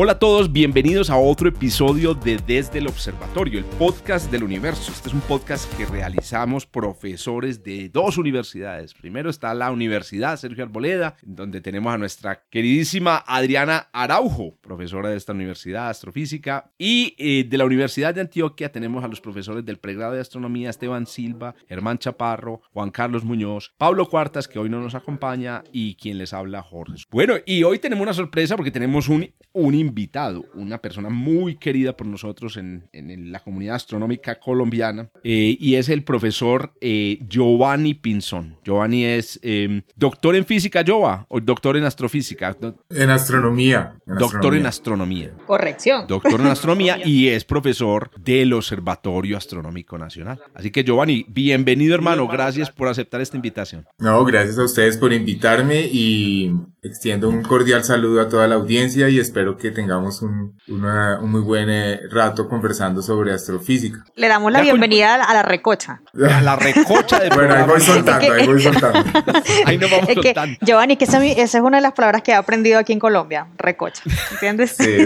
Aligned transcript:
Hola 0.00 0.12
a 0.12 0.18
todos, 0.20 0.52
bienvenidos 0.52 1.10
a 1.10 1.16
otro 1.16 1.48
episodio 1.48 2.14
de 2.14 2.36
Desde 2.36 2.78
el 2.78 2.86
Observatorio, 2.86 3.58
el 3.58 3.64
podcast 3.64 4.30
del 4.30 4.44
universo. 4.44 4.92
Este 4.92 5.08
es 5.08 5.12
un 5.12 5.20
podcast 5.22 5.76
que 5.76 5.86
realizamos 5.86 6.66
profesores 6.66 7.64
de 7.64 7.88
dos 7.88 8.16
universidades. 8.16 8.94
Primero 8.94 9.28
está 9.28 9.52
la 9.54 9.72
Universidad 9.72 10.36
Sergio 10.36 10.62
Arboleda, 10.62 11.16
donde 11.24 11.60
tenemos 11.60 11.92
a 11.92 11.98
nuestra 11.98 12.44
queridísima 12.48 13.24
Adriana 13.26 13.88
Araujo, 13.92 14.54
profesora 14.60 15.08
de 15.08 15.16
esta 15.16 15.32
universidad, 15.32 15.88
astrofísica. 15.88 16.70
Y 16.78 17.16
eh, 17.18 17.42
de 17.48 17.58
la 17.58 17.64
Universidad 17.64 18.14
de 18.14 18.20
Antioquia 18.20 18.70
tenemos 18.70 19.02
a 19.02 19.08
los 19.08 19.20
profesores 19.20 19.64
del 19.64 19.78
pregrado 19.78 20.12
de 20.12 20.20
astronomía 20.20 20.70
Esteban 20.70 21.08
Silva, 21.08 21.56
Germán 21.68 21.98
Chaparro, 21.98 22.62
Juan 22.72 22.92
Carlos 22.92 23.24
Muñoz, 23.24 23.74
Pablo 23.76 24.08
Cuartas, 24.08 24.46
que 24.46 24.60
hoy 24.60 24.68
no 24.68 24.80
nos 24.80 24.94
acompaña, 24.94 25.64
y 25.72 25.96
quien 25.96 26.18
les 26.18 26.32
habla, 26.32 26.62
Jorge. 26.62 27.02
Bueno, 27.10 27.34
y 27.44 27.64
hoy 27.64 27.80
tenemos 27.80 28.04
una 28.04 28.14
sorpresa 28.14 28.54
porque 28.54 28.70
tenemos 28.70 29.08
un, 29.08 29.28
un 29.58 29.74
invitado, 29.74 30.44
una 30.54 30.78
persona 30.78 31.08
muy 31.08 31.56
querida 31.56 31.96
por 31.96 32.06
nosotros 32.06 32.56
en, 32.56 32.88
en 32.92 33.32
la 33.32 33.40
comunidad 33.40 33.74
astronómica 33.76 34.38
colombiana, 34.38 35.10
eh, 35.24 35.56
y 35.58 35.74
es 35.74 35.88
el 35.88 36.04
profesor 36.04 36.72
eh, 36.80 37.18
Giovanni 37.28 37.94
Pinzón. 37.94 38.56
Giovanni 38.64 39.04
es 39.04 39.40
em, 39.42 39.82
doctor 39.96 40.36
en 40.36 40.44
física, 40.44 40.84
Giova, 40.84 41.26
o 41.28 41.40
doctor 41.40 41.76
en 41.76 41.84
astrofísica. 41.84 42.56
En 42.90 43.10
astronomía. 43.10 43.96
En 44.06 44.14
doctor 44.14 44.54
astronomía. 44.54 44.60
en 44.60 44.66
astronomía. 44.66 45.30
Corrección. 45.46 46.06
Doctor 46.06 46.40
en 46.40 46.46
astronomía 46.46 46.98
y 47.04 47.28
es 47.28 47.44
profesor 47.44 48.10
del 48.16 48.52
Observatorio 48.52 49.36
Astronómico 49.36 49.98
Nacional. 49.98 50.40
Así 50.54 50.70
que 50.70 50.84
Giovanni, 50.84 51.26
bienvenido 51.28 51.94
hermano, 51.94 52.28
gracias 52.28 52.70
por 52.70 52.88
aceptar 52.88 53.20
esta 53.20 53.36
invitación. 53.36 53.86
No, 53.98 54.24
gracias 54.24 54.58
a 54.58 54.64
ustedes 54.64 54.96
por 54.96 55.12
invitarme 55.12 55.80
y 55.80 56.52
extiendo 56.88 57.28
un 57.28 57.42
cordial 57.42 57.84
saludo 57.84 58.20
a 58.20 58.28
toda 58.28 58.48
la 58.48 58.56
audiencia 58.56 59.08
y 59.08 59.18
espero 59.18 59.56
que 59.56 59.70
tengamos 59.70 60.22
un, 60.22 60.58
una, 60.68 61.20
un 61.20 61.30
muy 61.30 61.40
buen 61.42 61.68
eh, 61.70 62.00
rato 62.10 62.48
conversando 62.48 63.02
sobre 63.02 63.32
astrofísica. 63.32 64.04
Le 64.16 64.28
damos 64.28 64.50
la 64.50 64.60
bienvenida 64.62 65.14
a 65.14 65.34
la 65.34 65.42
recocha. 65.42 66.00
A 66.28 66.40
la 66.40 66.56
recocha 66.56 67.18
de 67.20 67.28
Bueno, 67.30 67.54
ahí 67.54 67.64
voy 67.66 67.80
soltando, 67.80 68.32
ahí 68.32 68.46
voy 68.46 68.60
soltando. 68.62 68.98
ahí 69.66 69.78
nos 69.78 69.90
vamos 69.90 70.08
es 70.08 70.14
que, 70.16 70.22
soltando. 70.22 70.58
Giovanni, 70.62 70.96
que 70.96 71.04
esa, 71.04 71.24
esa, 71.24 71.58
es 71.58 71.64
una 71.64 71.76
de 71.78 71.82
las 71.82 71.92
palabras 71.92 72.22
que 72.22 72.32
he 72.32 72.34
aprendido 72.34 72.78
aquí 72.78 72.92
en 72.92 72.98
Colombia, 72.98 73.46
recocha. 73.56 74.02
¿Entiendes? 74.32 74.74
Sí. 74.76 74.96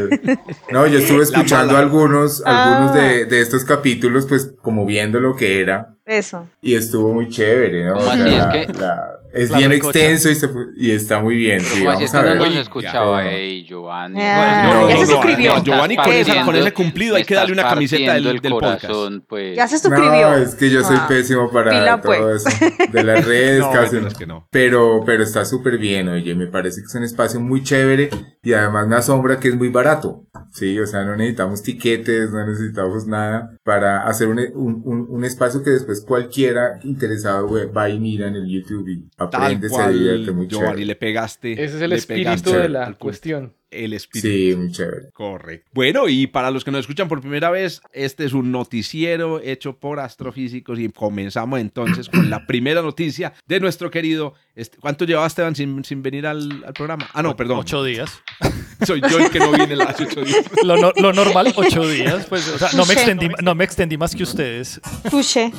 No, 0.71 0.87
yo 0.87 0.99
estuve 0.99 1.23
escuchando 1.23 1.77
algunos, 1.77 2.43
algunos 2.47 2.95
de, 2.95 3.27
de 3.27 3.41
estos 3.41 3.65
capítulos, 3.65 4.27
pues 4.27 4.53
como 4.63 4.87
viendo 4.87 5.21
lo 5.21 5.37
que 5.37 5.61
era. 5.61 5.95
Eso. 6.05 6.49
Y 6.61 6.75
estuvo 6.75 7.13
muy 7.13 7.29
chévere, 7.29 7.85
¿no? 7.87 7.95
¿Cómo 7.95 8.07
O 8.11 8.13
sea, 8.15 8.23
así? 8.25 8.29
Es 8.35 8.39
la- 8.39 8.51
que- 8.53 8.73
la- 8.79 9.19
es 9.33 9.51
La 9.51 9.59
bien 9.59 9.71
recocha. 9.71 9.99
extenso 9.99 10.31
y, 10.31 10.35
se 10.35 10.49
pu- 10.51 10.73
y 10.77 10.91
está 10.91 11.21
muy 11.21 11.37
bien. 11.37 11.61
Sí, 11.61 11.79
¿Cómo 11.81 11.91
así 11.91 12.05
vamos 12.05 12.11
es 12.11 12.15
a 12.15 12.23
ver. 12.23 12.37
no 12.37 12.47
nos 12.47 12.57
escuchaba? 12.57 13.29
Ey, 13.31 13.65
Giovanni. 13.67 14.21
Ah, 14.21 14.71
No, 14.75 14.89
ya 14.89 14.95
se 14.97 15.01
no, 15.03 15.07
suscribió. 15.09 15.55
no, 15.57 15.65
Giovanni 15.65 15.97
con 15.97 16.13
estás 16.13 16.45
con 16.45 16.57
ese 16.57 16.73
cumplido 16.73 17.17
hay 17.17 17.25
que 17.25 17.35
darle 17.35 17.53
una 17.53 17.63
camiseta 17.65 18.15
del, 18.15 18.25
del 18.41 18.53
podcast. 18.53 18.83
corazón, 18.87 19.25
pues. 19.29 19.57
Ya 19.57 19.67
se 19.69 19.79
suscribió. 19.79 20.11
No, 20.31 20.35
es 20.37 20.55
que 20.55 20.71
yo 20.71 20.83
soy 20.85 20.97
Ah. 20.99 21.07
pésimo 21.09 21.51
para 21.51 21.71
Pila, 21.71 22.01
pues. 22.03 22.19
todo 22.19 22.35
eso. 22.35 22.49
De 22.93 23.05
las 23.05 23.25
redes 23.27 23.61
No, 23.61 23.71
casi. 23.73 23.93
mentiras 23.95 24.15
que 24.19 24.27
no. 24.27 24.47
Pero, 24.51 25.03
pero 25.07 25.23
está 25.23 25.45
súper 25.45 25.79
bien, 25.79 26.09
oye. 26.09 26.35
Me 26.35 26.47
parece 26.47 26.81
que 26.81 26.87
es 26.87 26.95
un 26.95 27.05
espacio 27.05 27.41
muy 27.41 27.63
chévere 27.63 28.11
y 28.43 28.53
además 28.53 28.87
me 28.89 28.97
asombra 28.97 29.39
que 29.41 29.49
es 29.49 29.55
muy 29.57 29.69
barato. 29.69 30.25
Sí, 30.53 30.79
o 30.79 30.87
sea, 30.87 31.03
no 31.05 31.17
necesitamos 31.17 31.63
tiquetes, 31.63 32.31
no 32.31 32.47
necesitamos 32.47 33.07
nada 33.07 33.57
para 33.65 34.07
hacer 34.07 34.29
un, 34.29 34.39
un, 34.55 34.83
un- 34.85 35.07
un 35.09 35.25
espacio 35.25 35.63
que 35.63 35.71
después 35.71 36.05
cualquiera 36.07 36.79
interesado 36.83 37.49
güey, 37.49 37.67
va 37.73 37.89
y 37.89 37.99
mira 37.99 38.29
en 38.29 38.35
el 38.37 38.47
YouTube 38.49 38.87
y 38.89 39.09
Tal 39.31 39.43
aprende, 39.43 39.69
se 39.69 39.75
cual, 39.75 39.93
divierte 39.93 40.33
muy 40.33 40.47
Giovanni, 40.49 40.85
le 40.85 40.97
pegaste. 40.97 41.53
Ese 41.53 41.77
es 41.77 41.83
el 41.83 41.93
espíritu 41.93 42.25
pegaste 42.25 42.59
de 42.59 42.69
la 42.69 42.85
punto. 42.87 42.99
cuestión. 42.99 43.55
El 43.73 43.93
espíritu. 43.95 44.29
Sí, 44.29 44.55
muy 44.57 44.71
chévere. 44.71 45.11
Correcto. 45.13 45.69
Bueno, 45.73 46.09
y 46.09 46.27
para 46.27 46.51
los 46.51 46.65
que 46.65 46.71
nos 46.71 46.81
escuchan 46.81 47.09
por 47.09 47.21
primera 47.21 47.51
vez, 47.51 47.81
este 47.93 48.25
es 48.25 48.33
un 48.33 48.53
noticiero 48.53 49.41
hecho 49.41 49.77
por 49.79 49.99
astrofísicos 50.01 50.79
y 50.79 50.89
comenzamos 50.91 51.59
entonces 51.61 52.09
con 52.09 52.29
la 52.31 52.47
primera 52.47 52.83
noticia 52.83 53.33
de 53.47 53.61
nuestro 53.61 53.91
querido... 53.91 54.35
este- 54.55 54.79
¿Cuánto 54.79 55.05
llevaba 55.05 55.27
Esteban 55.27 55.55
sin, 55.57 55.85
sin 55.85 56.03
venir 56.03 56.27
al, 56.27 56.65
al 56.67 56.73
programa? 56.73 57.09
Ah, 57.15 57.23
no, 57.23 57.35
perdón. 57.37 57.59
Ocho 57.61 57.83
días. 57.85 58.23
Soy 58.87 59.01
yo 59.09 59.19
el 59.19 59.31
que 59.31 59.39
no 59.39 59.53
viene 59.53 59.77
las 59.77 60.01
ocho 60.01 60.23
días. 60.25 60.45
Lo, 60.65 60.77
no- 60.77 60.93
lo 60.97 61.13
normal, 61.13 61.53
ocho 61.57 61.89
días. 61.89 62.27
Pues, 62.27 62.49
o 62.49 62.59
sea, 62.59 62.69
no, 62.75 62.85
me 62.87 62.95
extendí, 62.95 63.29
no 63.43 63.55
me 63.55 63.65
extendí 63.65 63.97
más 63.97 64.15
que 64.15 64.23
ustedes. 64.25 64.81
Touché. 65.11 65.53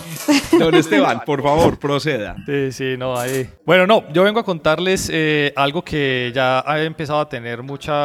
Don 0.59 0.75
Esteban, 0.75 1.21
por 1.25 1.41
favor, 1.41 1.79
proceda. 1.79 2.35
Sí, 2.45 2.71
sí, 2.71 2.95
no, 2.97 3.17
ahí. 3.17 3.49
Bueno, 3.65 3.87
no, 3.87 4.03
yo 4.11 4.23
vengo 4.23 4.39
a 4.39 4.43
contarles 4.45 5.09
eh, 5.11 5.53
algo 5.55 5.83
que 5.83 6.31
ya 6.35 6.63
ha 6.65 6.81
empezado 6.83 7.19
a 7.21 7.29
tener 7.29 7.63
mucha, 7.63 8.02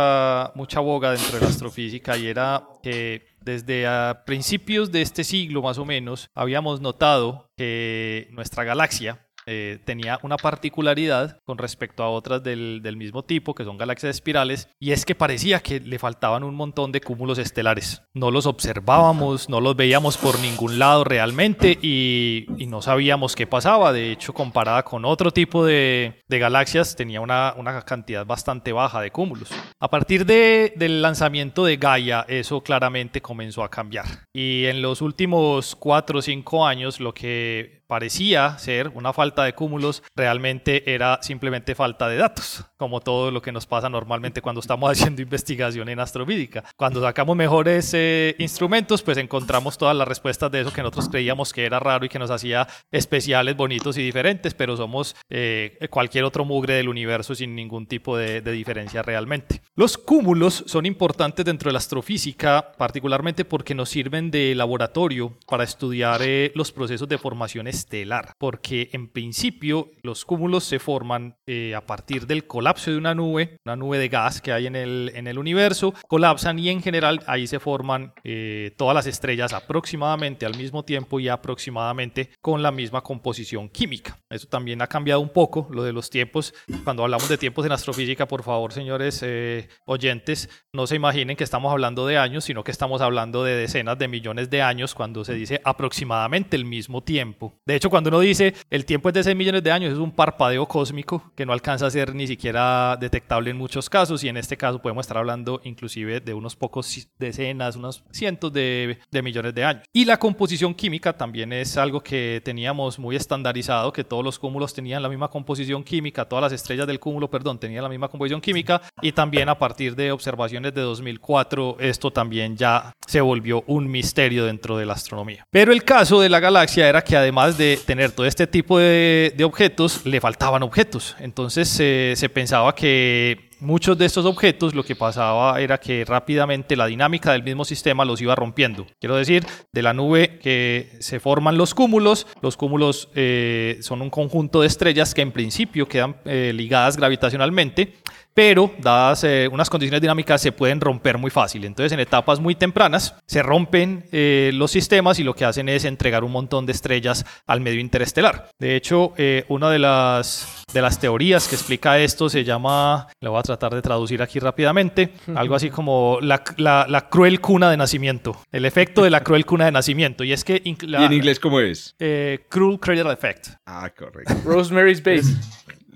mucha 0.54 0.80
boga 0.80 1.12
dentro 1.12 1.38
de 1.38 1.40
la 1.40 1.50
astrofísica 1.50 2.16
y 2.16 2.26
era 2.26 2.68
que 2.82 3.26
desde 3.40 3.86
a 3.86 4.22
principios 4.26 4.90
de 4.92 5.02
este 5.02 5.24
siglo 5.24 5.62
más 5.62 5.78
o 5.78 5.84
menos 5.84 6.30
habíamos 6.34 6.80
notado 6.80 7.50
que 7.56 8.28
nuestra 8.32 8.64
galaxia 8.64 9.27
eh, 9.48 9.78
tenía 9.84 10.18
una 10.22 10.36
particularidad 10.36 11.38
con 11.44 11.58
respecto 11.58 12.02
a 12.02 12.10
otras 12.10 12.42
del, 12.42 12.80
del 12.82 12.96
mismo 12.96 13.24
tipo, 13.24 13.54
que 13.54 13.64
son 13.64 13.78
galaxias 13.78 14.14
espirales, 14.14 14.68
y 14.78 14.92
es 14.92 15.04
que 15.04 15.14
parecía 15.14 15.60
que 15.60 15.80
le 15.80 15.98
faltaban 15.98 16.44
un 16.44 16.54
montón 16.54 16.92
de 16.92 17.00
cúmulos 17.00 17.38
estelares. 17.38 18.02
No 18.14 18.30
los 18.30 18.46
observábamos, 18.46 19.48
no 19.48 19.60
los 19.60 19.74
veíamos 19.74 20.16
por 20.18 20.38
ningún 20.40 20.78
lado 20.78 21.04
realmente 21.04 21.78
y, 21.82 22.46
no 22.68 22.82
sabíamos 22.82 23.34
qué 23.34 23.46
pasaba. 23.46 23.92
De 23.94 24.12
hecho, 24.12 24.34
comparada 24.34 24.84
con 24.84 25.06
otro 25.06 25.30
tipo 25.30 25.64
de, 25.64 26.20
de 26.28 26.38
galaxias, 26.38 26.94
tenía 26.96 27.22
una, 27.22 27.54
una 27.56 27.80
cantidad 27.82 28.26
bastante 28.26 28.72
baja 28.72 29.00
de 29.00 29.10
cúmulos. 29.10 29.48
A 29.80 29.88
partir 29.88 30.26
de- 30.26 30.74
del 30.76 31.00
lanzamiento 31.00 31.64
de 31.64 31.78
Gaia, 31.78 32.26
eso 32.28 32.62
claramente 32.62 33.22
comenzó 33.22 33.64
a 33.64 33.70
cambiar. 33.70 34.04
Y 34.34 34.66
en 34.66 34.82
los 34.82 35.00
últimos 35.00 35.74
cuatro 35.74 36.18
o 36.18 36.22
cinco 36.22 36.66
años, 36.66 37.00
lo 37.00 37.14
que 37.14 37.77
parecía 37.88 38.56
ser 38.58 38.88
una 38.94 39.12
falta 39.12 39.42
de 39.44 39.54
cúmulos, 39.54 40.02
realmente 40.14 40.94
era 40.94 41.18
simplemente 41.22 41.74
falta 41.74 42.08
de 42.08 42.16
datos, 42.16 42.64
como 42.76 43.00
todo 43.00 43.30
lo 43.32 43.42
que 43.42 43.50
nos 43.50 43.66
pasa 43.66 43.88
normalmente 43.88 44.42
cuando 44.42 44.60
estamos 44.60 44.90
haciendo 44.92 45.22
investigación 45.22 45.88
en 45.88 45.98
astrofísica. 45.98 46.62
Cuando 46.76 47.00
sacamos 47.02 47.36
mejores 47.36 47.90
eh, 47.94 48.36
instrumentos, 48.38 49.02
pues 49.02 49.18
encontramos 49.18 49.76
todas 49.78 49.96
las 49.96 50.06
respuestas 50.06 50.52
de 50.52 50.60
eso 50.60 50.72
que 50.72 50.82
nosotros 50.82 51.08
creíamos 51.08 51.52
que 51.52 51.64
era 51.64 51.80
raro 51.80 52.04
y 52.04 52.08
que 52.08 52.18
nos 52.18 52.30
hacía 52.30 52.68
especiales, 52.92 53.56
bonitos 53.56 53.96
y 53.98 54.02
diferentes, 54.02 54.54
pero 54.54 54.76
somos 54.76 55.16
eh, 55.30 55.78
cualquier 55.90 56.24
otro 56.24 56.44
mugre 56.44 56.74
del 56.74 56.88
universo 56.88 57.34
sin 57.34 57.54
ningún 57.54 57.86
tipo 57.86 58.16
de, 58.16 58.42
de 58.42 58.52
diferencia 58.52 59.02
realmente. 59.02 59.62
Los 59.74 59.96
cúmulos 59.96 60.62
son 60.66 60.86
importantes 60.86 61.44
dentro 61.44 61.70
de 61.70 61.72
la 61.72 61.78
astrofísica, 61.78 62.72
particularmente 62.76 63.44
porque 63.44 63.74
nos 63.74 63.88
sirven 63.88 64.30
de 64.30 64.54
laboratorio 64.54 65.38
para 65.46 65.64
estudiar 65.64 66.20
eh, 66.22 66.52
los 66.54 66.72
procesos 66.72 67.08
de 67.08 67.18
formación 67.18 67.66
estelar, 67.78 68.32
porque 68.38 68.90
en 68.92 69.08
principio 69.08 69.90
los 70.02 70.24
cúmulos 70.24 70.64
se 70.64 70.78
forman 70.78 71.36
eh, 71.46 71.74
a 71.74 71.86
partir 71.86 72.26
del 72.26 72.46
colapso 72.46 72.90
de 72.90 72.98
una 72.98 73.14
nube, 73.14 73.56
una 73.64 73.76
nube 73.76 73.98
de 73.98 74.08
gas 74.08 74.40
que 74.40 74.52
hay 74.52 74.66
en 74.66 74.76
el, 74.76 75.12
en 75.14 75.26
el 75.26 75.38
universo, 75.38 75.94
colapsan 76.08 76.58
y 76.58 76.68
en 76.68 76.82
general 76.82 77.20
ahí 77.26 77.46
se 77.46 77.60
forman 77.60 78.12
eh, 78.24 78.74
todas 78.76 78.94
las 78.94 79.06
estrellas 79.06 79.52
aproximadamente 79.52 80.46
al 80.46 80.56
mismo 80.56 80.84
tiempo 80.84 81.20
y 81.20 81.28
aproximadamente 81.28 82.30
con 82.40 82.62
la 82.62 82.70
misma 82.70 83.02
composición 83.02 83.68
química. 83.68 84.18
Eso 84.30 84.48
también 84.48 84.82
ha 84.82 84.86
cambiado 84.86 85.20
un 85.20 85.30
poco 85.30 85.68
lo 85.70 85.82
de 85.82 85.92
los 85.92 86.10
tiempos. 86.10 86.54
Cuando 86.84 87.04
hablamos 87.04 87.28
de 87.28 87.38
tiempos 87.38 87.64
en 87.64 87.72
astrofísica, 87.72 88.26
por 88.26 88.42
favor, 88.42 88.72
señores 88.72 89.20
eh, 89.22 89.68
oyentes, 89.86 90.48
no 90.72 90.86
se 90.86 90.96
imaginen 90.96 91.36
que 91.36 91.44
estamos 91.44 91.72
hablando 91.72 92.06
de 92.06 92.18
años, 92.18 92.44
sino 92.44 92.64
que 92.64 92.70
estamos 92.70 93.00
hablando 93.00 93.44
de 93.44 93.54
decenas 93.54 93.98
de 93.98 94.08
millones 94.08 94.50
de 94.50 94.62
años 94.62 94.94
cuando 94.94 95.24
se 95.24 95.34
dice 95.34 95.60
aproximadamente 95.64 96.56
el 96.56 96.64
mismo 96.64 97.02
tiempo. 97.02 97.58
De 97.68 97.76
hecho, 97.76 97.90
cuando 97.90 98.08
uno 98.08 98.20
dice 98.20 98.54
el 98.70 98.86
tiempo 98.86 99.10
es 99.10 99.14
de 99.14 99.22
6 99.22 99.36
millones 99.36 99.62
de 99.62 99.70
años, 99.70 99.92
es 99.92 99.98
un 99.98 100.10
parpadeo 100.10 100.64
cósmico 100.64 101.30
que 101.36 101.44
no 101.44 101.52
alcanza 101.52 101.84
a 101.84 101.90
ser 101.90 102.14
ni 102.14 102.26
siquiera 102.26 102.96
detectable 102.98 103.50
en 103.50 103.58
muchos 103.58 103.90
casos 103.90 104.24
y 104.24 104.28
en 104.30 104.38
este 104.38 104.56
caso 104.56 104.80
podemos 104.80 105.02
estar 105.02 105.18
hablando 105.18 105.60
inclusive 105.64 106.20
de 106.20 106.32
unos 106.32 106.56
pocos 106.56 107.10
decenas, 107.18 107.76
unos 107.76 108.02
cientos 108.10 108.54
de, 108.54 108.98
de 109.10 109.22
millones 109.22 109.54
de 109.54 109.64
años. 109.64 109.82
Y 109.92 110.06
la 110.06 110.18
composición 110.18 110.74
química 110.74 111.12
también 111.12 111.52
es 111.52 111.76
algo 111.76 112.00
que 112.00 112.40
teníamos 112.42 112.98
muy 112.98 113.16
estandarizado, 113.16 113.92
que 113.92 114.02
todos 114.02 114.24
los 114.24 114.38
cúmulos 114.38 114.72
tenían 114.72 115.02
la 115.02 115.10
misma 115.10 115.28
composición 115.28 115.84
química, 115.84 116.24
todas 116.24 116.44
las 116.44 116.52
estrellas 116.54 116.86
del 116.86 116.98
cúmulo, 116.98 117.28
perdón, 117.28 117.58
tenían 117.58 117.82
la 117.82 117.90
misma 117.90 118.08
composición 118.08 118.40
química 118.40 118.80
y 119.02 119.12
también 119.12 119.50
a 119.50 119.58
partir 119.58 119.94
de 119.94 120.10
observaciones 120.10 120.72
de 120.72 120.80
2004 120.80 121.76
esto 121.80 122.10
también 122.10 122.56
ya 122.56 122.94
se 123.06 123.20
volvió 123.20 123.62
un 123.66 123.90
misterio 123.90 124.46
dentro 124.46 124.78
de 124.78 124.86
la 124.86 124.94
astronomía. 124.94 125.46
Pero 125.50 125.70
el 125.70 125.84
caso 125.84 126.18
de 126.18 126.30
la 126.30 126.40
galaxia 126.40 126.88
era 126.88 127.04
que 127.04 127.14
además 127.14 127.57
de 127.58 127.78
tener 127.84 128.12
todo 128.12 128.26
este 128.26 128.46
tipo 128.46 128.78
de, 128.78 129.34
objetos, 129.44 130.06
le 130.06 130.20
faltaban 130.20 130.62
objetos. 130.62 131.16
Entonces 131.20 131.68
se 131.68 132.28
pensaba 132.30 132.74
que 132.74 133.48
muchos 133.60 133.98
de 133.98 134.06
estos 134.06 134.24
objetos 134.24 134.74
lo 134.74 134.84
que 134.84 134.96
pasaba 134.96 135.60
era 135.60 135.78
que 135.78 136.04
rápidamente 136.04 136.76
la 136.76 136.86
dinámica 136.86 137.32
del 137.32 137.42
mismo 137.42 137.64
sistema 137.64 138.04
los 138.04 138.20
iba 138.20 138.34
rompiendo. 138.34 138.86
Quiero 139.00 139.16
decir, 139.16 139.46
de 139.72 139.82
la 139.82 139.92
nube 139.92 140.38
que 140.38 140.96
se 141.00 141.20
forman 141.20 141.56
los 141.56 141.74
cúmulos, 141.74 142.26
los 142.40 142.56
cúmulos 142.56 143.08
eh, 143.14 143.78
son 143.80 144.02
un 144.02 144.10
conjunto 144.10 144.60
de 144.60 144.66
estrellas 144.66 145.14
que 145.14 145.22
en 145.22 145.32
principio 145.32 145.88
quedan 145.88 146.16
eh, 146.24 146.52
ligadas 146.54 146.96
gravitacionalmente, 146.96 147.94
pero 148.38 148.70
dadas 148.78 149.24
eh, 149.24 149.48
unas 149.50 149.68
condiciones 149.68 150.00
dinámicas 150.00 150.40
se 150.40 150.52
pueden 150.52 150.80
romper 150.80 151.18
muy 151.18 151.28
fácil. 151.28 151.64
Entonces 151.64 151.90
en 151.90 151.98
etapas 151.98 152.38
muy 152.38 152.54
tempranas 152.54 153.16
se 153.26 153.42
rompen 153.42 154.04
los 154.12 154.70
sistemas 154.70 155.18
y 155.18 155.24
lo 155.24 155.34
que 155.34 155.44
hacen 155.44 155.68
es 155.68 155.84
entregar 155.84 156.22
un 156.22 156.30
montón 156.30 156.64
de 156.64 156.70
estrellas 156.70 157.26
al 157.48 157.60
medio 157.60 157.80
interestelar. 157.80 158.48
De 158.60 158.76
hecho, 158.76 159.12
una 159.48 159.70
de 159.70 159.80
las, 159.80 160.64
de 160.72 160.80
las 160.80 161.00
teorías 161.00 161.48
que 161.48 161.56
explica 161.56 161.98
esto 161.98 162.28
se 162.28 162.44
llama, 162.44 163.08
le 163.20 163.28
voy 163.28 163.40
a 163.40 163.42
tratar 163.42 163.74
de 163.74 163.82
traducir 163.82 164.22
aquí 164.22 164.38
rápidamente, 164.38 165.14
algo 165.34 165.56
así 165.56 165.70
como 165.70 166.18
la, 166.20 166.44
la, 166.58 167.08
cruel 167.10 167.40
cuna 167.40 167.70
de 167.70 167.76
nacimiento, 167.76 168.40
el 168.52 168.66
efecto 168.66 169.02
de 169.02 169.10
la 169.10 169.24
cruel 169.24 169.46
cuna 169.46 169.64
de 169.64 169.72
nacimiento. 169.72 170.22
Y 170.22 170.32
es 170.32 170.44
que... 170.44 170.62
¿Y 170.64 170.76
en 170.94 171.12
inglés 171.12 171.40
cómo 171.40 171.58
es? 171.58 171.96
Eh, 171.98 172.44
cruel 172.48 172.78
Cradle 172.78 173.12
Effect. 173.12 173.48
Ah, 173.66 173.90
correcto. 173.90 174.32
Rosemary's 174.44 175.02
Baby. 175.02 175.36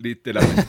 Literalmente. 0.02 0.64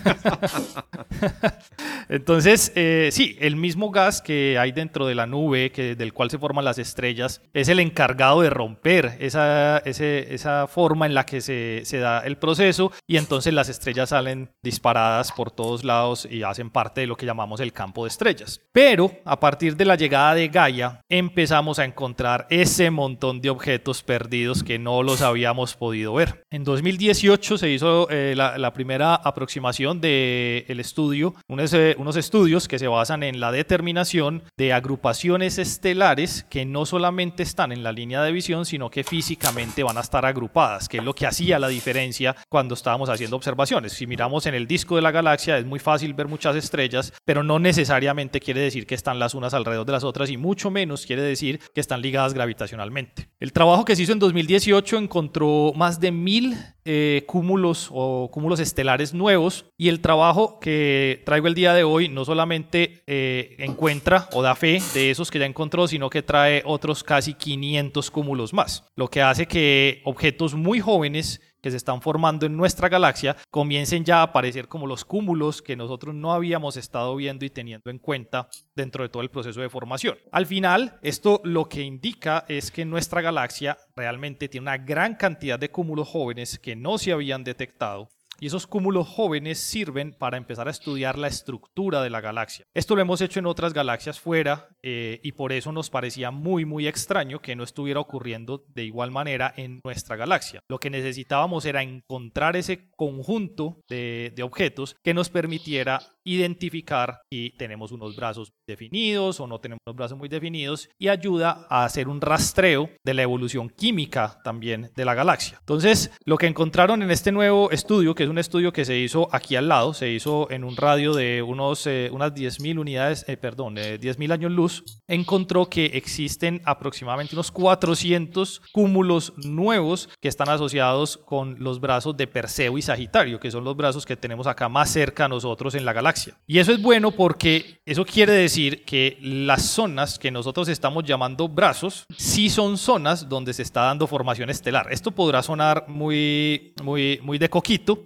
Entonces, 2.10 2.72
eh, 2.76 3.10
sí, 3.12 3.36
el 3.40 3.56
mismo 3.56 3.90
gas 3.90 4.22
que 4.22 4.60
hay 4.60 4.72
dentro 4.72 5.08
de 5.08 5.16
la 5.16 5.26
nube, 5.26 5.72
que, 5.72 5.96
del 5.96 6.14
cual 6.14 6.30
se 6.30 6.38
forman 6.38 6.66
las 6.66 6.78
estrellas, 6.78 7.42
es 7.54 7.68
el 7.68 7.80
encargado 7.80 8.42
de 8.42 8.52
romper 8.52 9.18
esa, 9.20 9.80
esa 9.80 10.68
forma 10.68 11.08
en 11.08 11.16
la 11.16 11.26
que 11.26 11.42
se, 11.42 11.82
se, 11.86 11.98
da 11.98 12.20
el 12.20 12.38
proceso 12.38 12.92
y 13.08 13.18
entonces 13.18 13.54
las 13.54 13.70
estrellas 13.70 14.10
salen 14.10 14.52
disparadas 14.62 15.32
por 15.32 15.50
todos 15.50 15.84
lados 15.84 16.28
y 16.30 16.44
hacen 16.44 16.70
parte 16.70 17.02
de 17.02 17.08
lo 17.08 17.16
que 17.16 17.26
llamamos 17.26 17.60
el 17.60 17.74
campo 17.74 18.04
de 18.04 18.10
estrellas. 18.10 18.62
Pero 18.72 19.12
a 19.26 19.40
partir 19.40 19.76
de 19.76 19.86
la 19.86 19.96
llegada 19.96 20.36
de 20.36 20.50
Gaia, 20.50 21.02
empezamos 21.10 21.80
a 21.80 21.86
encontrar 21.86 22.46
ese 22.52 22.92
montón 22.92 23.42
de 23.42 23.50
objetos 23.50 24.04
perdidos 24.04 24.64
que 24.64 24.78
no 24.78 25.02
los 25.02 25.24
habíamos 25.24 25.76
podido 25.76 26.14
ver. 26.14 26.44
En 26.52 26.64
2018 26.64 27.58
se 27.58 27.70
hizo 27.70 28.08
eh, 28.12 28.34
la, 28.36 28.60
la 28.60 28.74
primera 28.74 29.23
aproximación 29.24 30.02
del 30.02 30.66
el 30.68 30.80
estudio, 30.80 31.36
unos, 31.48 31.74
eh, 31.74 31.96
unos 31.98 32.16
estudios 32.16 32.68
que 32.68 32.80
se 32.80 32.88
basan 32.88 33.24
en 33.24 33.40
la 33.40 33.52
determinación 33.52 34.44
de 34.58 34.74
agrupaciones 34.74 35.58
estelares 35.58 36.46
que 36.50 36.66
no 36.66 36.86
solamente 36.86 37.44
están 37.44 37.72
en 37.72 37.84
la 37.84 37.92
línea 37.92 38.22
de 38.22 38.32
visión, 38.32 38.66
sino 38.66 38.90
que 38.90 39.04
físicamente 39.04 39.84
van 39.84 39.98
a 39.98 40.02
estar 40.02 40.26
agrupadas, 40.26 40.90
que 40.90 40.98
es 40.98 41.04
lo 41.04 41.14
que 41.14 41.26
hacía 41.26 41.60
la 41.60 41.68
diferencia 41.68 42.36
cuando 42.50 42.74
estábamos 42.74 43.10
haciendo 43.10 43.36
observaciones. 43.36 43.94
Si 43.94 44.08
miramos 44.08 44.46
en 44.46 44.56
el 44.56 44.68
disco 44.68 44.96
de 44.96 45.02
la 45.02 45.12
galaxia 45.12 45.58
es 45.58 45.66
muy 45.66 45.80
fácil 45.80 46.14
ver 46.14 46.28
muchas 46.28 46.56
estrellas, 46.56 47.14
pero 47.26 47.44
no 47.44 47.60
necesariamente 47.60 48.40
quiere 48.40 48.62
decir 48.62 48.86
que 48.86 48.96
están 48.96 49.20
las 49.20 49.34
unas 49.34 49.54
alrededor 49.54 49.86
de 49.86 49.92
las 49.92 50.04
otras 50.04 50.30
y 50.30 50.38
mucho 50.38 50.72
menos 50.72 51.06
quiere 51.06 51.22
decir 51.22 51.60
que 51.74 51.82
están 51.82 52.02
ligadas 52.02 52.34
gravitacionalmente. 52.34 53.30
El 53.40 53.54
trabajo 53.54 53.86
que 53.86 53.96
se 53.96 54.04
hizo 54.04 54.14
en 54.14 54.20
2018 54.20 54.98
encontró 54.98 55.74
más 55.76 56.00
de 56.00 56.12
mil 56.12 56.58
eh, 56.86 57.24
cúmulos 57.28 57.90
o 57.92 58.30
cúmulos 58.32 58.60
estelares 58.60 59.13
nuevos 59.14 59.66
y 59.78 59.90
el 59.90 60.02
trabajo 60.02 60.60
que 60.60 61.22
traigo 61.26 61.48
el 61.48 61.56
día 61.56 61.74
de 61.74 61.84
hoy 61.84 62.10
no 62.10 62.26
solamente 62.26 63.04
eh, 63.08 63.56
encuentra 63.60 64.30
o 64.34 64.42
da 64.42 64.56
fe 64.56 64.82
de 64.94 65.12
esos 65.12 65.32
que 65.32 65.40
ya 65.40 65.46
encontró, 65.46 65.88
sino 65.88 66.10
que 66.10 66.22
trae 66.22 66.64
otros 66.66 67.04
casi 67.04 67.34
500 67.34 68.12
cúmulos 68.12 68.54
más, 68.54 68.86
lo 68.96 69.08
que 69.08 69.22
hace 69.22 69.48
que 69.48 70.02
objetos 70.06 70.54
muy 70.56 70.80
jóvenes 70.80 71.42
que 71.64 71.72
se 71.72 71.78
están 71.78 72.02
formando 72.02 72.46
en 72.46 72.58
nuestra 72.58 72.90
galaxia 72.90 73.38
comiencen 73.50 74.04
ya 74.04 74.20
a 74.20 74.24
aparecer 74.24 74.68
como 74.68 74.86
los 74.86 75.06
cúmulos 75.06 75.62
que 75.62 75.78
nosotros 75.78 76.14
no 76.14 76.34
habíamos 76.34 76.76
estado 76.76 77.16
viendo 77.16 77.46
y 77.46 77.50
teniendo 77.50 77.90
en 77.90 78.00
cuenta 78.00 78.50
dentro 78.76 79.04
de 79.04 79.10
todo 79.10 79.24
el 79.24 79.30
proceso 79.30 79.62
de 79.62 79.70
formación. 79.70 80.18
Al 80.34 80.46
final, 80.46 81.00
esto 81.02 81.40
lo 81.46 81.70
que 81.70 81.82
indica 81.82 82.44
es 82.50 82.70
que 82.70 82.84
nuestra 82.84 83.22
galaxia 83.22 83.78
realmente 83.96 84.50
tiene 84.50 84.64
una 84.64 84.78
gran 84.78 85.16
cantidad 85.16 85.58
de 85.58 85.72
cúmulos 85.72 86.10
jóvenes 86.10 86.60
que 86.60 86.76
no 86.76 86.98
se 86.98 87.14
habían 87.14 87.46
detectado 87.46 88.10
y 88.40 88.48
esos 88.48 88.68
cúmulos 88.68 89.08
jóvenes 89.08 89.60
sirven 89.60 90.14
para 90.14 90.38
empezar 90.38 90.68
a 90.68 90.72
estudiar 90.72 91.18
la 91.18 91.28
estructura 91.28 92.02
de 92.02 92.10
la 92.10 92.22
galaxia. 92.22 92.66
Esto 92.74 92.96
lo 92.96 93.02
hemos 93.02 93.22
hecho 93.22 93.40
en 93.40 93.46
otras 93.46 93.74
galaxias 93.74 94.20
fuera 94.20 94.70
eh, 94.82 95.20
y 95.24 95.34
por 95.34 95.52
eso 95.52 95.72
nos 95.72 95.90
parecía 95.90 96.32
muy 96.32 96.66
muy 96.66 96.88
extraño 96.88 97.40
que 97.40 97.56
no 97.56 97.64
estuviera 97.64 98.00
ocurriendo 98.00 98.66
de 98.68 98.84
igual 98.84 99.12
manera 99.12 99.54
en 99.56 99.82
nuestra 99.84 100.16
galaxia. 100.16 100.62
Lo 100.70 100.80
que 100.80 100.90
necesitábamos 100.90 101.66
era 101.66 101.84
encontrar 101.84 102.56
ese 102.56 102.90
conjunto 102.92 103.82
de, 103.90 104.34
de 104.36 104.44
objetos 104.44 104.96
que 105.04 105.14
nos 105.14 105.30
permitiera 105.30 106.00
identificar 106.26 107.22
si 107.30 107.52
tenemos 107.58 107.92
unos 107.92 108.16
brazos 108.16 108.54
definidos 108.68 109.40
o 109.40 109.48
no 109.48 109.60
tenemos 109.60 109.82
unos 109.86 109.98
brazos 109.98 110.18
muy 110.18 110.30
definidos 110.30 110.90
y 110.98 111.10
ayuda 111.10 111.66
a 111.70 111.84
hacer 111.86 112.08
un 112.08 112.22
rastreo 112.22 112.90
de 113.04 113.14
la 113.14 113.24
evolución 113.24 113.70
química 113.70 114.40
también 114.44 114.92
de 114.96 115.06
la 115.06 115.14
galaxia. 115.14 115.58
Entonces, 115.60 116.12
lo 116.26 116.38
que 116.38 116.48
encontraron 116.48 117.02
en 117.02 117.12
este 117.12 117.32
nuevo 117.32 117.72
estudio, 117.72 118.16
que 118.16 118.23
es 118.24 118.30
un 118.30 118.38
estudio 118.38 118.74
que 118.74 118.86
se 118.86 118.98
hizo 118.98 119.28
aquí 119.32 119.56
al 119.56 119.68
lado, 119.68 119.94
se 119.94 120.10
hizo 120.10 120.50
en 120.52 120.64
un 120.64 120.76
radio 120.76 121.14
de 121.14 121.42
unos, 121.42 121.86
eh, 121.88 122.10
unas 122.12 122.34
10.000 122.34 122.80
unidades, 122.80 123.26
eh, 123.28 123.38
perdón, 123.38 123.78
eh, 123.78 124.00
10.000 124.00 124.32
años 124.32 124.52
luz, 124.52 124.84
encontró 125.08 125.70
que 125.70 125.86
existen 125.86 126.62
aproximadamente 126.66 127.36
unos 127.36 127.52
400 127.52 128.62
cúmulos 128.72 129.34
nuevos 129.38 130.10
que 130.20 130.28
están 130.28 130.50
asociados 130.50 131.18
con 131.18 131.56
los 131.60 131.80
brazos 131.80 132.18
de 132.18 132.28
Perseo 132.28 132.78
y 132.78 132.82
Sagitario, 132.82 133.40
que 133.40 133.52
son 133.52 133.64
los 133.64 133.76
brazos 133.76 134.06
que 134.06 134.16
tenemos 134.16 134.48
acá 134.48 134.70
más 134.70 134.90
cerca 134.90 135.26
a 135.26 135.30
nosotros 135.30 135.76
en 135.76 135.86
la 135.86 135.94
galaxia. 135.94 136.36
Y 136.48 136.60
eso 136.60 136.72
es 136.72 136.82
bueno 136.82 137.12
porque 137.12 137.82
eso 137.86 138.06
quiere 138.06 138.34
decir 138.34 138.84
que 138.86 139.18
las 139.22 139.64
zonas 139.64 140.18
que 140.18 140.32
nosotros 140.32 140.68
estamos 140.68 141.04
llamando 141.04 141.48
brazos 141.48 142.06
sí 142.18 142.50
son 142.50 142.78
zonas 142.78 143.28
donde 143.30 143.54
se 143.54 143.64
está 143.64 143.82
dando 143.82 144.08
formación 144.08 144.50
estelar. 144.50 144.88
Esto 144.92 145.12
podrá 145.12 145.44
sonar 145.44 145.86
muy, 145.88 146.74
muy, 146.84 147.20
muy 147.24 147.38
de 147.38 147.50
coquito, 147.50 148.06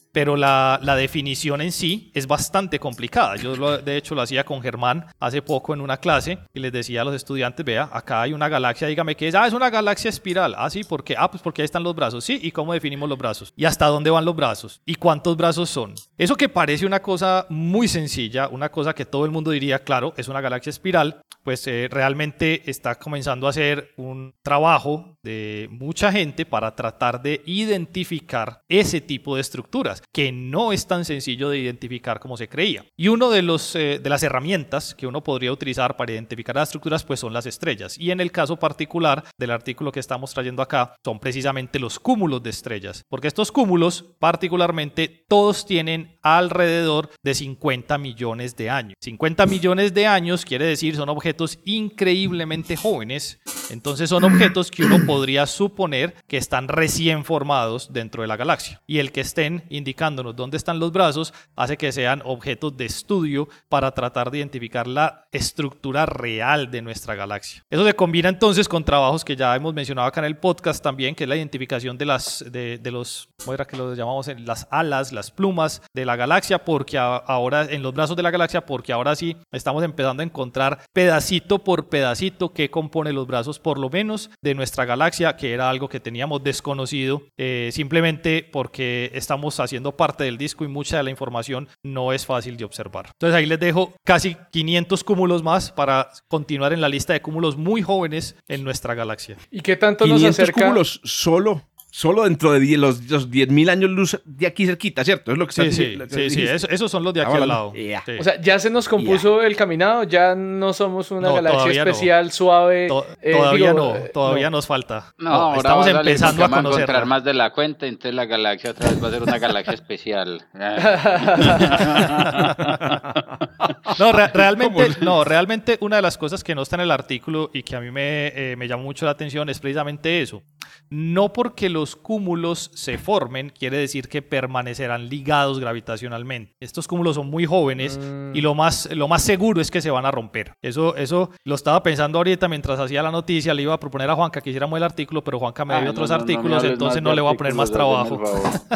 pero 0.11 0.35
la, 0.35 0.79
definición 0.95 1.61
en 1.61 1.71
sí 1.71 2.11
es 2.13 2.27
bastante 2.27 2.79
complicada. 2.79 3.35
Yo 3.37 3.77
de 3.77 3.97
hecho 3.97 4.13
lo 4.13 4.21
hacía 4.21 4.43
con 4.43 4.61
Germán 4.61 5.05
hace 5.19 5.41
poco 5.41 5.73
en 5.73 5.81
una 5.81 5.97
clase 5.97 6.37
y 6.53 6.59
les 6.59 6.71
decía 6.71 7.01
a 7.01 7.05
los 7.05 7.15
estudiantes, 7.15 7.65
vea, 7.65 7.89
acá 7.91 8.21
hay 8.21 8.33
una 8.33 8.49
galaxia, 8.49 8.87
dígame 8.87 9.15
qué 9.15 9.29
es, 9.29 9.35
ah, 9.35 9.47
es 9.47 9.53
una 9.53 9.69
galaxia 9.69 10.09
espiral, 10.09 10.53
ah, 10.57 10.69
sí, 10.69 10.83
¿por 10.83 11.03
qué? 11.03 11.15
Ah, 11.17 11.31
pues 11.31 11.41
porque 11.41 11.61
ahí 11.61 11.65
están 11.65 11.83
los 11.83 11.95
brazos, 11.95 12.23
sí, 12.23 12.39
¿y 12.41 12.51
cómo 12.51 12.73
definimos 12.73 13.07
los 13.07 13.17
brazos? 13.17 13.53
¿Y 13.55 13.65
hasta 13.65 13.87
dónde 13.87 14.09
van 14.09 14.25
los 14.25 14.35
brazos? 14.35 14.81
¿Y 14.85 14.95
cuántos 14.95 15.37
brazos 15.37 15.69
son? 15.69 15.95
Eso 16.17 16.35
que 16.35 16.49
parece 16.49 16.85
una 16.85 17.01
cosa 17.01 17.45
muy 17.49 17.87
sencilla, 17.87 18.47
una 18.49 18.69
cosa 18.69 18.93
que 18.93 19.05
todo 19.05 19.25
el 19.25 19.31
mundo 19.31 19.51
diría, 19.51 19.79
claro, 19.79 20.13
es 20.17 20.27
una 20.27 20.41
galaxia 20.41 20.69
espiral, 20.69 21.21
pues 21.43 21.65
eh, 21.67 21.87
realmente 21.89 22.69
está 22.69 22.95
comenzando 22.95 23.47
a 23.47 23.51
hacer 23.51 23.93
un 23.97 24.33
trabajo 24.43 25.17
de 25.23 25.67
mucha 25.71 26.11
gente 26.11 26.45
para 26.45 26.75
tratar 26.75 27.21
de 27.21 27.41
identificar 27.45 28.61
ese 28.69 29.01
tipo 29.01 29.35
de 29.35 29.41
estructuras 29.41 30.00
que 30.11 30.31
no 30.31 30.73
es 30.73 30.87
tan 30.87 31.05
sencillo 31.05 31.49
de 31.49 31.59
identificar 31.59 32.19
como 32.19 32.37
se 32.37 32.47
creía. 32.47 32.85
Y 32.97 33.07
uno 33.07 33.29
de 33.29 33.41
eh, 33.75 33.99
de 34.01 34.09
las 34.09 34.23
herramientas 34.23 34.95
que 34.95 35.07
uno 35.07 35.23
podría 35.23 35.51
utilizar 35.51 35.97
para 35.97 36.11
identificar 36.11 36.55
las 36.55 36.69
estructuras 36.69 37.03
pues 37.03 37.19
son 37.19 37.33
las 37.33 37.45
estrellas. 37.45 37.97
Y 37.97 38.11
en 38.11 38.21
el 38.21 38.31
caso 38.31 38.57
particular 38.57 39.23
del 39.37 39.51
artículo 39.51 39.91
que 39.91 39.99
estamos 39.99 40.33
trayendo 40.33 40.61
acá 40.61 40.95
son 41.03 41.19
precisamente 41.19 41.79
los 41.79 41.99
cúmulos 41.99 42.43
de 42.43 42.51
estrellas, 42.51 43.03
porque 43.09 43.27
estos 43.27 43.51
cúmulos 43.51 44.05
particularmente 44.19 45.25
todos 45.27 45.65
tienen 45.65 46.17
alrededor 46.21 47.09
de 47.23 47.33
50 47.33 47.97
millones 47.97 48.55
de 48.55 48.69
años. 48.69 48.95
50 49.01 49.45
millones 49.47 49.93
de 49.93 50.07
años 50.07 50.45
quiere 50.45 50.65
decir 50.65 50.95
son 50.95 51.09
objetos 51.09 51.59
increíblemente 51.65 52.77
jóvenes, 52.77 53.39
entonces 53.69 54.09
son 54.09 54.23
objetos 54.23 54.71
que 54.71 54.83
uno 54.83 55.05
podría 55.05 55.45
suponer 55.45 56.15
que 56.27 56.37
están 56.37 56.67
recién 56.67 57.25
formados 57.25 57.91
dentro 57.91 58.21
de 58.21 58.27
la 58.27 58.37
galaxia. 58.37 58.81
Y 58.87 58.99
el 58.99 59.11
que 59.11 59.21
estén 59.21 59.63
indicándonos 59.91 60.33
dónde 60.37 60.55
están 60.55 60.79
los 60.79 60.93
brazos, 60.93 61.33
hace 61.53 61.75
que 61.75 61.91
sean 61.91 62.21
objetos 62.23 62.77
de 62.77 62.85
estudio 62.85 63.49
para 63.67 63.91
tratar 63.91 64.31
de 64.31 64.37
identificar 64.37 64.87
la 64.87 65.25
estructura 65.33 66.05
real 66.05 66.71
de 66.71 66.81
nuestra 66.81 67.13
galaxia. 67.13 67.65
Eso 67.69 67.85
se 67.85 67.93
combina 67.93 68.29
entonces 68.29 68.69
con 68.69 68.85
trabajos 68.85 69.25
que 69.25 69.35
ya 69.35 69.53
hemos 69.53 69.73
mencionado 69.73 70.07
acá 70.07 70.21
en 70.21 70.27
el 70.27 70.37
podcast 70.37 70.81
también, 70.81 71.13
que 71.13 71.25
es 71.25 71.29
la 71.29 71.35
identificación 71.35 71.97
de 71.97 72.05
las 72.05 72.45
de, 72.49 72.77
de 72.77 72.91
los, 72.91 73.27
¿cómo 73.39 73.53
era 73.53 73.65
que 73.65 73.75
lo 73.75 73.93
llamamos? 73.93 74.27
Las 74.39 74.65
alas, 74.71 75.11
las 75.11 75.29
plumas 75.29 75.81
de 75.93 76.05
la 76.05 76.15
galaxia, 76.15 76.63
porque 76.63 76.97
ahora 76.97 77.63
en 77.69 77.83
los 77.83 77.93
brazos 77.93 78.15
de 78.15 78.23
la 78.23 78.31
galaxia, 78.31 78.65
porque 78.65 78.93
ahora 78.93 79.13
sí 79.15 79.35
estamos 79.51 79.83
empezando 79.83 80.21
a 80.21 80.25
encontrar 80.25 80.79
pedacito 80.93 81.59
por 81.59 81.89
pedacito 81.89 82.53
que 82.53 82.71
compone 82.71 83.11
los 83.11 83.27
brazos, 83.27 83.59
por 83.59 83.77
lo 83.77 83.89
menos, 83.89 84.29
de 84.41 84.55
nuestra 84.55 84.85
galaxia, 84.85 85.35
que 85.35 85.51
era 85.51 85.69
algo 85.69 85.89
que 85.89 85.99
teníamos 85.99 86.41
desconocido, 86.43 87.23
eh, 87.37 87.71
simplemente 87.73 88.47
porque 88.49 89.11
estamos 89.13 89.59
haciendo 89.59 89.80
parte 89.97 90.23
del 90.23 90.37
disco 90.37 90.63
y 90.63 90.67
mucha 90.67 90.97
de 90.97 91.03
la 91.03 91.09
información 91.09 91.67
no 91.83 92.13
es 92.13 92.25
fácil 92.25 92.57
de 92.57 92.65
observar. 92.65 93.07
Entonces 93.13 93.35
ahí 93.35 93.45
les 93.45 93.59
dejo 93.59 93.93
casi 94.05 94.37
500 94.51 95.03
cúmulos 95.03 95.43
más 95.43 95.71
para 95.71 96.09
continuar 96.27 96.73
en 96.73 96.81
la 96.81 96.89
lista 96.89 97.13
de 97.13 97.21
cúmulos 97.21 97.57
muy 97.57 97.81
jóvenes 97.81 98.35
en 98.47 98.63
nuestra 98.63 98.93
galaxia. 98.93 99.37
¿Y 99.49 99.61
qué 99.61 99.75
tanto 99.75 100.05
nos 100.05 100.23
acerca? 100.23 100.61
cúmulos 100.61 101.01
solo 101.03 101.63
solo 101.91 102.23
dentro 102.23 102.53
de 102.53 102.77
los, 102.77 103.03
los 103.09 103.29
10.000 103.29 103.69
años 103.69 103.89
luz 103.89 104.19
de 104.23 104.47
aquí 104.47 104.65
cerquita, 104.65 105.03
¿cierto? 105.03 105.33
Es 105.33 105.37
lo 105.37 105.45
que 105.45 105.51
Sí, 105.51 105.71
sí, 105.71 105.97
sí, 106.09 106.29
sí, 106.29 106.47
esos 106.47 106.89
son 106.89 107.03
los 107.03 107.13
de 107.13 107.21
aquí 107.21 107.33
al 107.33 107.47
lado. 107.47 107.73
O 108.19 108.23
sea, 108.23 108.39
ya 108.41 108.57
se 108.57 108.69
nos 108.69 108.87
compuso 108.87 109.43
el 109.43 109.55
caminado, 109.57 110.03
ya 110.03 110.33
no 110.33 110.71
somos 110.73 111.11
una 111.11 111.31
galaxia 111.31 111.83
especial, 111.83 112.31
suave. 112.31 112.87
Eh, 113.21 113.33
todavía 113.33 113.73
no, 113.73 113.95
eh, 113.95 114.09
todavía 114.13 114.49
nos 114.49 114.65
falta. 114.65 115.13
No, 115.17 115.55
estamos 115.55 115.85
empezando 115.85 116.45
a 116.45 116.49
conocer. 116.49 116.81
encontrar 116.81 117.05
más 117.05 117.23
de 117.25 117.33
la 117.33 117.51
cuenta, 117.51 117.85
entonces 117.85 118.15
la 118.15 118.25
galaxia 118.25 118.71
otra 118.71 118.89
vez 118.89 119.03
va 119.03 119.09
a 119.09 119.11
ser 119.11 119.23
una 119.23 119.37
galaxia 119.37 119.73
especial. 119.73 120.41
no, 123.99 124.11
realmente, 124.13 124.87
no, 125.01 125.25
realmente 125.25 125.77
una 125.81 125.97
de 125.97 126.01
las 126.01 126.17
cosas 126.17 126.43
que 126.43 126.55
no 126.55 126.61
está 126.61 126.77
en 126.77 126.83
el 126.83 126.91
artículo 126.91 127.51
y 127.53 127.63
que 127.63 127.75
a 127.75 127.81
mí 127.81 127.91
me, 127.91 128.27
eh, 128.27 128.55
me 128.55 128.67
llamó 128.67 128.83
mucho 128.83 129.05
la 129.05 129.11
atención 129.11 129.49
es 129.49 129.59
precisamente 129.59 130.21
eso. 130.21 130.41
No 130.89 131.33
porque 131.33 131.69
los 131.81 131.95
cúmulos 131.95 132.69
se 132.75 132.99
formen, 132.99 133.49
quiere 133.49 133.75
decir 133.77 134.07
que 134.07 134.21
permanecerán 134.21 135.09
ligados 135.09 135.59
gravitacionalmente. 135.59 136.53
Estos 136.59 136.87
cúmulos 136.87 137.15
son 137.15 137.27
muy 137.27 137.47
jóvenes 137.47 137.99
y 138.35 138.39
mm. 138.39 138.43
lo 138.43 138.53
más, 138.53 138.87
lo 138.93 139.07
más 139.07 139.23
seguro 139.23 139.61
es 139.61 139.71
que 139.71 139.81
se 139.81 139.89
van 139.89 140.05
a 140.05 140.11
romper. 140.11 140.53
Eso, 140.61 140.95
eso 140.95 141.31
lo 141.43 141.55
estaba 141.55 141.81
pensando 141.81 142.19
ahorita 142.19 142.47
mientras 142.47 142.79
hacía 142.79 143.01
la 143.01 143.09
noticia. 143.09 143.55
Le 143.55 143.63
iba 143.63 143.73
a 143.73 143.79
proponer 143.79 144.07
a 144.11 144.15
Juanca 144.15 144.41
que 144.41 144.51
hiciéramos 144.51 144.77
el 144.77 144.83
artículo, 144.83 145.23
pero 145.23 145.39
Juanca 145.39 145.65
me 145.65 145.81
dio 145.81 145.89
otros 145.89 146.11
artículos, 146.11 146.63
entonces 146.63 147.01
no 147.01 147.15
le 147.15 147.21
voy 147.21 147.33
a 147.33 147.37
poner 147.37 147.55
más 147.55 147.71
trabajo. 147.71 148.21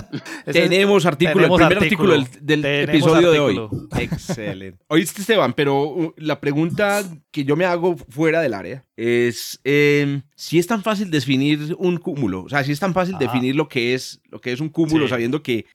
tenemos 0.52 1.06
artículo, 1.06 1.46
el 1.46 1.52
primer 1.52 1.78
artículo, 1.78 2.16
del, 2.42 2.66
episodio 2.66 3.30
de 3.30 3.40
hoy. 3.40 3.62
Excelente. 4.00 4.84
Oíste, 4.88 5.22
Esteban, 5.22 5.54
pero 5.54 5.84
uh, 5.84 6.14
la 6.18 6.40
pregunta 6.40 7.04
que 7.30 7.44
yo 7.44 7.56
me 7.56 7.66
hago 7.66 7.98
fuera 8.10 8.42
del 8.42 8.56
área 8.56 8.84
es 8.98 9.60
em, 9.64 10.22
si 10.36 10.60
es 10.60 10.68
tan 10.68 10.84
fácil 10.84 11.10
definir 11.10 11.76
un 11.78 11.98
cúmulo, 11.98 12.44
o 12.44 12.50
sea, 12.50 12.64
si 12.64 12.72
es 12.72 12.80
tan 12.80 12.94
fácil 12.94 13.18
definir 13.18 13.56
lo 13.56 13.68
que 13.68 13.94
es 13.94 14.22
lo 14.30 14.42
que 14.42 14.52
es 14.52 14.60
un 14.60 14.70
cúmulo 14.70 15.08
sabiendo 15.08 15.42
que 15.42 15.66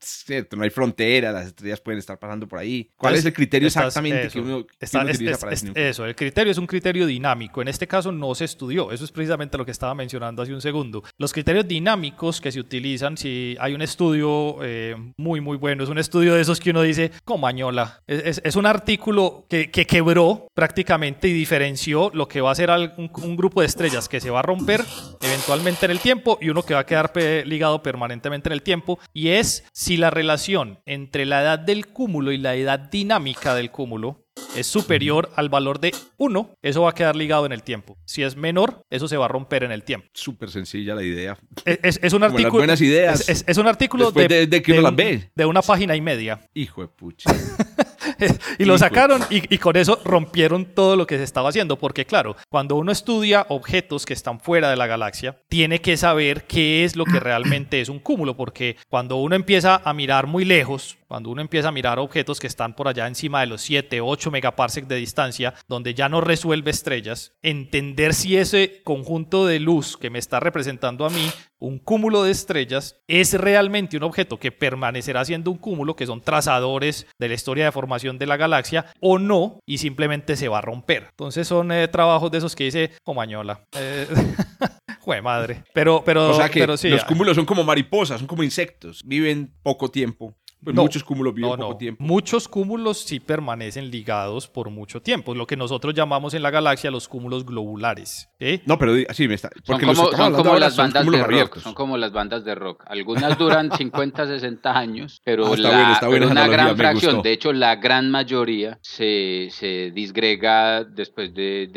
no 0.54 0.62
hay 0.62 0.70
frontera, 0.70 1.32
las 1.32 1.46
estrellas 1.46 1.80
pueden 1.80 1.98
estar 1.98 2.18
pasando 2.18 2.46
por 2.46 2.58
ahí. 2.58 2.90
¿Cuál 2.96 3.14
es 3.14 3.24
el 3.24 3.32
criterio 3.32 3.68
exactamente 3.68 4.28
que 4.28 4.38
uno, 4.38 4.58
utiliza 4.58 5.38
para 5.38 5.50
definir? 5.52 5.78
Eso, 5.78 6.04
el 6.04 6.14
criterio 6.14 6.50
es 6.50 6.58
un 6.58 6.66
criterio 6.66 7.06
dinámico. 7.06 7.62
En 7.62 7.68
este 7.68 7.86
caso 7.86 8.12
no 8.12 8.34
se 8.34 8.44
estudió, 8.44 8.92
eso 8.92 9.04
es 9.04 9.12
precisamente 9.12 9.56
lo 9.56 9.64
que 9.64 9.70
estaba 9.70 9.94
mencionando 9.94 10.42
hace 10.42 10.52
un 10.52 10.60
segundo. 10.60 11.02
Los 11.16 11.32
criterios 11.32 11.66
dinámicos 11.66 12.40
que 12.40 12.52
se 12.52 12.60
utilizan, 12.60 13.16
si 13.16 13.56
hay 13.58 13.74
un 13.74 13.82
estudio 13.82 14.58
eh, 14.62 14.94
muy 15.16 15.40
muy 15.40 15.56
bueno, 15.56 15.84
es 15.84 15.88
un 15.88 15.98
estudio 15.98 16.34
de 16.34 16.42
esos 16.42 16.60
que 16.60 16.70
uno 16.70 16.82
dice, 16.82 17.12
comañola, 17.24 18.02
es, 18.06 18.42
es, 18.44 18.56
un 18.56 18.66
artículo 18.66 19.46
que, 19.48 19.70
que 19.70 19.86
quebró 19.86 20.48
prácticamente 20.54 21.28
y 21.28 21.32
diferenció 21.32 22.10
lo 22.12 22.28
que 22.28 22.40
va 22.40 22.50
a 22.50 22.54
ser 22.54 22.70
un 23.18 23.36
grupo 23.36 23.60
de 23.60 23.66
estrellas 23.66 24.08
que 24.08 24.20
se 24.20 24.30
va 24.30 24.40
a 24.40 24.42
romper 24.42 24.84
eventualmente 25.20 25.86
en 25.86 25.92
el 25.92 26.00
tiempo 26.00 26.38
y 26.40 26.50
uno 26.50 26.62
que 26.62 26.74
va 26.74 26.80
a 26.80 26.86
quedar 26.86 27.12
ligado 27.44 27.82
permanentemente 27.82 28.48
en 28.48 28.52
el 28.52 28.62
tiempo 28.62 28.98
y 29.12 29.28
es 29.28 29.64
si 29.72 29.96
la 29.96 30.10
relación 30.10 30.80
entre 30.86 31.26
la 31.26 31.42
edad 31.42 31.58
del 31.58 31.88
cúmulo 31.88 32.32
y 32.32 32.38
la 32.38 32.54
edad 32.54 32.78
dinámica 32.78 33.54
del 33.54 33.70
cúmulo 33.70 34.26
es 34.56 34.66
superior 34.66 35.30
al 35.36 35.48
valor 35.48 35.80
de 35.80 35.94
1, 36.18 36.58
eso 36.62 36.82
va 36.82 36.90
a 36.90 36.94
quedar 36.94 37.16
ligado 37.16 37.46
en 37.46 37.52
el 37.52 37.62
tiempo. 37.62 37.96
Si 38.04 38.22
es 38.22 38.36
menor, 38.36 38.84
eso 38.90 39.08
se 39.08 39.16
va 39.16 39.26
a 39.26 39.28
romper 39.28 39.64
en 39.64 39.72
el 39.72 39.84
tiempo. 39.84 40.08
Súper 40.12 40.50
sencilla 40.50 40.94
la 40.94 41.02
idea. 41.02 41.38
Es, 41.64 42.12
un 42.12 42.24
artículo. 42.24 42.52
buenas 42.52 42.80
ideas. 42.80 43.28
Es, 43.28 43.58
un 43.58 43.66
artículo 43.66 44.10
de, 44.10 44.46
de, 44.46 45.46
una 45.46 45.62
página 45.62 45.96
y 45.96 46.00
media. 46.00 46.40
Hijo 46.54 46.82
de 46.82 46.88
pucha. 46.88 47.30
y 48.58 48.64
lo 48.64 48.78
sacaron 48.78 49.22
y, 49.30 49.58
con 49.58 49.76
eso 49.76 50.00
rompieron 50.04 50.66
todo 50.66 50.96
lo 50.96 51.06
que 51.06 51.16
se 51.16 51.24
estaba 51.24 51.48
haciendo. 51.48 51.78
Porque 51.78 52.04
claro, 52.04 52.36
cuando 52.48 52.76
uno 52.76 52.92
estudia 52.92 53.46
objetos 53.48 54.06
que 54.06 54.14
están 54.14 54.40
fuera 54.40 54.70
de 54.70 54.76
la 54.76 54.86
galaxia, 54.86 55.38
tiene 55.48 55.80
que 55.80 55.96
saber 55.96 56.44
qué 56.44 56.84
es 56.84 56.96
lo 56.96 57.04
que 57.04 57.20
realmente 57.20 57.80
es 57.80 57.88
un 57.88 57.98
cúmulo. 57.98 58.36
Porque 58.36 58.76
cuando 58.88 59.16
uno 59.16 59.36
empieza 59.36 59.80
a 59.84 59.92
mirar 59.92 60.26
muy 60.26 60.44
lejos, 60.44 60.98
cuando 61.10 61.30
uno 61.30 61.40
empieza 61.40 61.70
a 61.70 61.72
mirar 61.72 61.98
objetos 61.98 62.38
que 62.38 62.46
están 62.46 62.76
por 62.76 62.86
allá 62.86 63.08
encima 63.08 63.40
de 63.40 63.48
los 63.48 63.62
7, 63.62 64.00
8 64.00 64.30
megaparsec 64.30 64.86
de 64.86 64.94
distancia, 64.94 65.54
donde 65.66 65.92
ya 65.92 66.08
no 66.08 66.20
resuelve 66.20 66.70
estrellas, 66.70 67.32
entender 67.42 68.14
si 68.14 68.36
ese 68.36 68.80
conjunto 68.84 69.44
de 69.44 69.58
luz 69.58 69.96
que 69.96 70.08
me 70.08 70.20
está 70.20 70.38
representando 70.38 71.04
a 71.04 71.10
mí 71.10 71.28
un 71.58 71.80
cúmulo 71.80 72.22
de 72.22 72.30
estrellas 72.30 73.02
es 73.08 73.34
realmente 73.34 73.96
un 73.96 74.04
objeto 74.04 74.38
que 74.38 74.52
permanecerá 74.52 75.24
siendo 75.24 75.50
un 75.50 75.58
cúmulo, 75.58 75.96
que 75.96 76.06
son 76.06 76.20
trazadores 76.20 77.08
de 77.18 77.28
la 77.28 77.34
historia 77.34 77.64
de 77.64 77.72
formación 77.72 78.16
de 78.16 78.26
la 78.26 78.36
galaxia, 78.36 78.86
o 79.00 79.18
no, 79.18 79.58
y 79.66 79.78
simplemente 79.78 80.36
se 80.36 80.46
va 80.46 80.58
a 80.58 80.62
romper. 80.62 81.08
Entonces 81.10 81.48
son 81.48 81.72
eh, 81.72 81.88
trabajos 81.88 82.30
de 82.30 82.38
esos 82.38 82.54
que 82.54 82.64
dice 82.64 82.92
Comañola. 83.02 83.64
Eh, 83.76 84.06
jue 85.00 85.20
madre. 85.22 85.64
Pero, 85.72 86.02
pero, 86.04 86.30
o 86.30 86.34
sea 86.34 86.48
que 86.48 86.60
pero 86.60 86.76
sí, 86.76 86.88
los 86.88 87.04
cúmulos 87.04 87.34
son 87.34 87.46
como 87.46 87.64
mariposas, 87.64 88.18
son 88.18 88.26
como 88.26 88.42
insectos, 88.42 89.02
viven 89.04 89.52
poco 89.62 89.90
tiempo. 89.90 90.34
Pues 90.62 90.76
muchos 90.76 91.02
cúmulos 91.02 91.34
viven 91.34 91.56
poco 91.56 91.76
tiempo. 91.76 92.02
Muchos 92.04 92.46
cúmulos 92.46 92.98
sí 92.98 93.18
permanecen 93.18 93.90
ligados 93.90 94.46
por 94.46 94.70
mucho 94.70 95.00
tiempo, 95.00 95.34
lo 95.34 95.46
que 95.46 95.56
nosotros 95.56 95.94
llamamos 95.94 96.34
en 96.34 96.42
la 96.42 96.50
galaxia 96.50 96.90
los 96.90 97.08
cúmulos 97.08 97.46
globulares. 97.46 98.28
No, 98.66 98.78
pero 98.78 98.94
sí, 99.12 99.26
me 99.26 99.34
está. 99.34 99.50
Porque 99.66 99.86
son 99.94 100.34
como, 100.34 100.58
las 100.58 100.76
bandas 100.76 101.06
de 101.06 101.22
rock. 101.22 101.58
Son 101.58 101.74
como 101.74 101.96
las 101.96 102.12
bandas 102.12 102.44
de 102.44 102.54
rock. 102.54 102.84
Algunas 102.86 103.38
duran 103.38 103.70
50, 103.76 104.26
60 104.26 104.78
años, 104.78 105.20
pero, 105.24 105.46
ah, 105.46 106.00
una 106.08 106.46
gran 106.46 106.76
fracción, 106.76 107.22
de 107.22 107.32
hecho, 107.32 107.52
la 107.52 107.76
gran 107.76 108.10
mayoría 108.10 108.78
se, 108.82 109.48
se 109.50 109.90
disgrega 109.92 110.84
después 110.84 111.32
de, 111.34 111.68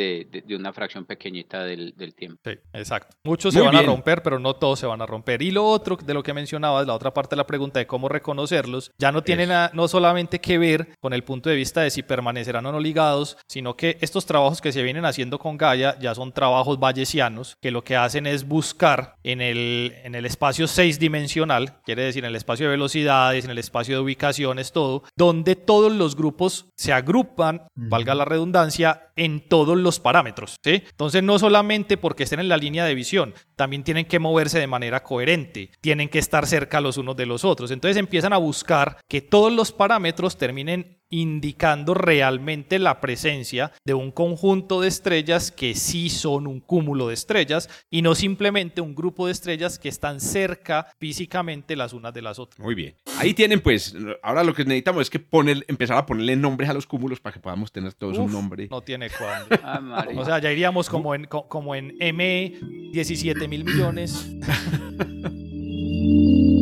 de, 0.45 0.55
una 0.55 0.73
fracción 0.73 1.05
pequeñita 1.05 1.63
del, 1.63 1.93
del, 1.95 2.13
tiempo. 2.13 2.41
Sí, 2.45 2.51
exacto. 2.73 3.15
Muchos 3.23 3.53
se 3.53 3.61
van 3.61 3.75
a 3.75 3.81
romper, 3.81 4.21
pero 4.21 4.39
no 4.39 4.55
todos 4.55 4.79
se 4.79 4.85
van 4.85 5.01
a 5.01 5.05
romper. 5.05 5.41
Y 5.41 5.51
lo 5.51 5.65
otro 5.65 5.95
de 5.95 6.13
lo 6.13 6.21
que 6.21 6.33
mencionabas, 6.33 6.85
la 6.85 6.93
otra 6.93 7.13
parte 7.13 7.31
de 7.31 7.37
la 7.37 7.47
pregunta 7.47 7.79
de 7.79 7.87
cómo 7.87 8.09
reconocerlo 8.09 8.72
ya 8.97 9.11
no 9.11 9.23
tienen 9.23 9.49
no 9.73 9.87
solamente 9.87 10.39
que 10.39 10.57
ver 10.57 10.89
con 10.99 11.13
el 11.13 11.23
punto 11.23 11.49
de 11.49 11.55
vista 11.55 11.81
de 11.81 11.89
si 11.89 12.03
permanecerán 12.03 12.65
o 12.65 12.71
no 12.71 12.79
ligados, 12.79 13.37
sino 13.47 13.75
que 13.75 13.97
estos 14.01 14.25
trabajos 14.25 14.61
que 14.61 14.71
se 14.71 14.83
vienen 14.83 15.05
haciendo 15.05 15.39
con 15.39 15.57
Gaia 15.57 15.97
ya 15.99 16.15
son 16.15 16.31
trabajos 16.31 16.79
bayesianos, 16.79 17.57
que 17.61 17.71
lo 17.71 17.83
que 17.83 17.95
hacen 17.95 18.27
es 18.27 18.47
buscar 18.47 19.15
en 19.23 19.41
el, 19.41 19.93
en 20.03 20.15
el 20.15 20.25
espacio 20.25 20.67
seis 20.67 20.99
dimensional, 20.99 21.81
quiere 21.83 22.03
decir 22.03 22.23
en 22.23 22.29
el 22.29 22.35
espacio 22.35 22.65
de 22.65 22.71
velocidades, 22.71 23.45
en 23.45 23.51
el 23.51 23.57
espacio 23.57 23.95
de 23.95 24.01
ubicaciones, 24.01 24.71
todo, 24.71 25.03
donde 25.15 25.55
todos 25.55 25.91
los 25.91 26.15
grupos 26.15 26.67
se 26.75 26.93
agrupan, 26.93 27.67
valga 27.75 28.15
la 28.15 28.25
redundancia, 28.25 29.11
en 29.15 29.47
todos 29.47 29.77
los 29.77 29.99
parámetros. 29.99 30.57
¿sí? 30.63 30.83
Entonces 30.89 31.23
no 31.23 31.39
solamente 31.39 31.97
porque 31.97 32.23
estén 32.23 32.39
en 32.39 32.49
la 32.49 32.57
línea 32.57 32.85
de 32.85 32.95
visión, 32.95 33.33
también 33.55 33.83
tienen 33.83 34.05
que 34.05 34.19
moverse 34.19 34.59
de 34.59 34.67
manera 34.67 35.03
coherente, 35.03 35.71
tienen 35.81 36.09
que 36.09 36.19
estar 36.19 36.47
cerca 36.47 36.81
los 36.81 36.97
unos 36.97 37.15
de 37.15 37.25
los 37.25 37.45
otros. 37.45 37.71
Entonces 37.71 37.97
empiezan 37.97 38.33
a 38.33 38.37
buscar 38.37 38.97
que 39.07 39.21
todos 39.21 39.51
los 39.51 39.71
parámetros 39.71 40.37
terminen 40.37 41.02
indicando 41.13 41.93
realmente 41.93 42.79
la 42.79 42.99
presencia 42.99 43.71
de 43.85 43.93
un 43.93 44.11
conjunto 44.11 44.81
de 44.81 44.87
estrellas 44.87 45.51
que 45.51 45.75
sí 45.75 46.09
son 46.09 46.47
un 46.47 46.59
cúmulo 46.59 47.09
de 47.09 47.13
estrellas 47.13 47.69
y 47.91 48.01
no 48.01 48.15
simplemente 48.15 48.81
un 48.81 48.95
grupo 48.95 49.27
de 49.27 49.31
estrellas 49.31 49.77
que 49.77 49.89
están 49.89 50.19
cerca 50.19 50.87
físicamente 50.97 51.75
las 51.75 51.93
unas 51.93 52.15
de 52.15 52.23
las 52.23 52.39
otras. 52.39 52.59
Muy 52.59 52.73
bien. 52.73 52.95
Ahí 53.19 53.35
tienen 53.35 53.61
pues, 53.61 53.95
ahora 54.23 54.43
lo 54.43 54.55
que 54.55 54.63
necesitamos 54.63 55.03
es 55.03 55.11
que 55.11 55.19
poner, 55.19 55.63
empezar 55.67 55.97
a 55.97 56.05
ponerle 56.07 56.35
nombres 56.35 56.71
a 56.71 56.73
los 56.73 56.87
cúmulos 56.87 57.19
para 57.19 57.35
que 57.35 57.39
podamos 57.39 57.71
tener 57.71 57.93
todos 57.93 58.17
un 58.17 58.31
nombre. 58.31 58.67
No 58.71 58.81
tiene 58.81 59.09
cuándo. 59.09 59.55
Ah, 59.65 60.05
o 60.15 60.25
sea, 60.25 60.39
ya 60.39 60.51
iríamos 60.51 60.89
como 60.89 61.15
en, 61.15 61.25
como 61.25 61.75
en 61.75 61.95
M 61.99 62.53
17 62.91 63.47
mil 63.47 63.63
millones. 63.63 64.29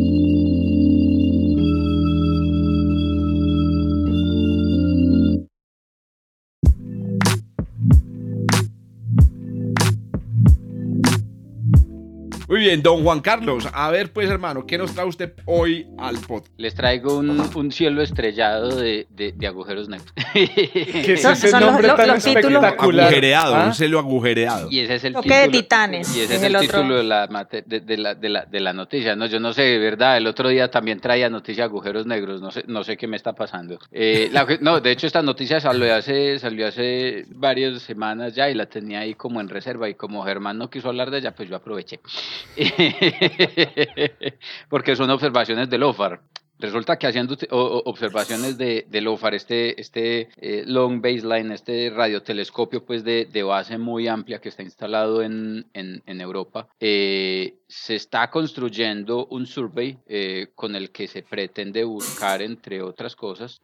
Muy 12.52 12.60
bien, 12.60 12.84
don 12.84 13.02
Juan 13.02 13.22
Carlos, 13.22 13.66
a 13.72 13.90
ver 13.92 14.12
pues 14.12 14.30
hermano, 14.30 14.66
¿qué 14.66 14.78
nos 14.78 14.94
trae 14.94 15.08
usted 15.08 15.32
hoy 15.46 15.88
al 15.98 16.18
podcast? 16.18 16.52
Les 16.58 16.76
traigo 16.76 17.20
un, 17.20 17.72
cielo 17.72 18.02
estrellado 18.02 18.76
de, 18.76 19.08
agujeros 19.48 19.88
negros. 19.88 20.12
¿Qué 20.34 21.14
es 21.14 21.24
ese 21.24 21.58
nombre 21.58 21.88
tan 21.88 22.18
espectacular? 22.18 23.06
Agujereado, 23.06 23.56
¿Ah? 23.56 23.68
un 23.68 23.74
cielo 23.74 24.00
agujereado. 24.00 24.70
Y 24.70 24.82
ese 24.82 24.96
es 24.96 25.04
el 25.06 25.16
título, 25.16 25.34
de 25.34 25.48
titanes. 25.48 26.14
Y 26.14 26.20
ese 26.20 26.36
es, 26.36 26.44
el, 26.44 26.58
título 26.58 26.98
de 26.98 27.04
la, 27.06 28.16
de, 28.16 28.60
la, 28.60 28.74
noticia. 28.74 29.16
No, 29.16 29.28
yo 29.28 29.40
no 29.40 29.54
sé, 29.54 29.62
de 29.62 29.80
verdad, 29.80 30.18
el 30.18 30.28
otro 30.28 30.50
día 30.50 30.70
también 30.70 31.00
traía 31.00 31.30
noticia 31.30 31.64
de 31.64 31.70
agujeros 31.70 32.06
negros, 32.06 32.42
no 32.42 32.52
sé, 32.52 32.66
no 32.68 32.84
sé 32.84 32.98
qué 32.98 33.08
me 33.08 33.16
está 33.16 33.32
pasando. 33.32 33.80
Eh, 33.94 34.30
no, 34.60 34.82
de 34.82 34.92
hecho 34.92 35.08
esta 35.08 35.22
noticia 35.22 35.62
salió 35.62 35.96
hace, 35.96 36.38
salió 36.38 36.68
hace 36.68 37.24
varias 37.30 37.82
semanas 37.82 38.36
ya 38.36 38.50
y 38.50 38.56
la 38.56 38.66
tenía 38.66 39.00
ahí 39.00 39.14
como 39.14 39.40
en 39.40 39.48
reserva 39.48 39.88
y 39.88 39.94
como 39.94 40.26
Germán 40.26 40.58
no 40.58 40.70
quiso 40.70 40.90
hablar 40.90 41.12
de 41.12 41.20
ella, 41.20 41.34
pues 41.34 41.48
yo 41.48 41.56
aproveché. 41.56 42.02
Porque 44.70 44.96
son 44.96 45.10
observaciones 45.10 45.70
de 45.70 45.78
LOFAR. 45.78 46.22
Resulta 46.62 46.98
que 47.00 47.08
haciendo 47.08 47.36
observaciones 47.50 48.56
de, 48.56 48.86
de 48.88 49.02
LOFAR, 49.02 49.34
este, 49.34 49.82
este 49.82 50.30
eh, 50.38 50.64
long 50.68 51.02
baseline, 51.02 51.52
este 51.52 51.90
radiotelescopio 51.90 52.86
pues 52.86 53.04
de, 53.04 53.26
de, 53.26 53.42
base 53.42 53.80
muy 53.80 54.08
amplia 54.08 54.40
que 54.40 54.50
está 54.50 54.62
instalado 54.62 55.24
en, 55.24 55.66
en, 55.74 56.22
Europa, 56.22 56.68
eh, 56.80 57.56
se 57.68 57.96
está 57.96 58.30
construyendo 58.30 59.26
un 59.32 59.48
survey 59.48 59.98
eh, 60.08 60.50
con 60.54 60.76
el 60.76 60.92
que 60.92 61.08
se 61.08 61.24
pretende 61.24 61.84
buscar, 61.84 62.44
entre 62.44 62.84
otras 62.84 63.16
cosas, 63.16 63.60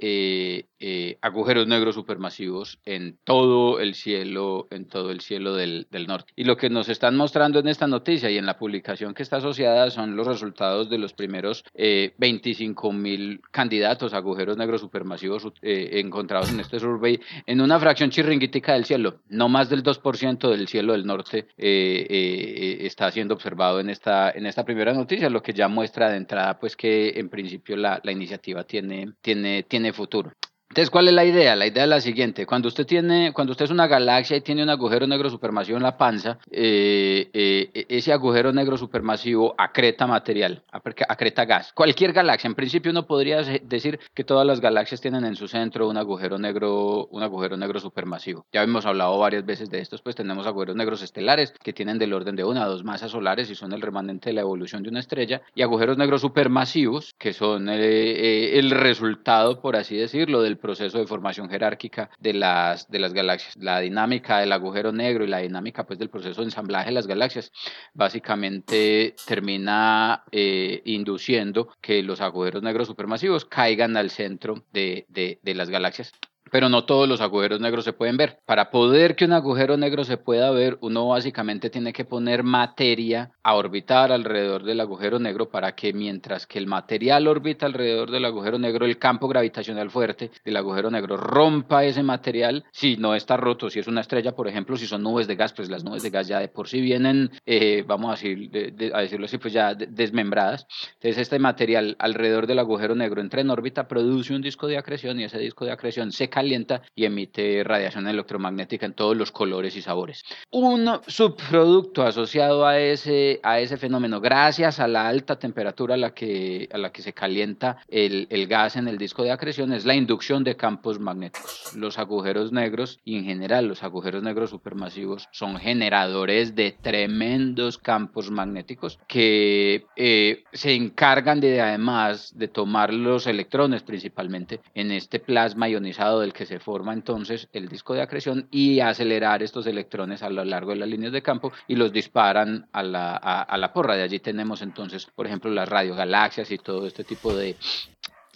agujeros 1.22 1.68
negros 1.68 1.94
supermasivos 1.94 2.80
en 2.84 3.20
todo 3.24 3.80
el 3.80 3.94
cielo, 3.94 4.68
en 4.72 4.88
todo 4.88 5.12
el 5.12 5.22
cielo 5.22 5.54
del, 5.54 5.86
del 5.92 6.08
norte. 6.08 6.34
Y 6.36 6.46
lo 6.46 6.58
que 6.58 6.72
nos 6.72 6.90
están 6.90 7.16
mostrando 7.16 7.60
en 7.60 7.68
esta 7.68 7.86
noticia 7.86 8.32
y 8.32 8.40
en 8.40 8.48
la 8.48 8.58
publicación 8.58 9.14
que 9.14 9.22
está 9.22 9.38
asociada 9.38 9.92
son 9.92 10.16
los 10.16 10.26
resultados 10.26 10.90
de 10.90 10.98
los 10.98 11.14
primeros 11.14 11.64
25 11.76 12.87
mil 12.92 13.42
candidatos 13.52 14.14
agujeros 14.14 14.58
negros 14.58 14.82
supermasivos 14.82 15.48
eh, 15.62 16.00
encontrados 16.00 16.52
en 16.52 16.60
este 16.60 16.80
survey 16.80 17.20
en 17.46 17.62
una 17.62 17.80
fracción 17.80 18.10
chirringuítica 18.10 18.74
del 18.74 18.86
cielo. 18.86 19.22
No 19.30 19.50
más 19.50 19.70
del 19.70 19.84
2% 19.84 20.50
del 20.50 20.68
cielo 20.68 20.94
del 20.94 21.06
norte 21.06 21.48
eh, 21.58 22.08
eh, 22.10 22.78
está 22.82 23.12
siendo 23.12 23.34
observado 23.34 23.80
en 23.80 23.90
esta, 23.90 24.32
en 24.32 24.46
esta 24.46 24.64
primera 24.66 24.94
noticia, 24.94 25.30
lo 25.30 25.42
que 25.42 25.54
ya 25.54 25.68
muestra 25.68 26.10
de 26.10 26.18
entrada 26.18 26.60
pues 26.60 26.76
que 26.76 27.20
en 27.20 27.30
principio 27.30 27.76
la, 27.76 28.00
la 28.04 28.12
iniciativa 28.12 28.64
tiene, 28.64 29.14
tiene, 29.22 29.64
tiene 29.64 29.94
futuro. 29.94 30.32
Entonces, 30.78 30.92
¿cuál 30.92 31.08
es 31.08 31.16
la 31.16 31.26
idea? 31.26 31.56
La 31.56 31.66
idea 31.66 31.86
es 31.86 31.90
la 31.90 32.00
siguiente. 32.00 32.46
Cuando 32.46 32.68
usted 32.68 32.86
tiene, 32.86 33.34
cuando 33.34 33.50
usted 33.50 33.66
es 33.66 33.72
una 33.72 33.88
galaxia 33.88 34.38
y 34.38 34.42
tiene 34.42 34.62
un 34.62 34.70
agujero 34.70 35.08
negro 35.08 35.28
supermasivo 35.28 35.76
en 35.76 35.82
la 35.82 35.98
panza, 35.98 36.38
eh, 36.52 37.32
eh, 37.34 37.86
ese 37.90 38.14
agujero 38.14 38.54
negro 38.54 38.78
supermasivo 38.78 39.56
acreta 39.58 40.06
material, 40.06 40.62
acreta 40.70 41.46
gas. 41.46 41.74
Cualquier 41.74 42.14
galaxia, 42.14 42.48
en 42.48 42.54
principio 42.54 42.92
uno 42.92 43.08
podría 43.08 43.42
decir 43.42 44.00
que 44.14 44.24
todas 44.24 44.46
las 44.46 44.62
galaxias 44.62 45.02
tienen 45.02 45.26
en 45.26 45.36
su 45.36 45.48
centro 45.48 45.90
un 45.90 45.98
agujero 45.98 46.38
negro, 46.38 47.08
un 47.08 47.24
agujero 47.24 47.58
negro 47.58 47.80
supermasivo. 47.80 48.46
Ya 48.54 48.62
hemos 48.62 48.86
hablado 48.86 49.18
varias 49.18 49.48
veces 49.48 49.72
de 49.72 49.80
estos, 49.80 50.04
pues 50.04 50.16
tenemos 50.16 50.46
agujeros 50.46 50.76
negros 50.76 51.02
estelares 51.02 51.56
que 51.64 51.74
tienen 51.74 51.98
del 51.98 52.14
orden 52.14 52.36
de 52.36 52.44
una 52.44 52.66
a 52.66 52.68
dos 52.68 52.84
masas 52.84 53.10
solares 53.10 53.50
y 53.50 53.56
son 53.56 53.74
el 53.74 53.82
remanente 53.82 54.30
de 54.30 54.36
la 54.36 54.42
evolución 54.42 54.84
de 54.84 54.90
una 54.90 55.00
estrella, 55.00 55.42
y 55.56 55.64
agujeros 55.64 55.98
negros 55.98 56.22
supermasivos 56.22 57.16
que 57.18 57.34
son 57.34 57.68
eh, 57.68 58.60
el 58.60 58.70
resultado, 58.70 59.60
por 59.60 59.76
así 59.76 59.98
decirlo, 59.98 60.44
del 60.44 60.58
proceso 60.68 60.98
de 60.98 61.08
formación 61.08 61.50
jerárquica 61.50 62.10
de 62.20 62.34
las, 62.34 62.92
de 62.92 63.00
las 63.00 63.14
galaxias. 63.14 63.56
La 63.56 63.80
dinámica 63.80 64.40
del 64.40 64.52
agujero 64.52 64.92
negro 64.92 65.24
y 65.24 65.28
la 65.28 65.38
dinámica 65.38 65.86
pues, 65.86 65.98
del 65.98 66.10
proceso 66.10 66.42
de 66.42 66.48
ensamblaje 66.48 66.88
de 66.88 66.92
las 66.92 67.08
galaxias 67.08 67.54
básicamente 67.94 69.16
termina 69.26 70.26
eh, 70.30 70.82
induciendo 70.84 71.70
que 71.80 72.04
los 72.04 72.20
agujeros 72.20 72.64
negros 72.64 72.88
supermasivos 72.88 73.46
caigan 73.46 73.96
al 73.96 74.10
centro 74.10 74.66
de, 74.74 75.06
de, 75.08 75.40
de 75.42 75.56
las 75.56 75.70
galaxias 75.70 76.12
pero 76.52 76.70
no 76.70 76.86
todos 76.86 77.08
los 77.08 77.22
agujeros 77.22 77.60
negros 77.60 77.86
se 77.86 77.94
pueden 77.94 78.18
ver. 78.18 78.40
Para 78.46 78.72
poder 78.72 79.16
que 79.16 79.26
un 79.26 79.34
agujero 79.34 79.78
negro 79.78 80.04
se 80.04 80.18
pueda 80.18 80.52
ver, 80.52 80.78
uno 80.82 81.08
básicamente 81.08 81.70
tiene 81.70 81.94
que 81.94 82.06
poner 82.06 82.44
materia 82.44 83.32
a 83.44 83.56
orbitar 83.56 84.12
alrededor 84.12 84.64
del 84.64 84.80
agujero 84.80 85.20
negro 85.20 85.50
para 85.50 85.74
que 85.74 85.94
mientras 85.94 86.46
que 86.46 86.60
el 86.60 86.68
material 86.68 87.28
orbita 87.28 87.66
alrededor 87.66 88.12
del 88.12 88.26
agujero 88.26 88.60
negro, 88.60 88.86
el 88.86 88.98
campo 88.98 89.28
gravitacional 89.28 89.90
fuerte 89.90 90.32
del 90.44 90.58
agujero 90.58 90.90
negro 90.92 91.18
rompa 91.18 91.86
ese 91.86 92.04
material. 92.04 92.66
Si 92.72 92.98
no 92.98 93.16
está 93.16 93.38
roto, 93.38 93.70
si 93.70 93.80
es 93.80 93.88
una 93.88 94.02
estrella, 94.02 94.34
por 94.34 94.48
ejemplo, 94.48 94.78
si 94.78 94.88
son 94.88 95.04
nubes 95.04 95.28
de 95.28 95.36
gas, 95.36 95.54
pues 95.54 95.70
las 95.70 95.84
nubes 95.84 96.04
de 96.04 96.10
gas 96.10 96.28
ya 96.28 96.40
de 96.40 96.48
por 96.48 96.68
sí 96.68 96.82
vienen, 96.82 97.32
eh, 97.46 97.84
vamos 97.88 98.10
a, 98.10 98.12
decir, 98.14 98.92
a 98.94 99.02
decirlo 99.02 99.26
así, 99.26 99.38
pues 99.38 99.54
ya 99.54 99.74
desmembradas. 99.74 100.68
Entonces 100.96 101.18
este 101.22 101.40
material 101.40 101.96
alrededor 102.00 102.48
del 102.48 102.60
agujero 102.60 102.96
negro 102.96 103.22
entra 103.22 103.42
en 103.42 103.50
órbita, 103.50 103.88
produce 103.88 104.34
un 104.34 104.42
disco 104.42 104.68
de 104.68 104.78
acreción 104.78 105.20
y 105.20 105.24
ese 105.24 105.40
disco 105.40 105.66
de 105.66 105.72
acreción 105.72 106.12
se 106.12 106.30
calienta 106.38 106.84
y 106.96 107.06
emite 107.06 107.64
radiación 107.64 108.08
electromagnética 108.08 108.86
en 108.86 108.94
todos 108.94 109.18
los 109.18 109.32
colores 109.32 109.76
y 109.76 109.82
sabores. 109.82 110.24
Un 110.52 110.88
subproducto 111.08 112.04
asociado 112.04 112.68
a 112.68 112.78
ese, 112.78 113.40
a 113.42 113.60
ese 113.60 113.78
fenómeno, 113.78 114.22
gracias 114.22 114.80
a 114.80 114.88
la 114.88 115.08
alta 115.08 115.40
temperatura 115.40 115.96
a 115.96 115.98
la 115.98 116.12
que, 116.14 116.70
a 116.72 116.78
la 116.78 116.92
que 116.92 117.02
se 117.02 117.14
calienta 117.14 117.78
el, 117.88 118.28
el 118.30 118.46
gas 118.46 118.76
en 118.76 118.88
el 118.88 119.00
disco 119.00 119.24
de 119.24 119.32
acreción, 119.32 119.74
es 119.74 119.84
la 119.84 119.96
inducción 119.96 120.44
de 120.44 120.56
campos 120.56 121.00
magnéticos. 121.00 121.72
Los 121.76 121.98
agujeros 121.98 122.52
negros 122.52 123.00
y 123.04 123.18
en 123.18 123.26
general 123.26 123.68
los 123.68 123.82
agujeros 123.82 124.22
negros 124.22 124.52
supermasivos 124.52 125.30
son 125.32 125.58
generadores 125.58 126.54
de 126.54 126.76
tremendos 126.80 127.80
campos 127.80 128.30
magnéticos 128.30 129.00
que 129.08 129.88
eh, 129.96 130.44
se 130.54 130.76
encargan 130.76 131.40
de 131.40 131.62
además 131.62 132.38
de 132.38 132.48
tomar 132.48 132.94
los 132.94 133.26
electrones 133.26 133.82
principalmente 133.82 134.60
en 134.76 134.92
este 134.92 135.20
plasma 135.20 135.68
ionizado 135.68 136.27
que 136.34 136.46
se 136.46 136.60
forma 136.60 136.94
entonces 136.94 137.48
el 137.54 137.68
disco 137.68 137.94
de 137.94 138.02
acreción 138.02 138.48
y 138.52 138.80
acelerar 138.80 139.44
estos 139.44 139.68
electrones 139.68 140.24
a 140.24 140.30
lo 140.30 140.44
largo 140.44 140.72
de 140.72 140.78
las 140.78 140.90
líneas 140.90 141.14
de 141.14 141.22
campo 141.22 141.52
y 141.68 141.76
los 141.76 141.92
disparan 141.92 142.68
a 142.72 142.84
la, 142.84 143.16
a 143.16 143.58
la 143.58 143.74
porra. 143.74 143.96
De 143.96 144.04
allí 144.04 144.20
tenemos 144.20 144.62
entonces, 144.62 145.06
por 145.06 145.26
ejemplo, 145.26 145.52
las 145.52 145.70
radiogalaxias 145.70 146.52
y 146.52 146.58
todo 146.58 146.88
este 146.88 147.04
tipo 147.04 147.34
de, 147.34 147.56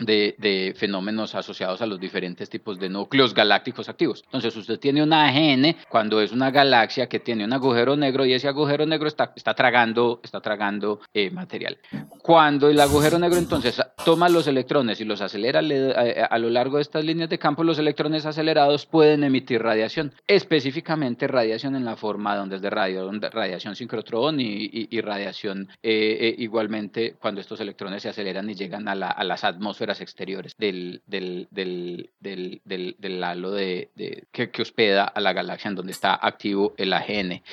de, 0.06 0.74
fenómenos 0.78 1.36
asociados 1.36 1.82
a 1.82 1.86
los 1.86 2.00
diferentes 2.00 2.50
tipos 2.50 2.80
de 2.80 2.90
núcleos 2.90 3.34
galácticos 3.34 3.90
activos. 3.90 4.24
Entonces, 4.26 4.56
usted 4.56 4.80
tiene 4.80 5.04
una 5.04 5.28
AGN 5.28 5.76
cuando 5.90 6.22
es 6.22 6.32
una 6.32 6.52
galaxia 6.52 7.08
que 7.08 7.20
tiene 7.20 7.46
un 7.46 7.54
agujero 7.54 7.96
negro 7.96 8.26
y 8.26 8.34
ese 8.34 8.48
agujero 8.48 8.86
negro 8.86 9.08
está, 9.08 9.34
está 9.36 9.54
tragando, 9.54 10.20
está 10.24 10.42
tragando 10.42 11.00
eh, 11.14 11.30
material. 11.30 11.78
Cuando 12.22 12.70
el 12.70 12.80
agujero 12.80 13.20
negro 13.20 13.38
entonces 13.38 13.82
toma 14.06 14.30
los 14.30 14.48
electrones 14.48 15.00
y 15.02 15.06
los 15.06 15.22
acelera 15.22 15.60
a, 15.60 16.38
lo 16.40 16.50
largo 16.50 16.78
de 16.78 16.84
estas 16.84 17.04
líneas 17.06 17.30
de 17.30 17.38
campo, 17.38 17.64
los 17.64 17.80
electrones 17.80 18.26
acelerados 18.26 18.86
pueden 18.86 19.24
emitir 19.24 19.62
radiación, 19.62 20.14
específicamente 20.28 21.28
radiación 21.28 21.76
en 21.76 21.86
la 21.86 21.96
forma 21.96 22.36
de 22.36 22.42
ondas 22.42 22.62
de 22.62 22.70
radio, 22.70 23.10
radiación 23.32 23.76
sincrotrón 23.76 24.40
y, 24.40 25.02
radiación 25.02 25.68
eh, 25.82 26.18
eh, 26.22 26.36
igualmente 26.38 27.16
cuando 27.20 27.42
estos 27.42 27.60
electrones 27.60 28.04
se 28.04 28.10
aceleran 28.10 28.50
y 28.50 28.54
llegan 28.54 28.88
a, 28.88 28.92
a 28.92 29.24
las 29.24 29.44
atmósferas 29.44 29.91
exteriores 30.00 30.56
del, 30.58 31.02
del, 31.06 31.48
del, 31.52 32.10
del, 32.20 32.96
del 32.98 33.24
halo 33.24 33.52
de, 33.52 33.90
que, 34.32 34.52
que, 34.52 34.62
hospeda 34.62 35.04
a 35.04 35.20
la 35.20 35.34
galaxia 35.34 35.70
en 35.70 35.76
donde 35.76 35.92
está 35.92 36.14
activo 36.16 36.74
el 36.78 36.94
AGN. 36.94 37.44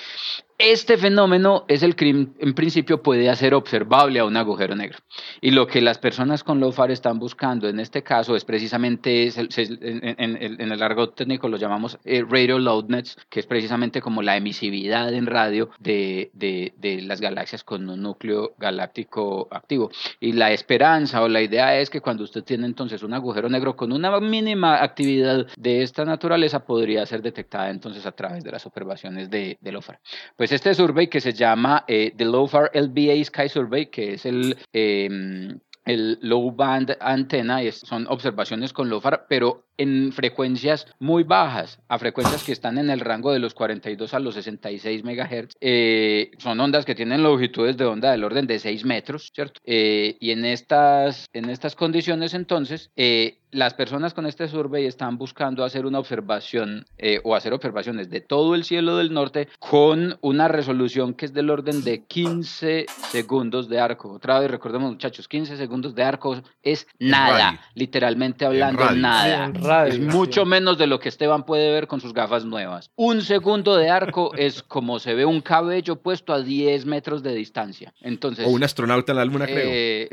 Este 0.61 0.99
fenómeno 0.99 1.65
es 1.69 1.85
el 1.85 1.95
que 1.95 2.09
en 2.11 2.55
principio 2.55 3.01
puede 3.01 3.31
hacer 3.31 3.55
observable 3.55 4.19
a 4.19 4.25
un 4.25 4.37
agujero 4.37 4.75
negro. 4.75 4.99
Y 5.41 5.53
lo 5.53 5.69
que 5.69 5.81
las 5.81 5.99
personas 5.99 6.43
con 6.43 6.59
LOFAR 6.59 6.91
están 6.91 7.21
buscando 7.21 7.69
en 7.69 7.79
este 7.79 8.03
caso 8.03 8.35
es 8.35 8.45
precisamente, 8.45 9.33
en, 9.37 10.73
el 10.73 10.79
largo 10.81 11.11
técnico 11.11 11.49
lo 11.49 11.59
llamamos 11.59 12.01
eh, 12.05 12.25
radio 12.29 12.59
loudness, 12.59 13.17
que 13.29 13.39
es 13.39 13.47
precisamente 13.47 14.01
como 14.01 14.21
la 14.21 14.37
emisividad 14.37 15.15
en 15.15 15.27
radio 15.27 15.71
de, 15.79 16.33
de, 16.33 16.73
de, 16.77 17.03
las 17.03 17.21
galaxias 17.21 17.63
con 17.63 17.89
un 17.89 18.03
núcleo 18.03 18.55
galáctico 18.59 19.47
activo. 19.53 19.93
Y 20.19 20.33
la 20.33 20.51
esperanza 20.51 21.23
o 21.23 21.29
la 21.29 21.41
idea 21.41 21.79
es 21.79 21.89
que 21.89 22.01
cuando 22.01 22.25
usted 22.25 22.43
tiene 22.43 22.67
entonces 22.67 23.05
un 23.05 23.15
agujero 23.15 23.49
negro 23.49 23.77
con 23.77 23.93
una 23.93 24.19
mínima 24.19 24.83
actividad 24.83 25.47
de 25.57 25.83
esta 25.83 26.05
naturaleza 26.05 26.65
podría 26.65 27.07
ser 27.07 27.23
detectada 27.23 27.71
entonces 27.71 28.05
a 28.07 28.11
través 28.11 28.43
de 28.43 28.51
las 28.51 28.67
observaciones 28.67 29.31
de, 29.31 29.57
de 29.61 29.71
LOFAR. 29.71 30.01
Pues 30.37 30.48
pues 30.49 30.63
este 30.63 30.73
survey 30.73 31.09
que 31.09 31.21
se 31.21 31.35
llama 31.35 31.85
eh, 31.87 32.15
The 32.17 32.25
LOFAR 32.25 32.71
LBA 32.73 33.23
Sky 33.23 33.51
Survey, 33.51 33.91
que 33.91 34.15
es 34.15 34.25
el, 34.25 34.57
em, 34.73 35.61
el 35.85 36.19
low 36.23 36.51
band 36.53 36.97
antena, 37.01 37.63
y 37.63 37.71
son 37.71 38.07
observaciones 38.07 38.73
con 38.73 38.89
LOFAR, 38.89 39.27
pero 39.29 39.68
en 39.79 40.13
frecuencias 40.13 40.87
muy 40.99 41.23
bajas, 41.23 41.81
a 41.89 41.99
frecuencias 41.99 42.45
que 42.45 42.53
están 42.53 42.77
en 42.79 42.91
el 42.91 43.01
rango 43.01 43.33
de 43.33 43.39
los 43.39 43.55
42 43.55 44.13
a 44.13 44.19
los 44.19 44.35
66 44.35 45.05
MHz. 45.05 45.57
Eh, 45.61 46.33
son 46.39 46.61
ondas 46.61 46.85
que 46.85 46.95
tienen 46.95 47.23
longitudes 47.23 47.77
de 47.77 47.85
onda 47.85 48.11
del 48.11 48.25
orden 48.25 48.47
de 48.47 48.59
6 48.59 48.85
metros, 48.85 49.31
¿cierto? 49.35 49.61
Eh, 49.65 50.17
y 50.21 50.33
en 50.33 50.45
estas, 50.45 51.29
en 51.33 51.49
estas 51.49 51.75
condiciones 51.75 52.35
entonces, 52.35 52.91
eh, 52.97 53.39
las 53.51 53.75
personas 53.75 54.15
con 54.15 54.27
este 54.27 54.49
survey 54.49 54.87
están 54.87 55.17
buscando 55.17 55.65
hacer 55.65 55.87
una 55.87 55.99
observación 55.99 56.85
eh, 56.99 57.21
o 57.25 57.35
hacer 57.35 57.53
observaciones 57.53 58.11
de 58.11 58.21
todo 58.21 58.55
el 58.55 58.65
cielo 58.65 58.97
del 58.97 59.13
norte 59.13 59.49
con 59.59 60.19
una 60.21 60.49
resolución 60.49 61.15
que 61.15 61.27
es 61.27 61.33
del 61.33 61.51
orden 61.51 61.83
de 61.83 62.05
15 62.05 62.87
segundos 63.11 63.69
de 63.69 63.81
arco. 63.81 64.13
Otra 64.13 64.39
vez 64.41 64.51
recordemos 64.51 64.91
muchachos, 64.91 65.29
15 65.29 65.57
segundos 65.57 65.95
de 65.95 66.03
arco 66.03 66.41
es 66.63 66.87
nada, 66.99 67.61
literalmente 67.75 68.45
hablando 68.45 68.91
nada. 68.91 69.51
Es 69.87 70.01
mucho 70.01 70.45
menos 70.45 70.79
de 70.79 70.87
lo 70.87 70.99
que 71.01 71.09
Esteban 71.09 71.45
puede 71.45 71.71
ver 71.71 71.87
con 71.87 72.01
sus 72.01 72.13
gafas 72.13 72.45
nuevas. 72.45 72.91
Un 72.97 73.23
segundo 73.23 73.77
de 73.77 73.91
arco 73.91 74.33
es 74.37 74.63
como 74.63 74.99
se 74.99 75.15
ve 75.15 75.25
un 75.25 75.41
cabello 75.41 75.97
puesto 75.97 76.33
a 76.33 76.43
10 76.43 76.87
metros 76.87 77.23
de 77.23 77.35
distancia. 77.35 77.93
Entonces, 78.01 78.47
o 78.47 78.51
un 78.51 78.63
astronauta 78.63 79.13
en 79.13 79.17
la 79.17 79.25
luna, 79.25 79.47
creo. 79.47 79.69
Eh, 79.69 80.09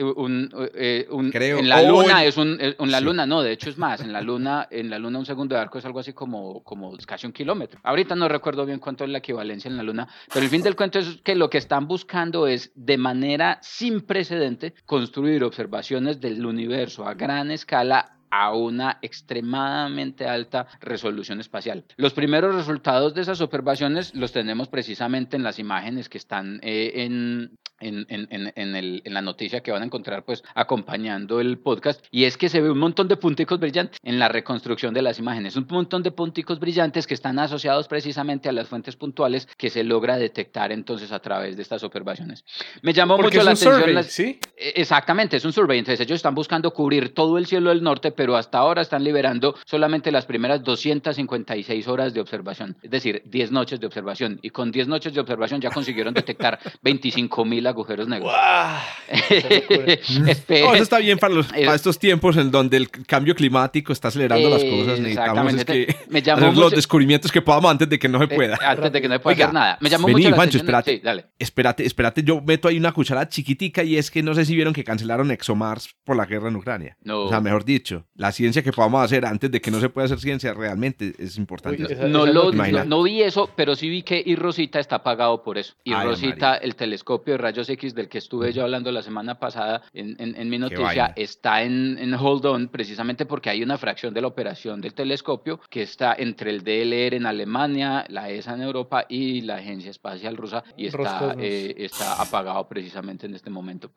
eh, 0.75 1.07
creo. 1.31 1.59
En 1.59 1.69
la 1.69 1.83
luna 1.83 2.23
es 2.23 2.37
un, 2.37 2.57
en 2.59 2.91
la 2.91 2.99
luna 2.99 3.25
no, 3.25 3.41
de 3.41 3.51
hecho 3.51 3.69
es 3.69 3.77
más, 3.77 4.01
en 4.01 4.13
la 4.13 4.21
luna, 4.21 4.67
en 4.69 4.89
la 4.89 4.99
luna 4.99 5.19
un 5.19 5.25
segundo 5.25 5.55
de 5.55 5.61
arco 5.61 5.77
es 5.77 5.85
algo 5.85 5.99
así 5.99 6.13
como, 6.13 6.63
como 6.63 6.95
casi 7.05 7.25
un 7.25 7.33
kilómetro. 7.33 7.79
Ahorita 7.83 8.15
no 8.15 8.27
recuerdo 8.27 8.65
bien 8.65 8.79
cuánto 8.79 9.03
es 9.03 9.09
la 9.09 9.19
equivalencia 9.19 9.69
en 9.69 9.77
la 9.77 9.83
luna, 9.83 10.07
pero 10.33 10.43
el 10.43 10.49
fin 10.49 10.61
del 10.61 10.75
cuento 10.75 10.99
es 10.99 11.21
que 11.23 11.35
lo 11.35 11.49
que 11.49 11.57
están 11.57 11.87
buscando 11.87 12.47
es 12.47 12.71
de 12.75 12.97
manera 12.97 13.59
sin 13.61 14.01
precedente 14.01 14.73
construir 14.85 15.43
observaciones 15.43 16.19
del 16.19 16.45
universo 16.45 17.07
a 17.07 17.13
gran 17.13 17.51
escala 17.51 18.14
a 18.37 18.53
una 18.53 18.99
extremadamente 19.01 20.27
alta 20.27 20.67
resolución 20.81 21.39
espacial. 21.39 21.85
Los 21.95 22.13
primeros 22.13 22.53
resultados 22.53 23.13
de 23.13 23.21
esas 23.21 23.39
observaciones 23.39 24.13
los 24.13 24.33
tenemos 24.33 24.67
precisamente 24.67 25.37
en 25.37 25.43
las 25.43 25.57
imágenes 25.57 26.09
que 26.09 26.17
están 26.17 26.59
eh, 26.61 26.91
en, 26.95 27.57
en, 27.79 28.05
en, 28.09 28.27
en, 28.29 28.75
el, 28.75 29.01
en, 29.03 29.13
la 29.13 29.21
noticia 29.21 29.61
que 29.61 29.71
van 29.71 29.81
a 29.81 29.85
encontrar 29.85 30.23
pues 30.23 30.43
acompañando 30.53 31.39
el 31.39 31.57
podcast 31.57 32.03
y 32.11 32.23
es 32.23 32.37
que 32.37 32.49
se 32.49 32.61
ve 32.61 32.69
un 32.69 32.77
montón 32.77 33.07
de 33.07 33.17
punticos 33.17 33.59
brillantes 33.59 33.99
en 34.03 34.19
la 34.19 34.29
reconstrucción 34.29 34.93
de 34.93 35.01
las 35.01 35.19
imágenes, 35.19 35.55
un 35.55 35.67
montón 35.69 36.03
de 36.03 36.11
punticos 36.11 36.59
brillantes 36.59 37.07
que 37.07 37.13
están 37.13 37.37
asociados 37.39 37.87
precisamente 37.87 38.49
a 38.49 38.51
las 38.51 38.67
fuentes 38.67 38.95
puntuales 38.95 39.47
que 39.57 39.69
se 39.69 39.83
logra 39.83 40.17
detectar 40.17 40.71
entonces 40.71 41.11
a 41.11 41.19
través 41.19 41.55
de 41.55 41.61
estas 41.61 41.83
observaciones. 41.83 42.45
Me 42.81 42.93
llamó 42.93 43.17
mucho 43.17 43.43
la 43.43 43.51
atención. 43.51 44.03
¿sí? 44.03 44.39
E, 44.57 44.73
exactamente, 44.75 45.37
es 45.37 45.45
un 45.45 45.53
survey, 45.53 45.79
entonces 45.79 45.99
ellos 45.99 46.15
están 46.15 46.35
buscando 46.35 46.71
cubrir 46.71 47.13
todo 47.13 47.37
el 47.37 47.45
cielo 47.45 47.69
del 47.69 47.83
norte, 47.83 48.11
pero 48.11 48.35
hasta 48.35 48.59
ahora 48.59 48.81
están 48.81 49.03
liberando 49.03 49.55
solamente 49.65 50.11
las 50.11 50.25
primeras 50.25 50.63
256 50.63 51.87
horas 51.87 52.13
de 52.13 52.21
observación, 52.21 52.77
es 52.81 52.91
decir, 52.91 53.21
10 53.25 53.51
noches 53.51 53.79
de 53.79 53.87
observación 53.87 54.39
y 54.41 54.49
con 54.49 54.71
10 54.71 54.87
noches 54.87 55.13
de 55.13 55.19
observación 55.19 55.59
ya 55.61 55.71
consiguieron 55.71 56.13
detectar 56.13 56.59
25 56.81 57.45
mil 57.45 57.64
agujeros 57.67 58.07
negros. 58.07 58.33
eso 60.49 60.75
está 60.75 60.99
bien 60.99 61.17
para, 61.17 61.33
los, 61.33 61.47
estos 61.53 61.99
tiempos 61.99 62.37
en 62.37 62.51
donde 62.51 62.77
el 62.77 62.89
cambio 62.89 63.35
climático 63.35 63.93
está 63.93 64.09
acelerando 64.09 64.49
las 64.49 64.63
cosas. 64.63 64.99
Necesitamos 64.99 65.53
es 65.53 65.65
que 65.65 65.95
me 66.09 66.19
hacer 66.19 66.57
los 66.57 66.71
descubrimientos 66.71 67.31
que 67.31 67.41
podamos 67.41 67.71
antes 67.71 67.89
de 67.89 67.99
que 67.99 68.07
no 68.07 68.19
se 68.19 68.25
eh, 68.25 68.35
pueda. 68.35 68.57
antes 68.61 68.91
de 68.91 69.01
que 69.01 69.07
no 69.07 69.15
se 69.15 69.19
pueda 69.19 69.35
hacer 69.35 69.53
nada. 69.53 69.77
Me 69.81 69.89
llamó 69.89 70.07
mucho 70.07 70.29
la 70.29 70.35
Juancho, 70.35 70.57
espérate, 70.57 71.01
dale. 71.03 71.25
espérate, 71.37 71.85
espérate, 71.85 72.23
yo 72.23 72.41
meto 72.41 72.67
ahí 72.67 72.77
una 72.77 72.91
cuchara 72.91 73.27
chiquitica 73.27 73.83
y 73.83 73.97
es 73.97 74.11
que 74.11 74.23
no 74.23 74.33
sé 74.33 74.45
si 74.45 74.55
vieron 74.55 74.73
que 74.73 74.83
cancelaron 74.83 75.31
ExoMars 75.31 75.95
por 76.03 76.15
la 76.15 76.25
guerra 76.25 76.49
en 76.49 76.55
Ucrania. 76.55 76.97
No. 77.03 77.23
O 77.23 77.29
sea, 77.29 77.41
mejor 77.41 77.65
dicho, 77.65 78.05
la 78.15 78.31
ciencia 78.31 78.63
que 78.63 78.71
podamos 78.71 79.03
hacer 79.03 79.25
antes 79.25 79.51
de 79.51 79.61
que 79.61 79.71
no 79.71 79.79
se 79.79 79.89
pueda 79.89 80.05
hacer 80.05 80.19
ciencia 80.19 80.53
realmente 80.53 81.13
es 81.17 81.37
importante. 81.37 81.95
no, 82.07 82.25
lo, 82.25 82.51
no, 82.51 83.03
vi 83.03 83.21
eso, 83.21 83.49
pero 83.55 83.75
sí 83.75 83.89
vi 83.89 84.03
que 84.03 84.21
y 84.25 84.35
Rosita 84.35 84.79
está 84.79 85.03
pagado 85.03 85.43
por 85.43 85.57
eso. 85.57 85.73
Y 85.83 85.93
Rosita, 85.93 86.55
el 86.55 86.75
telescopio 86.75 87.33
de 87.33 87.37
rayos 87.55 87.69
X 87.69 87.95
del 87.95 88.09
que 88.09 88.17
estuve 88.17 88.51
yo 88.51 88.63
hablando 88.63 88.91
la 88.91 89.01
semana 89.01 89.39
pasada 89.39 89.81
en, 89.93 90.15
en, 90.19 90.49
mi 90.49 90.57
noticia 90.57 91.13
está 91.15 91.61
en, 91.61 91.97
en, 91.97 92.13
hold 92.13 92.45
on 92.45 92.67
precisamente 92.67 93.25
porque 93.25 93.49
hay 93.49 93.63
una 93.63 93.77
fracción 93.77 94.13
de 94.13 94.21
la 94.21 94.27
operación 94.27 94.81
del 94.81 94.93
telescopio 94.93 95.59
que 95.69 95.83
está 95.83 96.13
entre 96.17 96.51
el 96.51 96.63
DLR 96.63 97.15
en 97.15 97.25
Alemania, 97.25 98.05
la 98.09 98.29
ESA 98.29 98.55
en 98.55 98.63
Europa 98.63 99.05
y 99.07 99.41
la 99.41 99.55
Agencia 99.55 99.89
Espacial 99.89 100.35
Rusa 100.35 100.63
y 100.75 100.87
está, 100.87 101.35
eh, 101.39 101.75
está 101.77 102.21
apagado 102.21 102.67
precisamente 102.67 103.25
en 103.25 103.35
este 103.35 103.49
momento. 103.49 103.91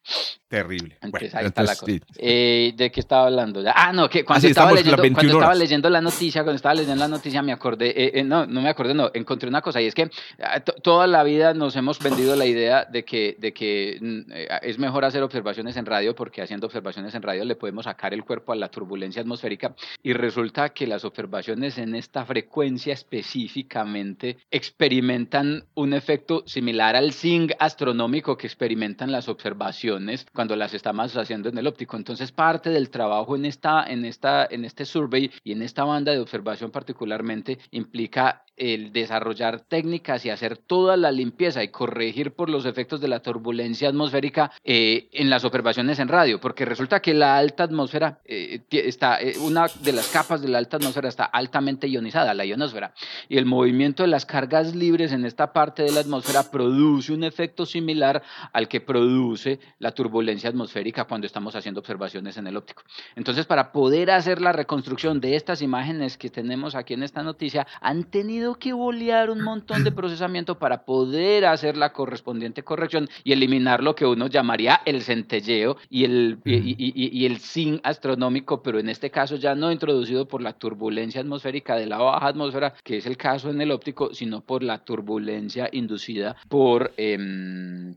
Terrible. 0.47 0.97
Entonces 1.01 1.35
ahí 1.35 1.47
está 1.47 1.63
la 1.63 1.75
cosa. 1.75 1.93
Eh, 2.17 2.73
¿De 2.77 2.91
qué 2.91 3.01
estaba 3.01 3.27
hablando? 3.27 3.63
Ah, 3.75 3.93
no, 3.93 4.09
que 4.09 4.25
cuando, 4.25 4.47
estaba, 4.47 4.73
leyendo, 4.73 4.97
cuando 4.97 5.33
estaba 5.33 5.55
leyendo 5.55 5.91
la 5.91 6.01
noticia, 6.01 6.43
cuando 6.43 6.57
estaba 6.57 6.75
leyendo 6.75 7.01
la 7.01 7.09
noticia 7.09 7.43
me 7.43 7.53
acordé, 7.53 8.19
eh, 8.19 8.23
no, 8.23 8.47
no 8.47 8.63
me 8.63 8.69
acordé, 8.69 8.95
no, 8.95 9.11
encontré 9.15 9.49
una 9.49 9.63
cosa 9.63 9.81
y 9.81 9.87
es 9.87 9.95
que 9.95 10.11
ah, 10.43 10.61
toda 10.61 11.07
la 11.07 11.25
vida 11.25 11.55
nos 11.55 11.75
hemos 11.77 11.99
vendido 11.99 12.37
la 12.37 12.47
idea 12.47 12.85
de 12.85 13.05
que, 13.05 13.37
de 13.39 13.48
que 13.53 13.99
mm, 14.01 14.33
eh, 14.33 14.49
es 14.63 14.79
mejor 14.79 15.05
hacer 15.05 15.23
observaciones 15.23 15.77
en 15.77 15.87
radio 15.87 16.15
porque 16.15 16.43
haciendo 16.43 16.67
observaciones 16.67 17.15
en 17.15 17.23
radio 17.23 17.45
le 17.45 17.57
podemos 17.57 17.85
sacar 17.85 18.15
el 18.15 18.25
cuerpo 18.25 18.53
a 18.53 18.57
la 18.57 18.71
turbulencia 18.71 19.23
atmosférica 19.23 19.75
y 20.03 20.13
resulta 20.13 20.71
que 20.71 20.87
las 20.87 21.05
observaciones 21.05 21.79
en 21.79 21.95
esta 21.95 22.25
frecuencia 22.25 22.93
específicamente 22.93 24.39
experimentan 24.51 25.65
un 25.75 25.93
efecto 25.93 26.43
similar 26.47 26.97
al 26.97 27.13
zing 27.13 27.51
astronómico 27.59 28.37
que 28.37 28.47
experimentan 28.47 29.13
las 29.13 29.29
observaciones 29.29 30.27
cuando 30.35 30.57
las 30.57 30.75
estamos 30.75 31.17
haciendo 31.17 31.49
en 31.49 31.59
el 31.59 31.67
óptico. 31.67 31.97
Entonces 31.97 32.33
parte 32.33 32.71
del 32.71 32.91
trabajo 32.91 33.37
en 33.37 33.45
esta, 33.45 33.85
en 33.85 34.05
esta, 34.05 34.47
en 34.51 34.65
este 34.65 34.85
survey 34.85 35.31
y 35.45 35.53
en 35.53 35.63
esta 35.63 35.85
banda 35.85 36.13
de 36.13 36.21
observación 36.21 36.71
particularmente 36.71 37.59
implica 37.71 38.45
el 38.59 38.93
desarrollar 38.93 39.61
técnicas 39.61 40.25
y 40.25 40.31
hacer 40.31 40.57
toda 40.57 40.97
la 40.97 41.11
limpieza 41.13 41.63
y 41.63 41.69
corregir 41.69 42.33
por 42.33 42.49
los 42.51 42.67
efectos 42.67 43.01
de 43.01 43.09
la 43.09 43.21
turbulencia 43.21 43.89
atmosférica 43.89 44.51
eh, 44.65 45.09
en 45.13 45.31
las 45.31 45.45
observaciones 45.45 45.99
en 45.99 46.09
radio, 46.09 46.41
porque 46.41 46.65
resulta 46.65 47.01
que 47.01 47.15
la 47.15 47.37
alta 47.37 47.65
atmósfera 47.65 48.21
eh, 48.25 48.61
está, 48.71 49.21
eh, 49.21 49.35
una 49.39 49.67
de 49.81 49.93
las 49.93 50.09
capas 50.09 50.43
de 50.43 50.49
la 50.49 50.59
alta 50.59 50.77
atmósfera 50.77 51.09
está 51.09 51.25
altamente 51.25 51.89
ionizada, 51.89 52.35
la 52.35 52.45
ionosfera, 52.45 52.93
y 53.29 53.39
el 53.39 53.47
movimiento 53.47 54.03
de 54.03 54.09
las 54.09 54.27
cargas 54.27 54.75
libres 54.75 55.13
en 55.13 55.25
esta 55.25 55.53
parte 55.53 55.83
de 55.83 55.93
la 55.93 56.01
atmósfera 56.01 56.51
produce 56.51 57.13
un 57.13 57.25
efecto 57.25 57.67
similar 57.67 58.23
al 58.53 58.69
que 58.69 58.81
produce 58.81 59.61
la 59.79 59.93
turbulencia 59.93 60.51
atmosférica 60.51 61.05
cuando 61.05 61.27
estamos 61.27 61.55
haciendo 61.55 61.81
observaciones 61.81 62.37
en 62.37 62.47
el 62.47 62.57
óptico. 62.57 62.83
Entonces, 63.17 63.47
para 63.47 63.73
poder 63.73 64.11
hacer 64.11 64.41
la 64.41 64.53
reconstrucción 64.53 65.21
de 65.21 65.37
estas 65.37 65.63
imágenes 65.63 66.17
que 66.17 66.31
tenemos 66.31 66.75
aquí 66.75 66.95
en 66.95 67.03
esta 67.03 67.23
noticia, 67.23 67.67
han 67.81 68.05
tenido 68.05 68.48
que 68.57 68.73
bolear 68.73 69.31
un 69.31 69.43
montón 69.43 69.85
de 69.85 69.93
procesamiento 69.93 70.59
para 70.59 70.85
poder 70.85 71.47
hacer 71.47 71.77
la 71.77 71.93
correspondiente 71.93 72.63
corrección 72.63 73.09
y 73.25 73.33
eliminar 73.33 73.83
lo 73.83 73.95
que 73.95 74.07
uno 74.07 74.27
llamaría 74.27 74.81
el 74.85 75.03
centelleo 75.03 75.77
y 75.91 76.05
el, 76.05 76.39
y, 76.45 77.27
el 77.27 77.39
sin 77.39 77.81
astronómico, 77.83 78.63
pero 78.63 78.79
en 78.79 78.89
este 78.89 79.11
caso 79.11 79.37
ya 79.37 79.55
no 79.55 79.73
introducido 79.73 80.27
por 80.27 80.43
la 80.43 80.53
turbulencia 80.53 81.21
atmosférica 81.21 81.77
de 81.77 81.87
la 81.87 81.99
baja 81.99 82.29
atmósfera, 82.29 82.75
que 82.83 82.99
es 82.99 83.07
el 83.07 83.17
caso 83.17 83.51
en 83.51 83.61
el 83.61 83.71
óptico, 83.71 84.15
sino 84.15 84.41
por 84.41 84.63
la 84.63 84.85
turbulencia 84.85 85.69
inducida 85.73 86.37
por... 86.49 86.93
Em, 86.97 87.97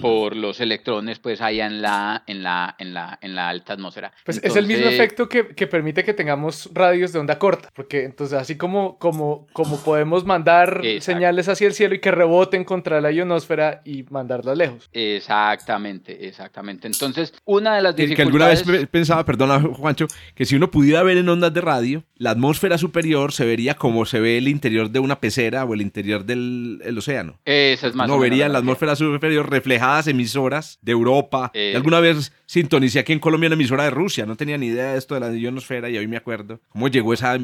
por 0.00 0.36
los 0.36 0.60
electrones 0.60 1.18
pues 1.18 1.40
allá 1.40 1.66
en 1.66 1.82
la, 1.82 2.22
en 2.26 2.42
la, 2.42 2.76
en 2.78 2.94
la, 2.94 3.18
en 3.22 3.34
la 3.34 3.48
alta 3.48 3.72
atmósfera. 3.72 4.12
Pues 4.24 4.40
es 4.42 4.56
el 4.56 4.66
mismo 4.66 4.86
efecto 4.86 5.28
que, 5.28 5.48
que, 5.48 5.66
permite 5.66 6.04
que 6.04 6.14
tengamos 6.14 6.70
radios 6.72 7.12
de 7.12 7.18
onda 7.18 7.38
corta, 7.38 7.70
porque 7.74 8.04
entonces 8.04 8.38
así 8.38 8.56
como, 8.56 8.98
como, 8.98 9.46
como 9.52 9.78
podemos 9.78 10.24
mandar 10.24 10.82
señales 11.00 11.48
hacia 11.48 11.66
el 11.66 11.74
cielo 11.74 11.94
y 11.94 12.00
que 12.00 12.10
reboten 12.10 12.64
contra 12.64 13.00
la 13.00 13.10
ionosfera 13.10 13.82
y 13.84 14.04
mandarlas 14.10 14.56
lejos. 14.56 14.88
Exactamente, 14.92 16.26
exactamente. 16.26 16.86
Entonces, 16.86 17.32
una 17.44 17.76
de 17.76 17.82
las 17.82 17.96
dificultades... 17.96 18.62
Que 18.62 18.68
alguna 18.68 18.78
vez 18.78 18.88
pensaba, 18.88 19.24
perdona 19.24 19.60
Juancho, 19.60 20.06
que 20.34 20.44
si 20.44 20.56
uno 20.56 20.70
pudiera 20.70 21.02
ver 21.02 21.16
en 21.16 21.28
ondas 21.28 21.54
de 21.54 21.60
radio, 21.60 22.04
la 22.16 22.30
atmósfera 22.30 22.78
superior 22.78 23.32
se 23.32 23.46
vería 23.46 23.74
como 23.74 24.04
se 24.04 24.20
ve 24.20 24.38
el 24.38 24.48
interior 24.48 24.90
de 24.90 24.98
una 24.98 25.20
pecera 25.20 25.64
o 25.64 25.74
el 25.74 25.80
interior 25.80 26.24
del 26.24 26.94
océano. 26.98 27.38
Esa 27.44 27.86
es 27.88 27.94
más 27.94 28.08
No 28.08 28.18
vería 28.18 28.48
la 28.48 28.58
atmósfera 28.58 28.94
superior 28.94 29.48
reflejada 29.48 29.69
emisoras 30.06 30.78
de 30.82 30.92
Europa. 30.92 31.50
Eh, 31.54 31.72
alguna 31.74 32.00
vez 32.00 32.32
sintonicé 32.46 32.98
aquí 32.98 33.12
en 33.12 33.20
Colombia 33.20 33.46
una 33.46 33.54
emisora 33.54 33.84
de 33.84 33.90
Rusia, 33.90 34.26
no 34.26 34.36
tenía 34.36 34.58
ni 34.58 34.66
idea 34.66 34.92
de 34.92 34.98
esto 34.98 35.14
de 35.14 35.20
la 35.20 35.32
ionosfera 35.32 35.88
y 35.88 35.96
hoy 35.96 36.08
me 36.08 36.16
acuerdo 36.16 36.60
cómo 36.68 36.88
llegó 36.88 37.14
esa 37.14 37.38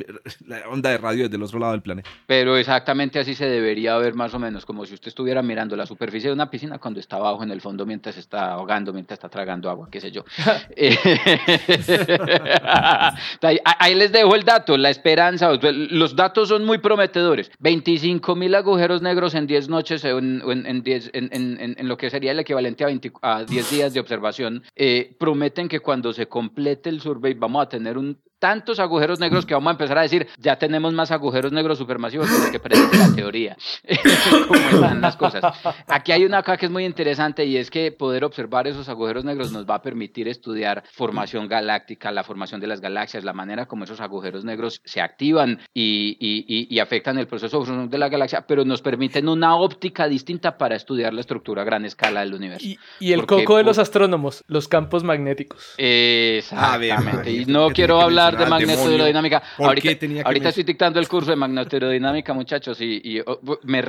onda 0.68 0.90
de 0.90 0.98
radio 0.98 1.24
desde 1.24 1.36
el 1.36 1.42
otro 1.44 1.60
lado 1.60 1.72
del 1.72 1.82
planeta. 1.82 2.10
Pero 2.26 2.56
exactamente 2.56 3.20
así 3.20 3.34
se 3.34 3.46
debería 3.46 3.96
ver 3.98 4.14
más 4.14 4.34
o 4.34 4.40
menos, 4.40 4.66
como 4.66 4.84
si 4.84 4.94
usted 4.94 5.08
estuviera 5.08 5.42
mirando 5.42 5.76
la 5.76 5.86
superficie 5.86 6.28
de 6.28 6.34
una 6.34 6.50
piscina 6.50 6.78
cuando 6.78 6.98
está 6.98 7.16
abajo 7.16 7.44
en 7.44 7.52
el 7.52 7.60
fondo 7.60 7.86
mientras 7.86 8.16
está 8.16 8.52
ahogando, 8.52 8.92
mientras 8.92 9.18
está 9.18 9.28
tragando 9.28 9.70
agua, 9.70 9.88
qué 9.90 10.00
sé 10.00 10.10
yo. 10.10 10.24
Eh, 10.78 10.96
ahí, 13.42 13.94
les 13.94 14.12
dejo 14.12 14.34
el 14.34 14.42
dato, 14.42 14.76
la 14.76 14.90
esperanza, 14.90 15.50
los 15.52 16.16
datos 16.16 16.48
son 16.48 16.64
muy 16.64 16.78
prometedores. 16.78 17.50
25 17.60 18.34
mil 18.34 18.54
agujeros 18.54 19.00
negros 19.00 19.34
en 19.34 19.46
10 19.46 19.68
noches 19.68 20.04
en, 20.04 20.42
en, 20.44 20.66
en, 20.66 21.76
en, 21.78 21.88
lo 21.88 21.96
que 21.96 22.10
sería 22.16 22.32
el 22.32 22.40
equivalente 22.40 22.82
a, 22.82 22.86
20, 22.86 23.12
a 23.20 23.44
10 23.44 23.70
días 23.70 23.92
de 23.92 24.00
observación. 24.00 24.62
Eh, 24.74 25.14
prometen 25.18 25.68
que 25.68 25.80
cuando 25.80 26.14
se 26.14 26.26
complete 26.28 26.88
el 26.88 27.02
survey 27.02 27.34
vamos 27.34 27.62
a 27.62 27.68
tener 27.68 27.98
un 27.98 28.18
tantos 28.38 28.80
agujeros 28.80 29.18
negros 29.18 29.46
que 29.46 29.54
vamos 29.54 29.68
a 29.68 29.72
empezar 29.72 29.98
a 29.98 30.02
decir, 30.02 30.28
ya 30.38 30.56
tenemos 30.56 30.92
más 30.92 31.10
agujeros 31.10 31.52
negros 31.52 31.78
supermasivos 31.78 32.28
que 32.28 32.38
los 32.38 32.50
que 32.50 32.60
predice 32.60 32.96
la 32.98 33.14
teoría. 33.14 33.56
¿Cómo 34.48 34.60
están 34.60 35.00
las 35.00 35.16
cosas? 35.16 35.42
Aquí 35.86 36.12
hay 36.12 36.24
una 36.24 36.38
acá 36.38 36.56
que 36.56 36.66
es 36.66 36.72
muy 36.72 36.84
interesante 36.84 37.44
y 37.44 37.56
es 37.56 37.70
que 37.70 37.92
poder 37.92 38.24
observar 38.24 38.66
esos 38.66 38.88
agujeros 38.88 39.24
negros 39.24 39.52
nos 39.52 39.68
va 39.68 39.76
a 39.76 39.82
permitir 39.82 40.28
estudiar 40.28 40.84
formación 40.92 41.48
galáctica, 41.48 42.12
la 42.12 42.24
formación 42.24 42.60
de 42.60 42.66
las 42.66 42.80
galaxias, 42.80 43.24
la 43.24 43.32
manera 43.32 43.66
como 43.66 43.84
esos 43.84 44.00
agujeros 44.00 44.44
negros 44.44 44.80
se 44.84 45.00
activan 45.00 45.60
y, 45.72 46.16
y, 46.20 46.74
y, 46.74 46.78
afectan 46.78 47.18
el 47.18 47.26
proceso 47.26 47.64
de 47.64 47.98
la 47.98 48.08
galaxia, 48.08 48.46
pero 48.46 48.64
nos 48.64 48.82
permiten 48.82 49.28
una 49.28 49.56
óptica 49.56 50.08
distinta 50.08 50.58
para 50.58 50.76
estudiar 50.76 51.14
la 51.14 51.20
estructura 51.20 51.62
a 51.62 51.64
gran 51.64 51.84
escala 51.84 52.20
del 52.20 52.34
universo. 52.34 52.66
Y, 53.00 53.12
el 53.12 53.26
coco 53.26 53.56
de 53.56 53.64
los 53.64 53.78
astrónomos, 53.78 54.44
los 54.46 54.68
campos 54.68 55.04
magnéticos. 55.04 55.74
Exactamente. 55.78 57.30
y 57.30 57.44
no 57.46 57.70
quiero 57.70 58.00
hablar 58.00 58.25
de 58.34 58.46
magnetoaerodinámica. 58.46 59.42
Ahorita, 59.58 59.88
ahorita 60.24 60.48
estoy 60.48 60.64
dictando 60.64 60.98
el 60.98 61.08
curso 61.08 61.30
de 61.30 61.36
magnetoaerodinámica, 61.36 62.32
muchachos, 62.32 62.78
y, 62.80 63.20
oh, 63.26 63.40
me, 63.64 63.82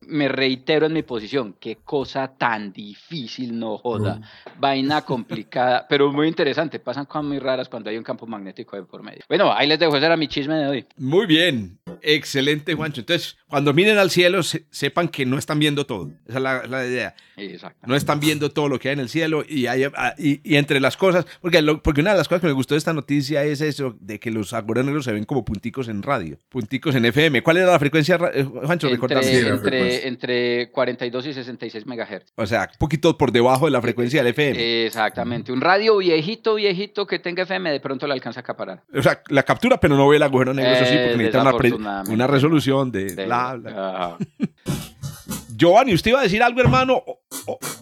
me 0.00 0.28
reitero 0.28 0.86
en 0.86 0.92
mi 0.92 1.02
posición. 1.02 1.56
Qué 1.60 1.78
cosa 1.84 2.32
tan 2.36 2.72
difícil, 2.72 3.58
no 3.58 3.78
joda. 3.78 4.20
Vaina 4.58 5.02
complicada, 5.02 5.86
pero 5.88 6.12
muy 6.12 6.28
interesante. 6.28 6.78
Pasan 6.78 7.06
cosas 7.06 7.24
muy 7.24 7.38
raras 7.38 7.68
cuando 7.68 7.90
hay 7.90 7.96
un 7.96 8.04
campo 8.04 8.26
magnético 8.26 8.76
de 8.76 8.84
por 8.84 9.02
medio. 9.02 9.22
Bueno, 9.28 9.52
ahí 9.52 9.66
les 9.66 9.78
dejo, 9.78 9.96
ese 9.96 10.06
era 10.06 10.16
mi 10.16 10.28
chisme 10.28 10.54
de 10.54 10.66
hoy. 10.66 10.86
Muy 10.96 11.26
bien. 11.26 11.78
Excelente, 12.02 12.74
Juancho. 12.74 13.00
Entonces, 13.00 13.36
cuando 13.54 13.72
miren 13.72 13.98
al 13.98 14.10
cielo, 14.10 14.42
sepan 14.42 15.06
que 15.06 15.24
no 15.24 15.38
están 15.38 15.60
viendo 15.60 15.86
todo. 15.86 16.10
Esa 16.26 16.38
es 16.64 16.68
la, 16.68 16.84
idea. 16.84 17.14
No 17.86 17.94
están 17.94 18.18
viendo 18.18 18.50
todo 18.50 18.68
lo 18.68 18.80
que 18.80 18.88
hay 18.88 18.94
en 18.94 18.98
el 18.98 19.08
cielo 19.08 19.44
y, 19.48 19.68
hay, 19.68 19.84
ah, 19.94 20.12
y, 20.18 20.56
entre 20.56 20.80
las 20.80 20.96
cosas, 20.96 21.24
porque, 21.40 21.62
porque 21.80 22.00
una 22.00 22.10
de 22.10 22.18
las 22.18 22.26
cosas 22.26 22.40
que 22.40 22.48
me 22.48 22.52
gustó 22.52 22.74
de 22.74 22.78
esta 22.78 22.92
noticia 22.92 23.44
es 23.44 23.60
eso, 23.60 23.94
de 24.00 24.18
que 24.18 24.32
los 24.32 24.52
agujeros 24.54 24.86
negros 24.86 25.04
se 25.04 25.12
ven 25.12 25.22
como 25.22 25.44
punticos 25.44 25.86
en 25.86 26.02
radio, 26.02 26.36
punticos 26.48 26.96
en 26.96 27.04
FM. 27.04 27.44
¿Cuál 27.44 27.58
era 27.58 27.70
la 27.70 27.78
frecuencia, 27.78 28.18
eh, 28.34 28.42
Juancho? 28.42 28.88
Entre, 28.88 30.08
entre, 30.08 30.70
42 30.72 31.26
y 31.26 31.34
66 31.34 31.86
megahertz. 31.86 32.32
O 32.34 32.46
sea, 32.46 32.68
un 32.72 32.78
poquito 32.80 33.16
por 33.16 33.30
debajo 33.30 33.66
de 33.66 33.70
la 33.70 33.80
frecuencia 33.80 34.20
del 34.20 34.32
FM. 34.32 34.86
Exactamente. 34.86 35.52
Un 35.52 35.60
radio 35.60 35.98
viejito, 35.98 36.56
viejito 36.56 37.06
que 37.06 37.20
tenga 37.20 37.44
FM, 37.44 37.70
de 37.70 37.78
pronto 37.78 38.08
le 38.08 38.14
alcanza 38.14 38.40
a 38.40 38.42
acaparar. 38.42 38.82
O 38.92 39.00
sea, 39.00 39.22
la 39.28 39.44
captura, 39.44 39.78
pero 39.78 39.96
no 39.96 40.08
ve 40.08 40.16
el 40.16 40.24
agujero 40.24 40.52
negro, 40.52 40.72
eso 40.72 40.86
sí, 40.86 40.96
porque 40.96 41.18
necesita 41.18 41.76
una, 41.76 42.02
una, 42.08 42.26
resolución 42.26 42.90
de, 42.90 43.26
bla, 43.26 43.43
bla. 43.52 44.16
Giovanni, 45.56 45.94
¿usted 45.94 46.10
iba 46.10 46.20
a 46.20 46.24
decir 46.24 46.42
algo, 46.42 46.60
hermano? 46.60 47.02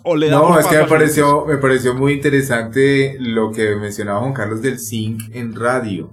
¿O, 0.03 0.17
le 0.17 0.31
no, 0.31 0.59
es 0.59 0.67
que 0.67 0.79
me 0.79 0.85
pareció, 0.85 1.47
me 1.47 1.57
pareció 1.57 1.95
muy 1.95 2.15
interesante 2.15 3.17
lo 3.19 3.53
que 3.53 3.77
mencionaba 3.77 4.21
Juan 4.21 4.35
Carlos 4.35 4.61
del 4.61 4.79
zinc 4.79 5.23
en 5.33 5.55
radio. 5.55 6.11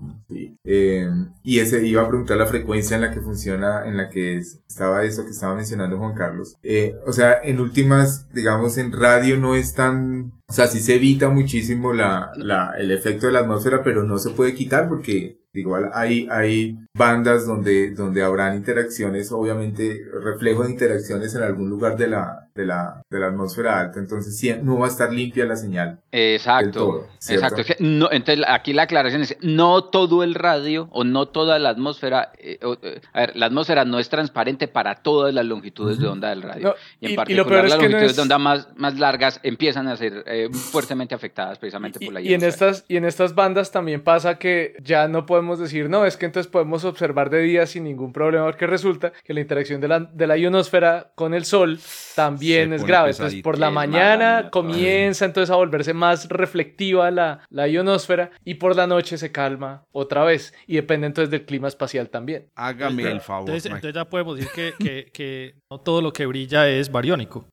Eh, 0.64 1.10
y 1.44 1.60
ese 1.60 1.86
iba 1.86 2.04
a 2.04 2.08
preguntar 2.08 2.38
la 2.38 2.46
frecuencia 2.46 2.96
en 2.96 3.02
la 3.02 3.12
que 3.12 3.22
funciona, 3.22 3.86
en 3.86 3.98
la 3.98 4.10
que 4.10 4.38
estaba 4.38 5.04
eso 5.04 5.26
que 5.26 5.32
estaba 5.32 5.56
mencionando 5.56 5.98
Juan 5.98 6.14
Carlos. 6.14 6.56
Eh, 6.62 6.96
o 7.08 7.12
sea, 7.12 7.40
en 7.44 7.60
últimas, 7.60 8.32
digamos, 8.32 8.78
en 8.78 8.92
radio 8.92 9.38
no 9.38 9.56
es 9.56 9.74
tan, 9.74 10.34
o 10.48 10.54
sea, 10.54 10.68
sí 10.68 10.80
se 10.80 10.96
evita 10.96 11.30
muchísimo 11.30 11.94
la, 11.94 12.32
la, 12.36 12.74
el 12.78 12.92
efecto 12.92 13.26
de 13.26 13.34
la 13.34 13.40
atmósfera, 13.40 13.84
pero 13.84 14.04
no 14.04 14.20
se 14.20 14.30
puede 14.30 14.54
quitar 14.54 14.88
porque 14.88 15.39
Igual 15.52 15.90
hay, 15.94 16.28
hay 16.30 16.78
bandas 16.96 17.48
donde, 17.48 17.92
donde 17.92 18.22
habrán 18.22 18.56
interacciones, 18.56 19.32
obviamente 19.32 20.00
reflejo 20.24 20.64
de 20.64 20.72
interacciones 20.72 21.34
en 21.34 21.42
algún 21.42 21.70
lugar 21.70 21.98
de 21.98 22.08
la, 22.08 22.50
de 22.54 22.68
la, 22.68 23.02
de 23.10 23.20
la 23.20 23.28
atmósfera 23.28 23.80
alta, 23.80 24.00
entonces 24.00 24.38
sí, 24.38 24.54
no 24.62 24.78
va 24.78 24.86
a 24.86 24.90
estar 24.90 25.12
limpia 25.12 25.46
la 25.46 25.56
señal. 25.56 26.02
Exacto, 26.12 27.08
exacto. 27.28 27.64
no, 27.80 28.12
entonces 28.12 28.46
aquí 28.48 28.74
la 28.74 28.84
aclaración 28.84 29.24
es, 29.24 29.38
no 29.42 29.86
todo 29.86 30.24
el 30.24 30.36
radio 30.36 30.88
o 30.92 31.04
no 31.04 31.30
toda 31.30 31.58
la 31.58 31.70
atmósfera, 31.70 32.32
eh, 32.38 32.60
eh, 32.84 33.02
a 33.14 33.20
ver, 33.22 33.36
la 33.36 33.48
atmósfera 33.48 33.86
no 33.86 33.98
es 33.98 34.08
transparente 34.10 34.68
para 34.68 34.96
todas 34.96 35.34
las 35.34 35.46
longitudes 35.46 35.98
de 35.98 36.08
onda 36.08 36.30
del 36.30 36.44
radio. 36.44 36.76
y 37.00 37.08
en 37.08 37.16
particular 37.16 37.68
las 37.68 37.80
longitudes 37.80 38.16
de 38.16 38.22
onda 38.22 38.38
más, 38.38 38.68
más 38.76 39.00
largas 39.00 39.40
empiezan 39.42 39.88
a 39.88 39.98
ser 39.98 40.24
eh, 40.28 40.50
fuertemente 40.52 41.16
afectadas 41.16 41.58
precisamente 41.58 42.00
por 42.00 42.14
la 42.14 42.22
y, 42.22 42.28
y 42.30 42.34
en 42.36 42.44
estas 42.44 42.86
Y 42.88 42.98
en 42.98 43.06
estas 43.06 43.34
bandas 43.34 43.72
también 43.72 44.02
pasa 44.02 44.38
que 44.38 44.76
ya 44.84 45.08
no 45.08 45.26
podemos 45.26 45.39
decir, 45.60 45.90
no, 45.90 46.06
es 46.06 46.18
que 46.18 46.26
entonces 46.26 46.52
podemos 46.52 46.84
observar 46.84 47.30
de 47.30 47.42
día 47.42 47.66
sin 47.66 47.84
ningún 47.84 48.12
problema, 48.12 48.46
porque 48.46 48.68
resulta 48.68 49.14
que 49.24 49.34
la 49.34 49.40
interacción 49.40 49.80
de 49.80 49.88
la, 49.88 50.00
de 50.00 50.28
la 50.28 50.38
ionosfera 50.38 51.12
con 51.16 51.34
el 51.34 51.46
sol 51.46 51.80
también 52.16 52.74
es 52.74 52.84
grave. 52.84 53.12
Entonces, 53.12 53.42
por 53.42 53.58
la 53.58 53.72
mañana 53.72 54.50
comienza 54.52 55.26
entonces 55.26 55.50
a 55.50 55.56
volverse 55.56 55.94
más 55.94 56.28
reflectiva 56.28 57.10
la, 57.12 57.40
la 57.50 57.68
ionosfera 57.68 58.32
y 58.44 58.56
por 58.56 58.76
la 58.76 58.88
noche 58.88 59.18
se 59.18 59.32
calma 59.32 59.86
otra 59.92 60.24
vez. 60.24 60.54
Y 60.68 60.76
depende 60.76 61.08
entonces 61.08 61.30
del 61.30 61.46
clima 61.46 61.68
espacial 61.68 62.10
también. 62.10 62.48
Hágame 62.56 63.04
el 63.04 63.22
favor. 63.22 63.50
Entonces, 63.50 63.94
ya 63.94 64.06
podemos 64.06 64.38
decir 64.38 64.52
que, 64.54 64.74
que, 64.84 65.12
que 65.12 65.56
no 65.70 65.80
todo 65.80 66.02
lo 66.02 66.12
que 66.14 66.26
brilla 66.26 66.68
es 66.68 66.92
bariónico. 66.92 67.46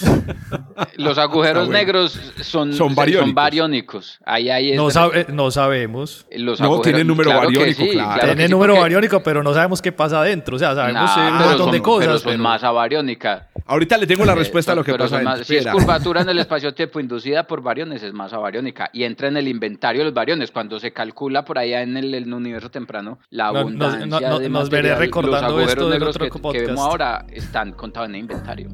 Los 0.96 1.18
agujeros 1.18 1.68
negros 1.68 2.18
son, 2.42 2.72
son, 2.72 2.94
bariónicos. 2.94 4.18
Ahí, 4.24 4.50
ahí 4.50 4.76
no, 4.76 4.88
no, 5.28 5.50
sabemos. 5.50 6.26
Los 6.30 6.60
no, 6.60 6.80
tiene 6.80 7.04
número 7.04 7.30
bariónico, 7.30 7.84
claro. 7.92 8.26
tiene 8.26 8.48
número 8.48 8.78
bariónico, 8.78 9.22
pero 9.22 9.42
no 9.42 9.54
sabemos 9.54 9.80
qué 9.80 9.92
pasa 9.92 10.20
adentro. 10.20 10.56
O 10.56 10.58
sea, 10.58 10.74
sabemos 10.74 11.10
un 11.16 11.48
montón 11.48 11.70
de 11.70 11.82
cosas. 11.82 12.06
Pero 12.06 12.18
son 12.18 12.40
masa 12.40 12.70
bariónica. 12.70 13.48
Ahorita 13.66 13.96
le 13.98 14.06
tengo 14.06 14.24
la 14.24 14.34
respuesta 14.34 14.72
a 14.72 14.74
lo 14.74 14.84
que 14.84 14.94
pasa. 14.94 15.44
si 15.44 15.56
es 15.56 15.66
curvatura 15.66 16.22
en 16.22 16.28
el 16.28 16.38
espacio-tiempo 16.38 17.00
inducida 17.00 17.46
por 17.46 17.62
variones, 17.62 18.02
es 18.02 18.12
masa 18.12 18.38
bariónica. 18.38 18.90
Y 18.92 19.04
entra 19.04 19.28
en 19.28 19.36
el 19.36 19.48
inventario 19.48 20.00
de 20.00 20.04
los 20.06 20.14
variones. 20.14 20.50
Cuando 20.50 20.78
se 20.78 20.92
calcula 20.92 21.44
por 21.44 21.58
allá 21.58 21.82
en 21.82 21.96
el, 21.96 22.32
universo 22.32 22.70
temprano 22.70 23.18
la 23.30 23.48
abundancia 23.48 24.06
no, 24.06 24.20
no, 24.20 24.38
de 24.38 24.48
nos 24.48 24.68
veré 24.68 24.94
recordando 24.94 25.56
los 25.56 25.68
esto 25.68 25.88
negros 25.88 26.18
que, 26.18 26.30
que 26.30 26.66
vemos 26.66 26.80
ahora 26.80 27.24
están 27.30 27.72
contados 27.72 28.08
en 28.08 28.14
el 28.16 28.20
inventario. 28.22 28.68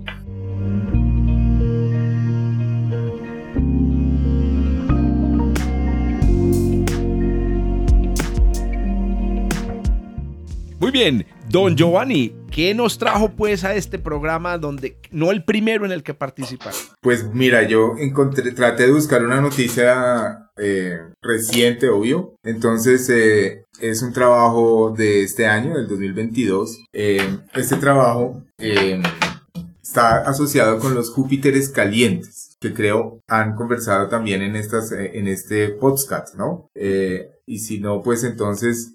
Muy 10.82 10.90
bien, 10.90 11.24
don 11.48 11.76
Giovanni, 11.76 12.34
¿qué 12.50 12.74
nos 12.74 12.98
trajo 12.98 13.30
pues 13.36 13.62
a 13.62 13.72
este 13.72 14.00
programa 14.00 14.58
donde 14.58 14.96
no 15.12 15.30
el 15.30 15.44
primero 15.44 15.86
en 15.86 15.92
el 15.92 16.02
que 16.02 16.12
participar? 16.12 16.74
Pues 17.00 17.24
mira, 17.32 17.62
yo 17.62 17.94
encontré, 18.00 18.50
traté 18.50 18.86
de 18.86 18.92
buscar 18.92 19.24
una 19.24 19.40
noticia 19.40 20.50
eh, 20.56 20.98
reciente, 21.22 21.88
obvio. 21.88 22.34
Entonces, 22.42 23.08
eh, 23.10 23.62
es 23.80 24.02
un 24.02 24.12
trabajo 24.12 24.92
de 24.98 25.22
este 25.22 25.46
año, 25.46 25.76
del 25.76 25.86
2022. 25.86 26.80
Eh, 26.92 27.38
este 27.54 27.76
trabajo 27.76 28.42
está 29.80 30.28
asociado 30.28 30.80
con 30.80 30.96
los 30.96 31.10
Júpiteres 31.10 31.68
calientes, 31.68 32.56
que 32.60 32.74
creo 32.74 33.20
han 33.28 33.54
conversado 33.54 34.08
también 34.08 34.42
en 34.42 34.56
estas, 34.56 34.90
en 34.90 35.28
este 35.28 35.68
podcast, 35.68 36.34
¿no? 36.34 36.66
y 37.44 37.58
si 37.58 37.78
no, 37.78 38.02
pues 38.02 38.24
entonces, 38.24 38.94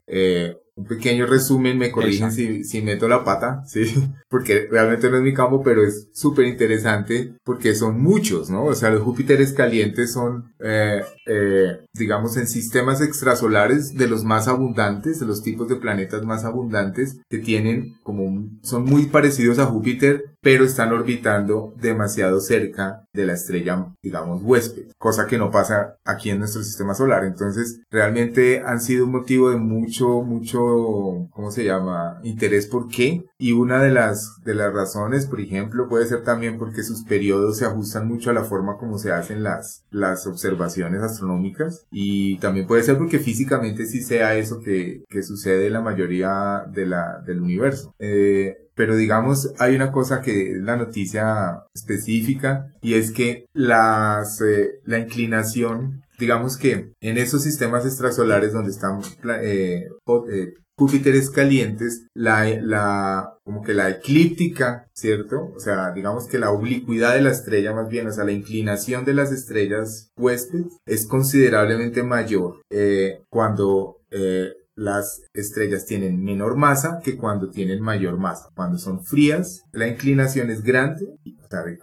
un 0.78 0.86
pequeño 0.86 1.26
resumen, 1.26 1.78
me 1.78 1.92
corrigen 1.92 2.32
si, 2.32 2.64
si, 2.64 2.82
meto 2.82 3.08
la 3.08 3.24
pata, 3.24 3.64
sí, 3.68 3.94
porque 4.30 4.68
realmente 4.70 5.10
no 5.10 5.18
es 5.18 5.24
mi 5.24 5.34
campo, 5.34 5.64
pero 5.64 5.84
es 5.84 6.08
súper 6.14 6.46
interesante 6.46 7.34
porque 7.44 7.74
son 7.74 8.00
muchos, 8.00 8.50
¿no? 8.50 8.66
O 8.66 8.76
sea, 8.76 8.92
los 8.92 9.02
Júpiteres 9.02 9.54
calientes 9.54 10.14
son, 10.14 10.54
eh, 10.60 11.02
eh, 11.26 11.80
digamos, 11.94 12.38
en 12.38 12.48
sistemas 12.48 13.02
extrasolares 13.02 13.96
de 13.96 14.08
los 14.08 14.24
más 14.24 14.48
abundantes, 14.48 15.20
de 15.20 15.26
los 15.26 15.42
tipos 15.42 15.68
de 15.68 15.78
planetas 15.78 16.24
más 16.24 16.46
abundantes 16.46 17.18
que 17.30 17.40
tienen 17.40 17.96
como, 18.04 18.48
son 18.62 18.86
muy 18.86 19.08
parecidos 19.08 19.58
a 19.58 19.66
Júpiter, 19.66 20.26
pero 20.42 20.64
están 20.64 20.94
orbitando 20.94 21.74
demasiado 21.82 22.40
cerca 22.40 23.07
de 23.18 23.26
la 23.26 23.34
estrella, 23.34 23.88
digamos, 24.02 24.42
huésped, 24.44 24.92
cosa 24.98 25.26
que 25.26 25.40
no 25.40 25.50
pasa 25.50 25.98
aquí 26.06 26.30
en 26.30 26.40
nuestro 26.40 26.64
sistema 26.64 26.94
solar. 26.94 27.26
Entonces, 27.26 27.82
realmente 27.90 28.62
han 28.64 28.80
sido 28.80 29.06
un 29.06 29.12
motivo 29.12 29.50
de 29.50 29.58
mucho, 29.58 30.22
mucho 30.22 31.28
¿cómo 31.32 31.52
se 31.52 31.66
llama? 31.66 32.20
Interés 32.24 32.68
por 32.68 32.88
qué. 32.88 33.26
Y 33.40 33.54
una 33.54 33.82
de 33.82 33.92
las, 33.92 34.42
de 34.44 34.54
las 34.54 34.72
razones, 34.72 35.26
por 35.26 35.42
ejemplo, 35.42 35.90
puede 35.90 36.06
ser 36.06 36.24
también 36.24 36.58
porque 36.60 36.84
sus 36.84 37.04
periodos 37.04 37.58
se 37.58 37.66
ajustan 37.66 38.08
mucho 38.08 38.30
a 38.30 38.34
la 38.34 38.44
forma 38.44 38.78
como 38.78 39.00
se 39.00 39.12
hacen 39.12 39.42
las, 39.44 39.84
las 39.90 40.28
observaciones 40.28 41.02
astronómicas. 41.02 41.86
Y 41.92 42.38
también 42.38 42.68
puede 42.68 42.84
ser 42.84 42.98
porque 42.98 43.20
físicamente 43.20 43.88
sí 43.88 44.02
sea 44.02 44.36
eso 44.36 44.60
que, 44.60 45.04
que 45.10 45.24
sucede 45.24 45.68
en 45.68 45.74
la 45.74 45.82
mayoría 45.82 46.64
de 46.72 46.86
la, 46.86 47.20
del 47.26 47.42
universo. 47.42 47.96
Eh, 47.98 48.67
pero 48.78 48.96
digamos, 48.96 49.52
hay 49.58 49.76
una 49.76 49.92
cosa 49.92 50.22
que 50.22 50.52
es 50.52 50.62
la 50.62 50.78
noticia 50.78 51.64
específica 51.74 52.68
y 52.82 52.94
es 52.94 53.12
que 53.12 53.48
las, 53.54 54.40
eh, 54.42 54.80
la 54.86 55.00
inclinación 55.00 56.04
digamos 56.20 56.58
que 56.58 56.94
en 57.00 57.18
esos 57.18 57.44
sistemas 57.44 57.86
extrasolares 57.86 58.54
donde 58.54 58.72
están 58.72 59.02
eh, 59.42 59.88
eh, 60.32 60.54
Júpiteres 60.80 61.32
calientes, 61.32 62.06
la, 62.14 62.46
la, 62.62 63.34
como 63.44 63.64
que 63.64 63.74
la 63.74 63.90
eclíptica, 63.90 64.88
¿cierto? 64.94 65.52
O 65.56 65.60
sea, 65.60 65.92
digamos 65.92 66.28
que 66.28 66.38
la 66.38 66.52
oblicuidad 66.52 67.16
de 67.16 67.22
la 67.22 67.32
estrella 67.32 67.74
más 67.74 67.90
bien, 67.90 68.06
o 68.06 68.12
sea, 68.12 68.26
la 68.26 68.32
inclinación 68.32 69.04
de 69.04 69.16
las 69.16 69.32
estrellas 69.32 70.12
huéspedes 70.16 70.78
es 70.86 71.08
considerablemente 71.08 72.04
mayor 72.04 72.62
eh, 72.70 73.24
cuando 73.28 74.02
eh, 74.12 74.54
las 74.78 75.24
estrellas 75.34 75.86
tienen 75.86 76.24
menor 76.24 76.56
masa 76.56 77.00
que 77.04 77.18
cuando 77.18 77.50
tienen 77.50 77.82
mayor 77.82 78.18
masa. 78.18 78.50
Cuando 78.56 78.78
son 78.78 79.04
frías, 79.04 79.64
la 79.74 79.88
inclinación 79.88 80.52
es 80.52 80.62
grande. 80.62 81.08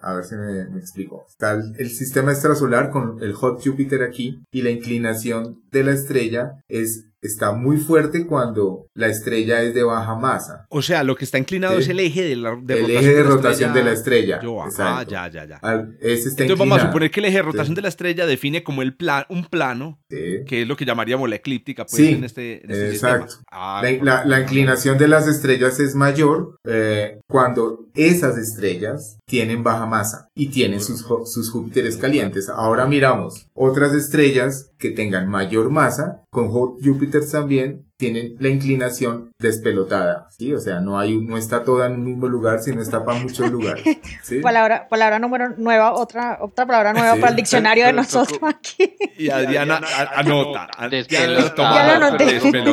A 0.00 0.14
ver 0.14 0.24
si 0.24 0.36
me, 0.36 0.78
explico. 0.78 1.24
Está 1.28 1.52
el, 1.52 1.90
sistema 1.90 2.32
extrasolar 2.32 2.90
con 2.90 3.20
el 3.22 3.32
hot 3.32 3.64
Jupiter 3.64 4.02
aquí 4.02 4.44
y 4.52 4.62
la 4.62 4.70
inclinación 4.70 5.62
de 5.72 5.84
la 5.84 5.92
estrella 5.92 6.52
es 6.68 7.06
está 7.24 7.52
muy 7.52 7.78
fuerte 7.78 8.26
cuando 8.26 8.86
la 8.94 9.08
estrella 9.08 9.62
es 9.62 9.74
de 9.74 9.82
baja 9.82 10.14
masa. 10.14 10.66
O 10.68 10.82
sea, 10.82 11.02
lo 11.02 11.16
que 11.16 11.24
está 11.24 11.38
inclinado 11.38 11.78
es 11.78 11.88
el 11.88 11.98
eje 11.98 12.22
de, 12.22 12.36
la, 12.36 12.56
de 12.60 12.84
el 12.84 12.90
eje 12.90 13.14
de, 13.14 13.22
rotación 13.22 13.72
de 13.72 13.82
la 13.82 13.92
estrella. 13.92 14.40
ah, 14.78 15.04
ya, 15.08 15.28
ya, 15.28 15.46
ya. 15.46 15.60
ese 16.00 16.28
está 16.28 16.42
Entonces 16.42 16.58
vamos 16.58 16.78
a 16.78 16.86
suponer 16.86 17.10
que 17.10 17.20
el 17.20 17.26
eje 17.26 17.36
de 17.36 17.42
rotación 17.42 17.74
de 17.74 17.82
la 17.82 17.88
estrella 17.88 18.26
define 18.26 18.62
como 18.62 18.82
el 18.82 18.94
plan, 18.94 19.24
un 19.30 19.46
plano, 19.46 20.00
que 20.08 20.62
es 20.62 20.68
lo 20.68 20.76
que 20.76 20.84
llamaríamos 20.84 21.28
la 21.28 21.36
eclíptica 21.36 21.86
pues, 21.86 21.98
en 21.98 22.24
este, 22.24 22.64
en 22.64 22.70
este 22.70 22.90
exacto. 22.90 23.36
Ah, 23.50 23.82
la, 24.02 24.24
la, 24.24 24.40
inclinación 24.40 24.98
de 24.98 25.08
las 25.08 25.26
estrellas 25.26 25.80
es 25.80 25.94
mayor 25.94 26.58
eh, 26.64 27.20
cuando 27.26 27.86
esas 27.94 28.36
estrellas 28.36 29.18
tienen 29.26 29.62
baja 29.62 29.86
masa 29.86 30.28
y 30.34 30.48
tienen 30.48 30.80
sus, 30.80 31.04
sus 31.24 31.50
Júpiteres 31.50 31.96
calientes. 31.96 32.48
Ahora 32.48 32.86
miramos 32.86 33.46
otras 33.54 33.94
estrellas 33.94 34.70
que 34.84 34.90
tengan 34.90 35.30
mayor 35.30 35.70
masa, 35.70 36.20
con 36.28 36.48
Júpiter 36.50 37.22
también, 37.32 37.86
tienen 37.96 38.34
la 38.38 38.50
inclinación 38.50 39.30
despelotada, 39.38 40.26
¿sí? 40.28 40.52
O 40.52 40.60
sea, 40.60 40.80
no 40.80 40.98
hay, 40.98 41.16
no 41.16 41.38
está 41.38 41.64
toda 41.64 41.86
en 41.86 41.94
un 41.94 42.04
mismo 42.04 42.28
lugar, 42.28 42.60
sino 42.60 42.82
está 42.82 43.02
para 43.02 43.18
muchos 43.18 43.50
lugares, 43.50 43.82
¿sí? 44.22 44.40
Palabra, 44.40 44.86
palabra 44.90 45.18
número 45.18 45.54
nueva, 45.56 45.94
otra, 45.94 46.36
otra 46.42 46.66
palabra 46.66 46.92
nueva 46.92 47.14
para 47.14 47.30
el 47.30 47.36
diccionario 47.36 47.86
de 47.86 47.94
nosotros 47.94 48.38
aquí. 48.42 48.94
Y 49.16 49.30
Adriana 49.30 49.80
anota. 50.16 50.68
Despelotado. 50.90 51.76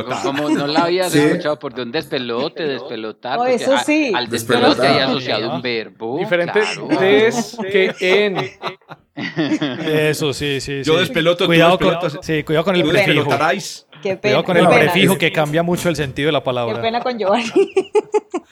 Ya 0.09 0.21
Como 0.21 0.49
no 0.49 0.67
la 0.67 0.83
habías 0.83 1.15
escuchado 1.15 1.59
por 1.59 1.73
de 1.73 1.83
un 1.83 1.93
despelote, 1.93 2.63
despelotar. 2.63 3.39
Oh, 3.39 3.45
eso 3.45 3.77
sí. 3.85 4.11
al 4.13 4.27
despelote 4.27 4.85
hay 4.85 4.99
asociado 4.99 5.55
un 5.55 5.61
verbo. 5.61 6.19
Diferente 6.19 6.59
des 6.99 7.57
que 7.71 7.95
en. 8.01 8.35
Eso, 9.15 10.33
sí, 10.33 10.61
sí. 10.61 10.83
Yo 10.83 10.99
despeloto, 10.99 11.45
cuidado 11.45 11.77
con, 11.77 11.95
sí, 12.21 12.43
cuidado 12.43 12.65
con 12.65 12.75
el 12.75 12.87
prefijo. 12.87 13.29
Qué 14.01 14.17
pena. 14.17 14.19
Cuidado 14.21 14.43
con 14.43 14.57
el 14.57 14.67
prefijo 14.67 15.17
que 15.17 15.31
cambia 15.31 15.63
mucho 15.63 15.89
el 15.89 15.95
sentido 15.95 16.27
de 16.27 16.31
la 16.31 16.43
palabra. 16.43 16.75
Qué 16.75 16.81
pena 16.81 17.01
con 17.01 17.17
Giovanni. 17.17 17.51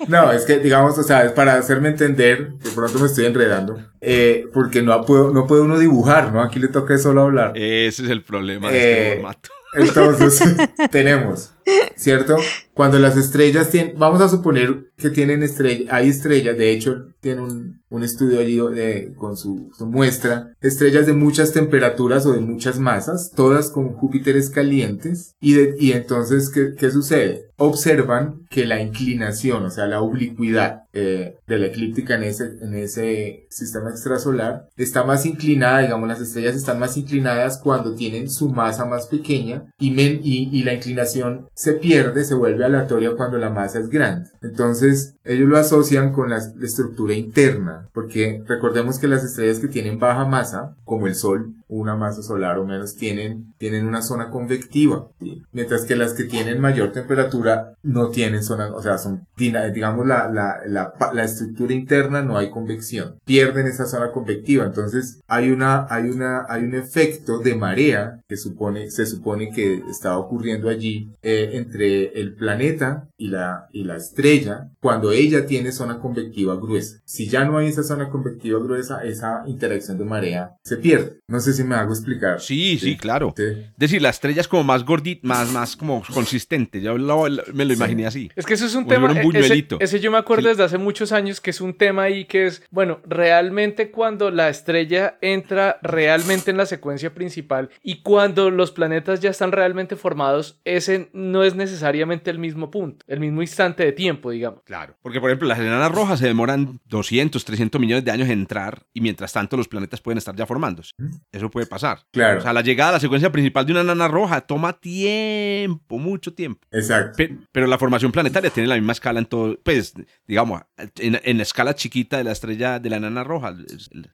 No, 0.07 0.31
es 0.31 0.45
que 0.45 0.59
digamos, 0.59 0.97
o 0.97 1.03
sea, 1.03 1.23
es 1.25 1.33
para 1.33 1.55
hacerme 1.55 1.89
entender, 1.89 2.53
de 2.53 2.71
pronto 2.71 2.99
me 2.99 3.05
estoy 3.05 3.25
enredando, 3.25 3.79
eh, 4.01 4.45
porque 4.53 4.81
no 4.81 5.05
puedo, 5.05 5.31
no 5.31 5.45
puede 5.45 5.61
uno 5.61 5.77
dibujar, 5.77 6.31
¿no? 6.31 6.41
Aquí 6.41 6.57
le 6.59 6.69
toca 6.69 6.97
solo 6.97 7.23
hablar. 7.23 7.51
Ese 7.55 8.03
es 8.03 8.09
el 8.09 8.23
problema 8.23 8.71
de 8.71 8.77
este 8.77 9.11
eh, 9.11 9.15
formato. 9.15 9.49
Entonces, 9.73 10.55
tenemos, 10.91 11.51
¿cierto? 11.95 12.37
Cuando 12.73 12.97
las 12.97 13.17
estrellas 13.17 13.69
tienen, 13.69 13.99
vamos 13.99 14.21
a 14.21 14.29
suponer 14.29 14.89
que 14.95 15.09
tienen 15.09 15.43
estrellas, 15.43 15.91
hay 15.91 16.09
estrellas, 16.09 16.57
de 16.57 16.71
hecho, 16.71 17.07
tiene 17.19 17.41
un, 17.41 17.81
un 17.89 18.03
estudio 18.03 18.39
allí 18.39 18.57
de, 18.73 19.13
con 19.17 19.35
su, 19.35 19.71
su, 19.77 19.85
muestra, 19.85 20.53
estrellas 20.61 21.05
de 21.05 21.13
muchas 21.13 21.51
temperaturas 21.51 22.25
o 22.25 22.31
de 22.31 22.39
muchas 22.39 22.79
masas, 22.79 23.31
todas 23.35 23.69
con 23.69 23.93
Júpiteres 23.93 24.49
calientes, 24.49 25.35
y, 25.41 25.53
de, 25.53 25.75
y 25.77 25.91
entonces, 25.91 26.49
¿qué, 26.49 26.73
¿qué 26.77 26.91
sucede? 26.91 27.47
Observan 27.57 28.45
que 28.49 28.65
la 28.65 28.81
inclinación, 28.81 29.65
o 29.65 29.69
sea, 29.69 29.85
la 29.85 30.01
oblicuidad 30.01 30.83
eh, 30.93 31.37
de 31.47 31.59
la 31.59 31.67
eclíptica 31.67 32.15
en 32.15 32.23
ese, 32.23 32.45
en 32.61 32.73
ese 32.75 33.45
sistema 33.49 33.89
extrasolar 33.89 34.69
está 34.77 35.03
más 35.03 35.25
inclinada, 35.25 35.81
digamos, 35.81 36.07
las 36.07 36.21
estrellas 36.21 36.55
están 36.55 36.79
más 36.79 36.95
inclinadas 36.95 37.57
cuando 37.57 37.93
tienen 37.93 38.29
su 38.29 38.49
masa 38.49 38.85
más 38.85 39.07
pequeña 39.07 39.65
y, 39.77 39.91
men, 39.91 40.21
y, 40.23 40.49
y 40.57 40.63
la 40.63 40.73
inclinación 40.73 41.47
se 41.59 41.73
pierde, 41.73 42.23
se 42.23 42.35
vuelve 42.35 42.63
aleatoria 42.63 43.17
cuando 43.17 43.37
la 43.37 43.49
masa 43.49 43.79
es 43.79 43.89
grande. 43.89 44.29
Entonces, 44.41 45.17
ellos 45.29 45.47
lo 45.47 45.57
asocian 45.57 46.11
con 46.11 46.31
la, 46.31 46.37
estructura 46.37 47.13
interna, 47.13 47.87
porque 47.93 48.43
recordemos 48.47 48.97
que 48.97 49.07
las 49.07 49.23
estrellas 49.23 49.59
que 49.59 49.67
tienen 49.67 49.99
baja 49.99 50.25
masa, 50.25 50.75
como 50.83 51.05
el 51.05 51.13
Sol, 51.13 51.53
una 51.67 51.95
masa 51.95 52.23
solar 52.23 52.57
o 52.57 52.65
menos, 52.65 52.95
tienen, 52.95 53.53
tienen 53.59 53.85
una 53.85 54.01
zona 54.01 54.31
convectiva, 54.31 55.07
mientras 55.51 55.85
que 55.85 55.95
las 55.95 56.13
que 56.13 56.23
tienen 56.23 56.59
mayor 56.59 56.91
temperatura 56.91 57.75
no 57.83 58.09
tienen 58.09 58.43
zona, 58.43 58.73
o 58.73 58.81
sea, 58.81 58.97
son, 58.97 59.27
digamos, 59.37 60.07
la, 60.07 60.31
la, 60.31 60.61
la, 60.65 60.93
la 61.13 61.23
estructura 61.23 61.75
interna 61.75 62.23
no 62.23 62.35
hay 62.35 62.49
convección, 62.49 63.19
pierden 63.23 63.67
esa 63.67 63.85
zona 63.85 64.11
convectiva, 64.11 64.65
entonces 64.65 65.21
hay 65.27 65.51
una, 65.51 65.85
hay 65.91 66.09
una, 66.09 66.45
hay 66.49 66.63
un 66.63 66.73
efecto 66.73 67.37
de 67.37 67.53
marea 67.53 68.19
que 68.27 68.35
supone, 68.35 68.89
se 68.89 69.05
supone 69.05 69.51
que 69.51 69.83
está 69.91 70.17
ocurriendo 70.17 70.69
allí 70.69 71.11
eh, 71.21 71.51
entre 71.53 72.19
el 72.19 72.33
planeta 72.33 73.07
y 73.15 73.27
la, 73.27 73.67
y 73.71 73.83
la 73.83 73.97
estrella 73.97 74.69
cuando 74.81 75.11
ella 75.19 75.45
tiene 75.45 75.71
zona 75.71 75.99
convectiva 75.99 76.55
gruesa. 76.55 77.01
Si 77.05 77.27
ya 77.27 77.45
no 77.45 77.57
hay 77.57 77.67
esa 77.67 77.83
zona 77.83 78.09
convectiva 78.09 78.59
gruesa, 78.59 79.03
esa 79.03 79.43
interacción 79.47 79.97
de 79.97 80.05
marea 80.05 80.55
se 80.63 80.77
pierde. 80.77 81.19
No 81.27 81.39
sé 81.39 81.53
si 81.53 81.63
me 81.63 81.75
hago 81.75 81.93
explicar. 81.93 82.39
Sí, 82.41 82.77
sí, 82.79 82.97
claro. 82.97 83.33
Es 83.37 83.77
decir, 83.77 84.01
la 84.01 84.09
estrella 84.09 84.41
es 84.41 84.47
como 84.47 84.63
más 84.63 84.85
gordita, 84.85 85.27
más, 85.27 85.51
más 85.51 85.75
como 85.75 86.03
consistente. 86.13 86.81
Yo 86.81 86.95
me 86.95 87.65
lo 87.65 87.73
imaginé 87.73 88.07
así. 88.07 88.29
Es 88.35 88.45
que 88.45 88.53
eso 88.53 88.65
es 88.65 88.75
un 88.75 88.87
tema. 88.87 89.11
Un 89.11 89.35
ese, 89.35 89.67
ese, 89.79 89.99
yo 89.99 90.11
me 90.11 90.17
acuerdo 90.17 90.49
desde 90.49 90.63
hace 90.63 90.77
muchos 90.77 91.11
años 91.11 91.41
que 91.41 91.51
es 91.51 91.61
un 91.61 91.73
tema 91.73 92.03
ahí 92.03 92.25
que 92.25 92.47
es, 92.47 92.63
bueno, 92.71 92.99
realmente 93.05 93.91
cuando 93.91 94.31
la 94.31 94.49
estrella 94.49 95.17
entra 95.21 95.79
realmente 95.81 96.51
en 96.51 96.57
la 96.57 96.65
secuencia 96.65 97.13
principal 97.13 97.69
y 97.83 98.01
cuando 98.01 98.49
los 98.49 98.71
planetas 98.71 99.19
ya 99.19 99.29
están 99.29 99.51
realmente 99.51 99.95
formados, 99.95 100.59
ese 100.65 101.09
no 101.13 101.43
es 101.43 101.55
necesariamente 101.55 102.29
el 102.31 102.39
mismo 102.39 102.71
punto, 102.71 103.05
el 103.07 103.19
mismo 103.19 103.41
instante 103.41 103.83
de 103.83 103.91
tiempo, 103.91 104.31
digamos. 104.31 104.61
Claro. 104.63 104.95
Porque, 105.01 105.21
por 105.21 105.29
ejemplo, 105.29 105.47
las 105.47 105.59
enanas 105.59 105.91
rojas 105.91 106.19
se 106.19 106.27
demoran 106.27 106.81
200, 106.89 107.43
300 107.45 107.79
millones 107.79 108.03
de 108.03 108.11
años 108.11 108.27
en 108.27 108.39
entrar 108.39 108.85
y 108.93 108.99
mientras 108.99 109.31
tanto 109.31 109.55
los 109.55 109.67
planetas 109.67 110.01
pueden 110.01 110.17
estar 110.17 110.35
ya 110.35 110.45
formándose. 110.45 110.93
Eso 111.31 111.49
puede 111.49 111.67
pasar. 111.67 111.99
Claro. 112.11 112.39
O 112.39 112.41
sea, 112.41 112.51
la 112.51 112.61
llegada 112.61 112.89
a 112.89 112.93
la 112.93 112.99
secuencia 112.99 113.31
principal 113.31 113.65
de 113.65 113.71
una 113.71 113.81
enana 113.81 114.09
roja 114.09 114.41
toma 114.41 114.73
tiempo, 114.73 115.97
mucho 115.99 116.33
tiempo. 116.33 116.67
Exacto. 116.71 117.23
Pero, 117.51 117.67
la 117.67 117.77
formación 117.77 118.11
planetaria 118.11 118.49
tiene 118.49 118.67
la 118.67 118.75
misma 118.75 118.93
escala 118.93 119.19
en 119.19 119.25
todo, 119.25 119.57
pues, 119.63 119.93
digamos, 120.27 120.63
en, 120.97 121.37
la 121.37 121.43
escala 121.43 121.75
chiquita 121.75 122.17
de 122.17 122.23
la 122.23 122.31
estrella 122.31 122.79
de 122.79 122.89
la 122.89 122.97
enana 122.97 123.23
roja. 123.23 123.55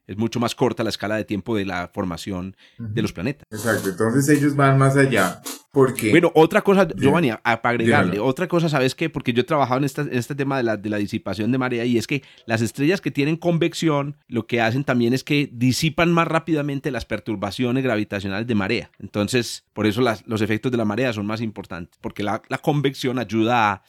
Es, 0.06 0.16
mucho 0.16 0.38
más 0.38 0.54
corta 0.54 0.84
la 0.84 0.90
escala 0.90 1.16
de 1.16 1.24
tiempo 1.24 1.56
de 1.56 1.64
la 1.64 1.90
formación 1.92 2.56
de 2.78 3.02
los 3.02 3.12
planetas. 3.12 3.44
Exacto. 3.50 3.88
Entonces 3.88 4.28
ellos 4.38 4.54
van 4.54 4.78
más 4.78 4.96
allá. 4.96 5.40
Porque... 5.72 6.10
Bueno, 6.10 6.32
otra 6.34 6.62
cosa, 6.62 6.88
Giovanni, 6.88 7.32
para 7.42 7.70
agregarle, 7.70 8.18
otra 8.18 8.48
cosa, 8.48 8.68
¿sabes 8.68 8.94
qué? 8.94 9.10
Porque 9.10 9.32
yo 9.32 9.42
he 9.42 9.44
trabajado 9.44 9.84
en, 9.84 9.90
en 10.08 10.18
este 10.18 10.34
tema 10.34 10.56
de 10.56 10.75
de 10.76 10.90
la 10.90 10.96
disipación 10.96 11.52
de 11.52 11.58
marea 11.58 11.84
y 11.84 11.98
es 11.98 12.06
que 12.06 12.22
las 12.46 12.62
estrellas 12.62 13.00
que 13.00 13.10
tienen 13.10 13.36
convección 13.36 14.16
lo 14.28 14.46
que 14.46 14.60
hacen 14.60 14.84
también 14.84 15.14
es 15.14 15.24
que 15.24 15.48
disipan 15.52 16.12
más 16.12 16.28
rápidamente 16.28 16.90
las 16.90 17.04
perturbaciones 17.04 17.82
gravitacionales 17.82 18.46
de 18.46 18.54
marea. 18.54 18.90
Entonces, 18.98 19.64
por 19.72 19.86
eso 19.86 20.00
las, 20.00 20.26
los 20.26 20.40
efectos 20.40 20.72
de 20.72 20.78
la 20.78 20.84
marea 20.84 21.12
son 21.12 21.26
más 21.26 21.40
importantes, 21.40 21.98
porque 22.00 22.22
la, 22.22 22.42
la 22.48 22.58
convección 22.58 23.18
ayuda 23.18 23.72
a, 23.72 23.82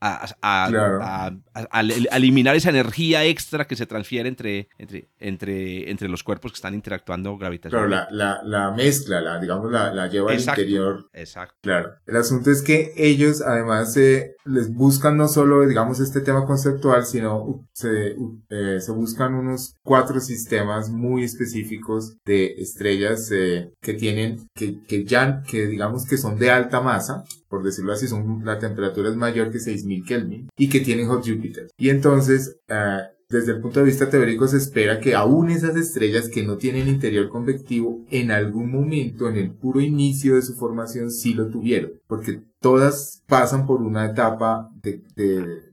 a, 0.00 0.28
a, 0.42 1.80
eliminar 2.16 2.54
esa 2.56 2.70
energía 2.70 3.24
extra 3.24 3.66
que 3.66 3.76
se 3.76 3.86
transfiere 3.86 4.28
entre, 4.28 4.68
entre, 4.78 5.08
entre, 5.18 5.90
entre 5.90 6.08
los 6.08 6.22
cuerpos 6.22 6.52
que 6.52 6.56
están 6.56 6.74
interactuando 6.74 7.36
gravitacionalmente. 7.36 8.06
Claro, 8.08 8.16
la, 8.16 8.40
la, 8.44 8.70
mezcla, 8.72 9.20
la, 9.20 9.40
digamos, 9.40 9.70
la, 9.70 9.92
la 9.92 10.06
lleva 10.08 10.30
al 10.30 10.38
interior. 10.38 11.08
Exacto. 11.12 11.56
Claro. 11.62 11.94
El 12.06 12.16
asunto 12.16 12.50
es 12.50 12.62
que 12.62 12.92
ellos 12.96 13.42
además 13.42 13.96
eh, 13.96 14.36
les 14.44 14.72
buscan 14.72 15.16
no 15.16 15.28
solo, 15.28 15.66
digamos, 15.66 16.00
este 16.00 16.20
tema 16.20 16.46
conceptual, 16.46 17.04
sino 17.04 17.66
se, 17.72 18.14
eh, 18.50 18.80
se 18.80 18.92
buscan 18.92 19.34
unos 19.34 19.74
cuatro 19.82 20.20
sistemas 20.20 20.90
muy 20.90 21.24
específicos 21.24 22.16
de 22.24 22.54
estrellas 22.58 23.30
eh, 23.32 23.72
que 23.80 23.94
tienen, 23.94 24.48
que, 24.54 24.82
que 24.86 25.04
ya, 25.04 25.42
que 25.42 25.66
digamos 25.66 26.06
que 26.06 26.16
son 26.16 26.38
de 26.38 26.50
alta 26.50 26.80
masa, 26.80 27.24
por 27.48 27.62
decirlo 27.62 27.92
así, 27.92 28.08
son, 28.08 28.44
la 28.44 28.58
temperatura 28.58 29.10
es 29.10 29.16
mayor 29.16 29.50
que 29.50 29.58
6000 29.58 30.04
Kelvin 30.04 30.48
y 30.56 30.68
que 30.68 30.80
tienen 30.80 31.08
hot 31.08 31.26
Jupiter. 31.26 31.68
Y 31.76 31.90
entonces, 31.90 32.56
uh, 32.68 33.02
desde 33.28 33.52
el 33.52 33.60
punto 33.60 33.80
de 33.80 33.86
vista 33.86 34.08
teórico 34.08 34.48
se 34.48 34.56
espera 34.56 35.00
que 35.00 35.14
aún 35.14 35.50
esas 35.50 35.76
estrellas 35.76 36.28
que 36.28 36.42
no 36.42 36.56
tienen 36.56 36.88
interior 36.88 37.28
convectivo 37.28 38.04
en 38.10 38.30
algún 38.30 38.70
momento 38.70 39.28
en 39.28 39.36
el 39.36 39.50
puro 39.50 39.80
inicio 39.80 40.36
de 40.36 40.42
su 40.42 40.54
formación 40.54 41.10
sí 41.10 41.34
lo 41.34 41.48
tuvieron, 41.48 41.92
porque 42.06 42.40
todas 42.60 43.22
pasan 43.26 43.66
por 43.66 43.82
una 43.82 44.06
etapa 44.06 44.70
de, 44.82 45.02
de 45.14 45.67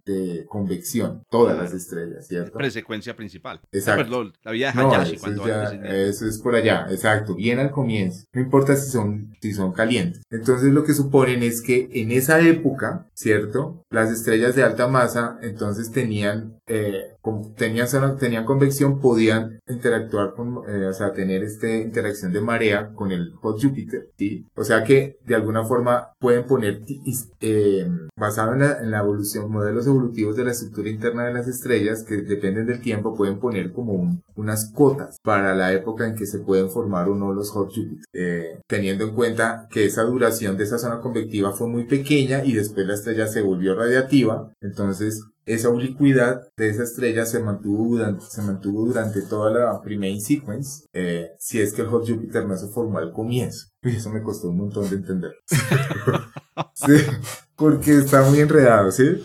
convección, 0.48 1.24
todas 1.30 1.58
las 1.58 1.74
estrellas, 1.74 2.28
¿cierto? 2.28 2.58
Presecuencia 2.58 3.16
principal. 3.16 3.60
Exacto. 3.72 4.32
la 4.44 4.52
vida 4.52 4.72
de 4.72 4.80
Hayashi. 4.80 5.18
cuando 5.18 5.48
eso 5.48 6.28
es 6.28 6.40
por 6.40 6.56
allá, 6.56 6.88
exacto, 6.90 7.36
bien 7.36 7.60
al 7.60 7.72
comienzo. 7.72 8.26
No 8.34 8.42
importa 8.42 8.76
si 8.76 8.92
son, 8.92 9.36
si 9.42 9.54
son 9.54 9.72
calientes. 9.72 10.22
Entonces 10.30 10.72
lo 10.72 10.84
que 10.84 10.94
suponen 10.94 11.44
es 11.44 11.62
que 11.62 11.90
en 11.92 12.12
esa 12.12 12.40
época, 12.40 13.08
¿cierto? 13.14 13.84
Las 13.90 14.12
estrellas 14.12 14.56
de 14.56 14.64
alta 14.64 14.88
masa 14.88 15.38
entonces 15.42 15.92
tenían 15.92 16.60
eh, 16.68 17.16
tenían, 17.56 17.88
tenían 18.18 18.46
convección, 18.46 19.00
podían 19.00 19.60
interactuar 19.68 20.34
con, 20.34 20.62
eh, 20.68 20.88
o 20.88 20.94
sea, 20.94 21.14
tener 21.14 21.44
esta 21.44 21.70
interacción 21.70 22.34
de 22.34 22.42
marea 22.42 22.92
con 22.94 23.12
el 23.12 23.34
hot 23.34 23.62
Júpiter, 23.62 24.10
¿sí? 24.18 24.46
O 24.56 24.64
sea 24.64 24.84
que 24.84 25.18
de 25.26 25.36
alguna 25.36 25.64
forma 25.64 26.12
pueden 26.20 26.46
poner, 26.46 26.82
eh, 27.42 27.88
basado 28.18 28.54
en 28.54 28.60
la, 28.60 28.80
en 28.80 28.92
la, 28.92 29.00
evolución, 29.00 29.52
modelos 29.52 29.86
evolutivos 29.88 30.36
de 30.36 30.46
la 30.46 30.52
estructura 30.52 30.90
interna 30.90 31.26
de 31.26 31.34
las 31.34 31.48
estrellas, 31.48 32.04
que 32.04 32.18
dependen 32.18 32.66
del 32.66 32.82
tiempo, 32.82 33.16
pueden 33.16 33.40
poner 33.40 33.72
como 33.72 34.20
unas 34.36 34.72
cotas 34.72 35.18
para 35.24 35.56
la 35.56 35.74
época 35.74 36.08
en 36.08 36.16
que 36.16 36.26
se 36.26 36.40
pueden 36.40 36.70
formar 36.70 37.10
o 37.10 37.16
no 37.16 37.34
los 37.34 37.52
hot 37.52 37.70
Júpiter, 37.70 38.06
eh, 38.14 38.60
teniendo 38.68 39.06
en 39.06 39.14
cuenta 39.16 39.68
que 39.70 39.86
esa 39.86 40.04
duración 40.04 40.58
de 40.58 40.64
esa 40.64 40.80
zona 40.80 41.00
convectiva 41.00 41.52
fue 41.52 41.68
muy 41.68 41.86
pequeña 41.86 42.44
y 42.44 42.54
después 42.54 42.88
la 42.88 42.96
estrella 42.96 43.28
se 43.28 43.42
volvió 43.42 43.76
radiativa, 43.76 44.52
entonces 44.62 45.24
esa 45.46 45.70
oblicuidad 45.70 46.42
de 46.58 46.70
esa 46.70 46.84
estrella 46.84 47.26
se 47.26 47.40
mantuvo 47.40 47.96
durante, 47.96 48.26
se 48.26 48.42
mantuvo 48.42 48.86
durante 48.86 49.22
toda 49.22 49.52
la 49.52 49.82
primera 49.82 50.20
sequence, 50.20 50.86
eh, 50.94 51.32
si 51.40 51.62
es 51.62 51.74
que 51.74 51.84
el 51.84 51.88
Hot 51.88 52.08
Jupiter 52.08 52.46
no 52.46 52.58
se 52.58 52.68
formó 52.68 52.98
al 52.98 53.12
comienzo. 53.12 53.68
Y 53.84 53.90
eso 53.90 54.10
me 54.10 54.24
costó 54.24 54.50
un 54.50 54.58
montón 54.58 54.90
de 54.90 54.96
entender. 54.96 55.32
sí, 56.74 56.94
porque 57.56 57.92
está 57.92 58.24
muy 58.24 58.40
enredado, 58.40 58.92
¿sí? 58.92 59.22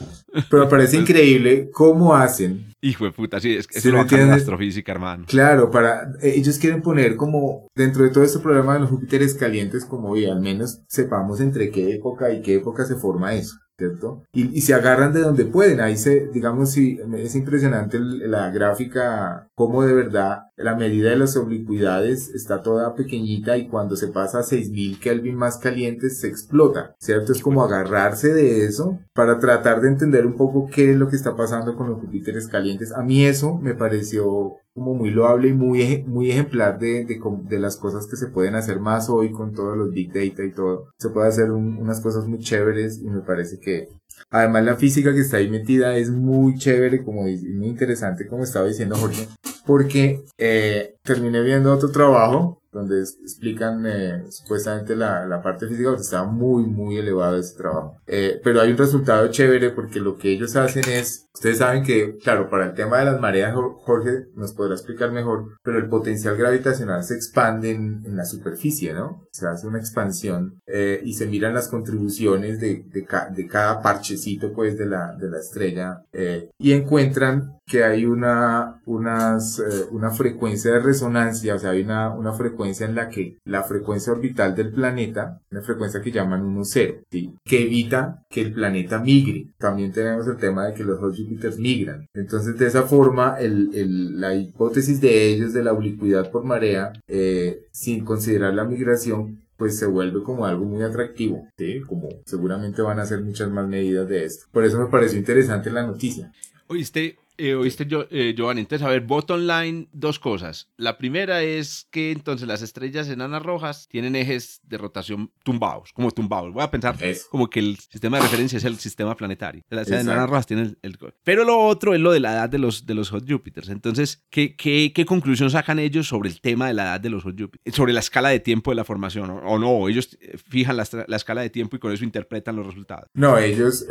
Pero 0.50 0.68
parece 0.68 0.98
increíble 0.98 1.70
cómo 1.72 2.14
hacen. 2.14 2.66
Hijo 2.82 3.04
de 3.04 3.12
puta, 3.12 3.40
sí, 3.40 3.56
es, 3.56 3.66
es 3.72 3.84
lo 3.84 4.04
la 4.04 4.34
astrofísica, 4.34 4.92
hermano. 4.92 5.24
Claro, 5.26 5.70
para, 5.70 6.12
eh, 6.22 6.34
ellos 6.36 6.58
quieren 6.58 6.80
poner 6.80 7.16
como, 7.16 7.68
dentro 7.74 8.04
de 8.04 8.10
todo 8.10 8.24
este 8.24 8.38
problema 8.38 8.74
de 8.74 8.80
los 8.80 8.90
Júpiteres 8.90 9.34
calientes, 9.34 9.84
como, 9.84 10.16
y 10.16 10.24
al 10.24 10.40
menos 10.40 10.82
sepamos 10.88 11.40
entre 11.40 11.70
qué 11.70 11.94
época 11.94 12.32
y 12.32 12.40
qué 12.40 12.54
época 12.54 12.86
se 12.86 12.94
forma 12.96 13.34
eso. 13.34 13.56
¿Cierto? 13.80 14.24
Y, 14.34 14.56
y, 14.56 14.60
se 14.60 14.74
agarran 14.74 15.14
de 15.14 15.20
donde 15.20 15.46
pueden. 15.46 15.80
Ahí 15.80 15.96
se, 15.96 16.28
digamos, 16.28 16.72
si 16.72 17.00
es 17.16 17.34
impresionante 17.34 17.98
la 17.98 18.50
gráfica, 18.50 19.48
cómo 19.54 19.82
de 19.84 19.94
verdad 19.94 20.49
la 20.62 20.76
medida 20.76 21.10
de 21.10 21.16
las 21.16 21.36
oblicuidades 21.36 22.30
está 22.34 22.62
toda 22.62 22.94
pequeñita 22.94 23.56
y 23.56 23.68
cuando 23.68 23.96
se 23.96 24.08
pasa 24.08 24.40
a 24.40 24.42
6000 24.42 25.00
Kelvin 25.00 25.34
más 25.34 25.58
calientes 25.58 26.20
se 26.20 26.28
explota, 26.28 26.94
¿cierto? 26.98 27.32
Es 27.32 27.40
como 27.40 27.64
agarrarse 27.64 28.32
de 28.32 28.64
eso 28.66 28.98
para 29.14 29.38
tratar 29.38 29.80
de 29.80 29.88
entender 29.88 30.26
un 30.26 30.36
poco 30.36 30.68
qué 30.72 30.90
es 30.90 30.96
lo 30.96 31.08
que 31.08 31.16
está 31.16 31.34
pasando 31.36 31.76
con 31.76 31.88
los 31.88 32.00
Júpiteres 32.00 32.46
calientes. 32.46 32.92
A 32.92 33.02
mí 33.02 33.24
eso 33.24 33.56
me 33.56 33.74
pareció 33.74 34.56
como 34.74 34.94
muy 34.94 35.10
loable 35.10 35.48
y 35.48 35.52
muy, 35.52 36.04
muy 36.06 36.30
ejemplar 36.30 36.78
de, 36.78 37.04
de, 37.04 37.20
de, 37.48 37.58
las 37.58 37.76
cosas 37.76 38.06
que 38.06 38.16
se 38.16 38.28
pueden 38.28 38.54
hacer 38.54 38.78
más 38.80 39.10
hoy 39.10 39.32
con 39.32 39.52
todos 39.52 39.76
los 39.76 39.90
big 39.90 40.12
data 40.12 40.44
y 40.44 40.52
todo. 40.52 40.88
Se 40.98 41.10
puede 41.10 41.28
hacer 41.28 41.50
unas 41.50 42.00
cosas 42.00 42.26
muy 42.26 42.38
chéveres 42.38 43.00
y 43.02 43.08
me 43.10 43.20
parece 43.20 43.58
que 43.58 43.88
además 44.30 44.64
la 44.64 44.76
física 44.76 45.12
que 45.12 45.20
está 45.20 45.38
ahí 45.38 45.50
metida 45.50 45.96
es 45.96 46.10
muy 46.10 46.54
chévere, 46.56 47.02
como 47.04 47.22
muy 47.22 47.66
interesante, 47.66 48.26
como 48.26 48.44
estaba 48.44 48.66
diciendo 48.66 48.96
Jorge, 48.96 49.26
porque 49.64 50.22
eh, 50.38 50.94
terminé 51.12 51.42
viendo 51.42 51.72
otro 51.72 51.90
trabajo 51.90 52.60
donde 52.72 53.00
explican 53.00 53.84
eh, 53.84 54.24
supuestamente 54.30 54.94
la, 54.94 55.26
la, 55.26 55.42
parte 55.42 55.66
física, 55.66 55.88
porque 55.88 56.02
está 56.02 56.22
muy, 56.22 56.64
muy 56.64 56.98
elevado 56.98 57.36
ese 57.36 57.56
trabajo. 57.56 57.96
Eh, 58.06 58.40
pero 58.44 58.60
hay 58.60 58.70
un 58.70 58.78
resultado 58.78 59.26
chévere 59.28 59.70
porque 59.70 59.98
lo 59.98 60.16
que 60.16 60.30
ellos 60.30 60.54
hacen 60.54 60.84
es, 60.88 61.26
ustedes 61.34 61.58
saben 61.58 61.82
que, 61.82 62.16
claro, 62.18 62.48
para 62.48 62.66
el 62.66 62.74
tema 62.74 62.98
de 62.98 63.06
las 63.06 63.20
mareas, 63.20 63.54
Jorge 63.54 64.26
nos 64.36 64.52
podrá 64.52 64.74
explicar 64.74 65.10
mejor, 65.10 65.58
pero 65.64 65.78
el 65.78 65.88
potencial 65.88 66.36
gravitacional 66.36 67.02
se 67.02 67.16
expande 67.16 67.72
en, 67.72 68.02
en 68.04 68.16
la 68.16 68.24
superficie, 68.24 68.94
¿no? 68.94 69.26
Se 69.32 69.48
hace 69.48 69.66
una 69.66 69.78
expansión 69.78 70.60
eh, 70.66 71.00
y 71.04 71.14
se 71.14 71.26
miran 71.26 71.54
las 71.54 71.66
contribuciones 71.66 72.60
de, 72.60 72.84
de, 72.86 73.04
de, 73.34 73.46
cada 73.48 73.82
parchecito, 73.82 74.52
pues, 74.52 74.78
de 74.78 74.86
la, 74.86 75.16
de 75.16 75.28
la 75.28 75.38
estrella 75.40 76.04
eh, 76.12 76.50
y 76.56 76.72
encuentran 76.72 77.60
que 77.70 77.84
hay 77.84 78.04
una, 78.04 78.80
unas, 78.84 79.60
eh, 79.60 79.86
una 79.92 80.10
frecuencia 80.10 80.72
de 80.72 80.80
resonancia, 80.80 80.99
o 81.02 81.58
sea, 81.58 81.70
hay 81.70 81.82
una, 81.82 82.10
una 82.10 82.32
frecuencia 82.32 82.86
en 82.86 82.94
la 82.94 83.08
que 83.08 83.38
la 83.44 83.62
frecuencia 83.62 84.12
orbital 84.12 84.54
del 84.54 84.72
planeta, 84.72 85.40
una 85.50 85.62
frecuencia 85.62 86.00
que 86.00 86.12
llaman 86.12 86.56
1-0, 86.56 87.04
¿sí? 87.10 87.34
que 87.44 87.62
evita 87.62 88.24
que 88.28 88.42
el 88.42 88.52
planeta 88.52 88.98
migre. 88.98 89.46
También 89.58 89.92
tenemos 89.92 90.26
el 90.26 90.36
tema 90.36 90.66
de 90.66 90.74
que 90.74 90.84
los 90.84 90.98
Júpiter 91.00 91.58
migran. 91.58 92.06
Entonces, 92.14 92.58
de 92.58 92.66
esa 92.66 92.82
forma, 92.82 93.36
la 93.40 94.34
hipótesis 94.34 95.00
de 95.00 95.28
ellos 95.28 95.52
de 95.52 95.64
la 95.64 95.72
oblicuidad 95.72 96.30
por 96.30 96.44
marea, 96.44 96.92
eh, 97.08 97.66
sin 97.72 98.04
considerar 98.04 98.54
la 98.54 98.64
migración, 98.64 99.40
pues 99.56 99.78
se 99.78 99.86
vuelve 99.86 100.22
como 100.22 100.46
algo 100.46 100.64
muy 100.64 100.82
atractivo. 100.82 101.46
Como 101.86 102.08
seguramente 102.24 102.80
van 102.80 102.98
a 102.98 103.02
hacer 103.02 103.20
muchas 103.20 103.50
más 103.50 103.68
medidas 103.68 104.08
de 104.08 104.24
esto. 104.24 104.46
Por 104.52 104.64
eso 104.64 104.78
me 104.78 104.86
pareció 104.86 105.18
interesante 105.18 105.70
la 105.70 105.86
noticia. 105.86 106.32
Oíste, 106.66 107.18
eh, 107.40 107.54
oíste, 107.54 107.86
yo, 107.86 108.06
eh, 108.10 108.34
Giovanni. 108.36 108.60
Entonces, 108.60 108.86
a 108.86 108.90
ver, 108.90 109.00
bottom 109.00 109.40
line, 109.40 109.88
dos 109.92 110.18
cosas. 110.18 110.68
La 110.76 110.98
primera 110.98 111.42
es 111.42 111.86
que 111.90 112.12
entonces 112.12 112.46
las 112.46 112.60
estrellas 112.60 113.08
enanas 113.08 113.42
rojas 113.42 113.88
tienen 113.88 114.14
ejes 114.14 114.60
de 114.64 114.76
rotación 114.76 115.32
tumbados, 115.42 115.92
como 115.94 116.10
tumbados. 116.10 116.52
Voy 116.52 116.62
a 116.62 116.70
pensar 116.70 116.96
como 117.30 117.48
que 117.48 117.60
el 117.60 117.78
sistema 117.78 118.18
de 118.18 118.24
referencia 118.24 118.58
es 118.58 118.64
el 118.64 118.78
sistema 118.78 119.16
planetario. 119.16 119.62
Las 119.70 119.90
enanas 119.90 120.28
rojas 120.28 120.46
tienen 120.46 120.78
el, 120.82 120.98
Pero 121.24 121.44
lo 121.44 121.58
otro 121.58 121.94
es 121.94 122.00
lo 122.00 122.12
de 122.12 122.20
la 122.20 122.32
edad 122.32 122.50
de 122.50 122.58
los, 122.58 122.84
de 122.84 122.94
los 122.94 123.08
hot 123.08 123.24
Jupiters. 123.26 123.70
Entonces, 123.70 124.26
¿qué, 124.28 124.54
qué, 124.54 124.92
qué 124.94 125.06
conclusión 125.06 125.50
sacan 125.50 125.78
ellos 125.78 126.08
sobre 126.08 126.28
el 126.28 126.42
tema 126.42 126.68
de 126.68 126.74
la 126.74 126.82
edad 126.82 127.00
de 127.00 127.08
los 127.08 127.22
hot 127.22 127.40
Jupiters? 127.40 127.74
Sobre 127.74 127.94
la 127.94 128.00
escala 128.00 128.28
de 128.28 128.40
tiempo 128.40 128.70
de 128.70 128.74
la 128.74 128.84
formación, 128.84 129.30
¿o, 129.30 129.58
no? 129.58 129.88
Ellos 129.88 130.18
eh, 130.20 130.36
fijan 130.36 130.76
la, 130.76 130.86
la, 131.06 131.16
escala 131.16 131.40
de 131.40 131.48
tiempo 131.48 131.76
y 131.76 131.78
con 131.78 131.90
eso 131.92 132.04
interpretan 132.04 132.56
los 132.56 132.66
resultados. 132.66 133.08
No, 133.14 133.38
ellos, 133.38 133.86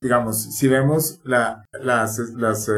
digamos, 0.00 0.42
si 0.42 0.68
vemos 0.68 1.20
la, 1.24 1.64
las, 1.80 2.18
las 2.34 2.68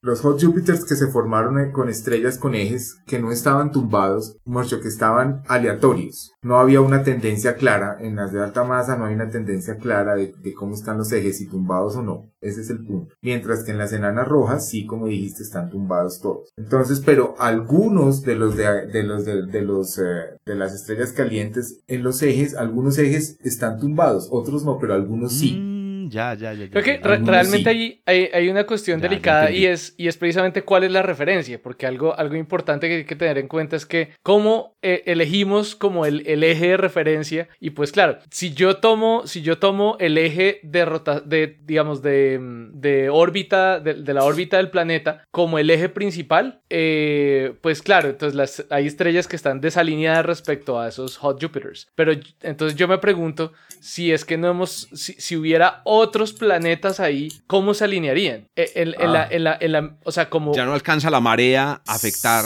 los 0.00 0.20
Hot 0.20 0.42
Jupiters 0.42 0.84
que 0.84 0.96
se 0.96 1.08
formaron 1.08 1.72
con 1.72 1.88
estrellas 1.88 2.38
con 2.38 2.54
ejes 2.54 2.96
que 3.06 3.18
no 3.18 3.32
estaban 3.32 3.72
tumbados, 3.72 4.36
mucho 4.44 4.80
que 4.80 4.88
estaban 4.88 5.42
aleatorios. 5.48 6.32
No 6.42 6.58
había 6.58 6.80
una 6.80 7.02
tendencia 7.02 7.56
clara, 7.56 7.96
en 8.00 8.16
las 8.16 8.32
de 8.32 8.42
alta 8.42 8.64
masa 8.64 8.96
no 8.96 9.06
hay 9.06 9.14
una 9.14 9.30
tendencia 9.30 9.76
clara 9.76 10.14
de, 10.14 10.54
cómo 10.54 10.74
están 10.74 10.98
los 10.98 11.12
ejes, 11.12 11.38
si 11.38 11.48
tumbados 11.48 11.96
o 11.96 12.02
no. 12.02 12.30
Ese 12.40 12.60
es 12.60 12.70
el 12.70 12.84
punto. 12.84 13.14
Mientras 13.20 13.64
que 13.64 13.72
en 13.72 13.78
las 13.78 13.92
enanas 13.92 14.28
rojas, 14.28 14.68
sí, 14.68 14.86
como 14.86 15.06
dijiste, 15.06 15.42
están 15.42 15.70
tumbados 15.70 16.20
todos. 16.20 16.50
Entonces, 16.56 17.00
pero 17.00 17.34
algunos 17.38 18.22
de 18.22 18.36
los 18.36 18.56
de, 18.56 19.02
los 19.02 19.24
de, 19.24 19.62
los 19.62 19.98
eh, 19.98 20.36
de 20.44 20.54
las 20.54 20.74
estrellas 20.74 21.12
calientes 21.12 21.80
en 21.88 22.02
los 22.02 22.22
ejes, 22.22 22.54
algunos 22.54 22.98
ejes 22.98 23.38
están 23.42 23.78
tumbados, 23.78 24.28
otros 24.30 24.64
no, 24.64 24.78
pero 24.78 24.94
algunos 24.94 25.32
sí. 25.32 25.58
Mm 25.60 25.75
ya, 26.08 26.34
ya, 26.34 26.52
ya. 26.52 26.70
Creo 26.70 26.82
que 26.82 27.00
realmente 27.02 27.68
hay, 28.06 28.30
hay, 28.32 28.48
una 28.48 28.64
cuestión 28.64 29.00
delicada 29.00 29.50
y 29.50 29.66
es, 29.66 29.94
y 29.96 30.06
es 30.06 30.16
precisamente 30.16 30.62
cuál 30.62 30.84
es 30.84 30.92
la 30.92 31.02
referencia, 31.02 31.60
porque 31.60 31.86
algo, 31.86 32.16
algo 32.16 32.36
importante 32.36 32.88
que 32.88 32.94
hay 32.96 33.04
que 33.04 33.16
tener 33.16 33.38
en 33.38 33.48
cuenta 33.48 33.76
es 33.76 33.86
que 33.86 34.10
cómo 34.22 34.76
eh, 34.82 35.02
elegimos 35.06 35.74
como 35.74 36.06
el, 36.06 36.26
el, 36.26 36.44
eje 36.44 36.68
de 36.68 36.76
referencia 36.76 37.48
y 37.58 37.70
pues 37.70 37.90
claro, 37.90 38.18
si 38.30 38.54
yo 38.54 38.76
tomo, 38.76 39.26
si 39.26 39.42
yo 39.42 39.58
tomo 39.58 39.96
el 39.98 40.16
eje 40.16 40.60
de, 40.62 40.84
rota, 40.84 41.20
de 41.20 41.58
digamos, 41.64 42.02
de, 42.02 42.38
de 42.72 43.10
órbita, 43.10 43.80
de, 43.80 44.14
la 44.14 44.24
órbita 44.24 44.58
del 44.58 44.70
planeta 44.70 45.24
como 45.30 45.58
el 45.58 45.70
eje 45.70 45.88
principal, 45.88 46.60
eh, 46.70 47.54
pues 47.62 47.82
claro, 47.82 48.10
entonces 48.10 48.36
las, 48.36 48.64
hay 48.70 48.86
estrellas 48.86 49.26
que 49.26 49.36
están 49.36 49.60
desalineadas 49.60 50.24
respecto 50.24 50.78
a 50.78 50.88
esos 50.88 51.16
hot 51.16 51.42
Jupiters, 51.42 51.88
pero 51.94 52.12
entonces 52.42 52.78
yo 52.78 52.86
me 52.86 52.98
pregunto 52.98 53.52
si 53.80 54.12
es 54.12 54.24
que 54.24 54.36
no 54.36 54.48
hemos, 54.48 54.88
si, 54.92 55.14
si 55.14 55.36
hubiera 55.36 55.82
otros 55.96 56.32
planetas 56.32 57.00
ahí, 57.00 57.28
¿cómo 57.46 57.74
se 57.74 57.84
alinearían? 57.84 58.48
E, 58.56 58.94
ah. 58.98 59.28
En, 59.30 59.44
la, 59.44 59.96
o 60.04 60.12
sea, 60.12 60.30
como... 60.30 60.54
Ya 60.54 60.64
no 60.64 60.72
alcanza 60.72 61.10
la 61.10 61.20
marea 61.20 61.82
a 61.86 61.94
afectar 61.94 62.44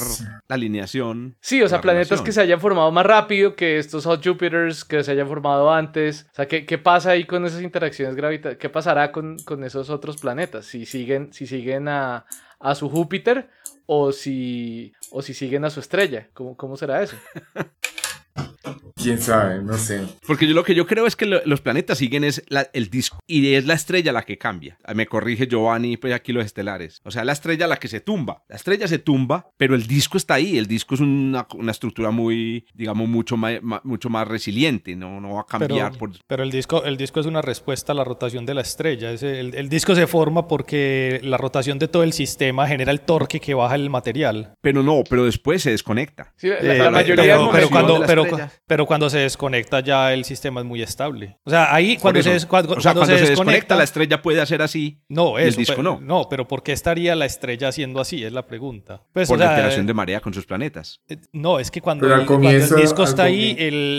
la 0.49 0.55
alineación. 0.55 1.37
Sí, 1.41 1.63
o 1.63 1.69
sea, 1.69 1.81
planetas 1.81 2.23
que 2.23 2.33
se 2.33 2.41
hayan 2.41 2.61
formado 2.61 2.91
más 2.91 3.07
rápido 3.07 3.55
que 3.57 3.79
estos 3.79 4.05
hot 4.05 4.25
Jupiters 4.25 4.85
que 4.85 5.03
se 5.05 5.13
hayan 5.13 5.29
formado 5.29 5.73
antes. 5.73 6.27
O 6.33 6.35
sea, 6.35 6.49
¿qué, 6.49 6.67
qué 6.67 6.79
pasa 6.79 7.11
ahí 7.11 7.25
con 7.25 7.45
esas 7.45 7.63
interacciones 7.63 8.17
gravitacionales? 8.17 8.59
¿Qué 8.59 8.69
pasará 8.69 9.13
con, 9.13 9.39
con, 9.39 9.65
esos 9.65 9.91
otros 9.91 10.17
planetas? 10.17 10.67
Si 10.67 10.87
siguen, 10.87 11.33
si 11.33 11.47
siguen 11.47 11.89
a, 11.89 12.27
a 12.59 12.75
su 12.75 12.89
Júpiter 12.89 13.51
o 13.87 14.13
si, 14.13 14.93
o 15.11 15.23
si 15.23 15.35
siguen 15.35 15.65
a 15.65 15.71
su 15.71 15.81
estrella. 15.81 16.29
¿Cómo, 16.33 16.57
cómo 16.57 16.77
será 16.77 17.03
eso? 17.03 17.17
Quién 18.95 19.21
sabe, 19.21 19.63
no 19.63 19.77
sé. 19.79 20.03
Porque 20.27 20.47
yo 20.47 20.55
lo 20.55 20.65
que 20.65 20.75
yo 20.75 20.87
creo 20.87 21.07
es 21.07 21.17
que 21.17 21.27
los 21.27 21.61
planetas 21.61 21.99
siguen 21.99 22.25
es 22.25 22.43
el 22.73 22.91
disco 22.91 23.19
y 23.27 23.55
es 23.55 23.67
la 23.67 23.75
estrella 23.75 24.13
la 24.13 24.23
que 24.23 24.39
cambia. 24.39 24.79
Me 24.95 25.07
corrige 25.07 25.47
Giovanni, 25.47 25.97
pues 25.97 26.13
aquí 26.13 26.33
los 26.33 26.45
estelares. 26.45 27.01
O 27.05 27.11
sea, 27.11 27.25
la 27.25 27.33
estrella 27.33 27.67
la 27.67 27.77
que 27.77 27.89
se 27.89 28.01
tumba. 28.01 28.43
La 28.49 28.57
estrella 28.57 28.87
se 28.89 28.99
tumba, 28.99 29.51
pero 29.57 29.75
el 29.75 29.87
disco 29.87 30.19
está 30.19 30.35
ahí. 30.35 30.59
El 30.59 30.67
disco 30.67 30.95
es 30.95 31.01
una, 31.01 31.47
estructura 31.69 32.11
muy, 32.11 32.67
digamos, 32.75 33.09
mucho 33.09 33.37
más, 33.37 33.61
mucho 33.85 34.11
más 34.11 34.29
resiliente. 34.29 34.97
No, 34.97 35.21
no 35.21 35.35
va 35.35 35.43
a 35.43 35.47
cambiar. 35.47 35.93
Pero, 35.99 36.13
pero 36.27 36.43
el, 36.43 36.51
disco, 36.51 36.85
el 36.85 36.97
disco 36.97 37.21
es 37.21 37.27
una 37.27 37.43
respuesta 37.43 37.93
a 37.93 37.95
la 37.95 38.05
rotación 38.05 38.45
de 38.45 38.55
la 38.55 38.61
estrella. 38.61 39.11
el, 39.11 39.55
el 39.55 39.69
disco 39.69 39.95
se 39.95 40.07
forma 40.07 40.47
porque 40.49 41.21
la 41.23 41.37
rotación 41.37 41.79
de 41.79 41.89
todo 41.89 42.03
el 42.03 42.13
sistema 42.13 42.67
genera 42.67 42.93
el 42.93 43.01
torque 43.01 43.41
que 43.41 43.55
baja 43.55 43.75
el 43.75 43.91
material. 43.91 44.55
Pero 44.61 44.83
no, 44.83 45.03
pero 45.09 45.25
después 45.25 45.63
se 45.63 45.71
desconecta. 45.71 46.33
Sí, 46.37 46.49
la, 46.49 46.91
mayoría 46.91 47.39
pero, 47.53 47.71
cuando, 47.71 48.03
pero, 48.07 48.25
pero, 48.67 48.87
cuando 48.87 49.11
se 49.11 49.19
desconecta 49.19 49.81
ya 49.81 50.13
el 50.13 50.25
sistema 50.25 50.61
es 50.61 50.67
muy 50.67 50.83
estable. 50.83 51.39
O 51.45 51.51
sea, 51.51 51.75
ahí 51.75 51.97
cuando, 51.97 52.23
se, 52.23 52.47
cuando, 52.47 52.81
se, 52.81 53.15
desconecta, 53.15 53.77
la 53.77 53.85
estrella 53.85 54.23
puede 54.23 54.41
hacer 54.41 54.63
así. 54.63 55.03
No, 55.09 55.39
eso, 55.39 55.49
el 55.49 55.57
disco 55.57 55.83
no. 55.83 56.01
No, 56.01 56.29
pero 56.29 56.47
¿por 56.47 56.63
qué 56.63 56.73
estaría 56.73 57.15
la 57.15 57.27
estrella 57.27 57.69
haciendo 57.69 58.01
así? 58.01 58.25
Es 58.25 58.33
la 58.33 58.47
pregunta. 58.47 59.03
Pues, 59.13 59.29
Por 59.29 59.39
la 59.39 59.51
alteración 59.51 59.87
de 59.87 59.95
marea 59.95 60.21
con 60.21 60.35
sus 60.35 60.47
planetas. 60.47 61.01
Eh, 61.09 61.19
no, 61.33 61.59
es 61.59 61.71
que 61.71 61.81
cuando, 61.81 62.07
el, 62.13 62.77
disco 62.77 63.05
está 63.05 63.25
ahí, 63.25 63.57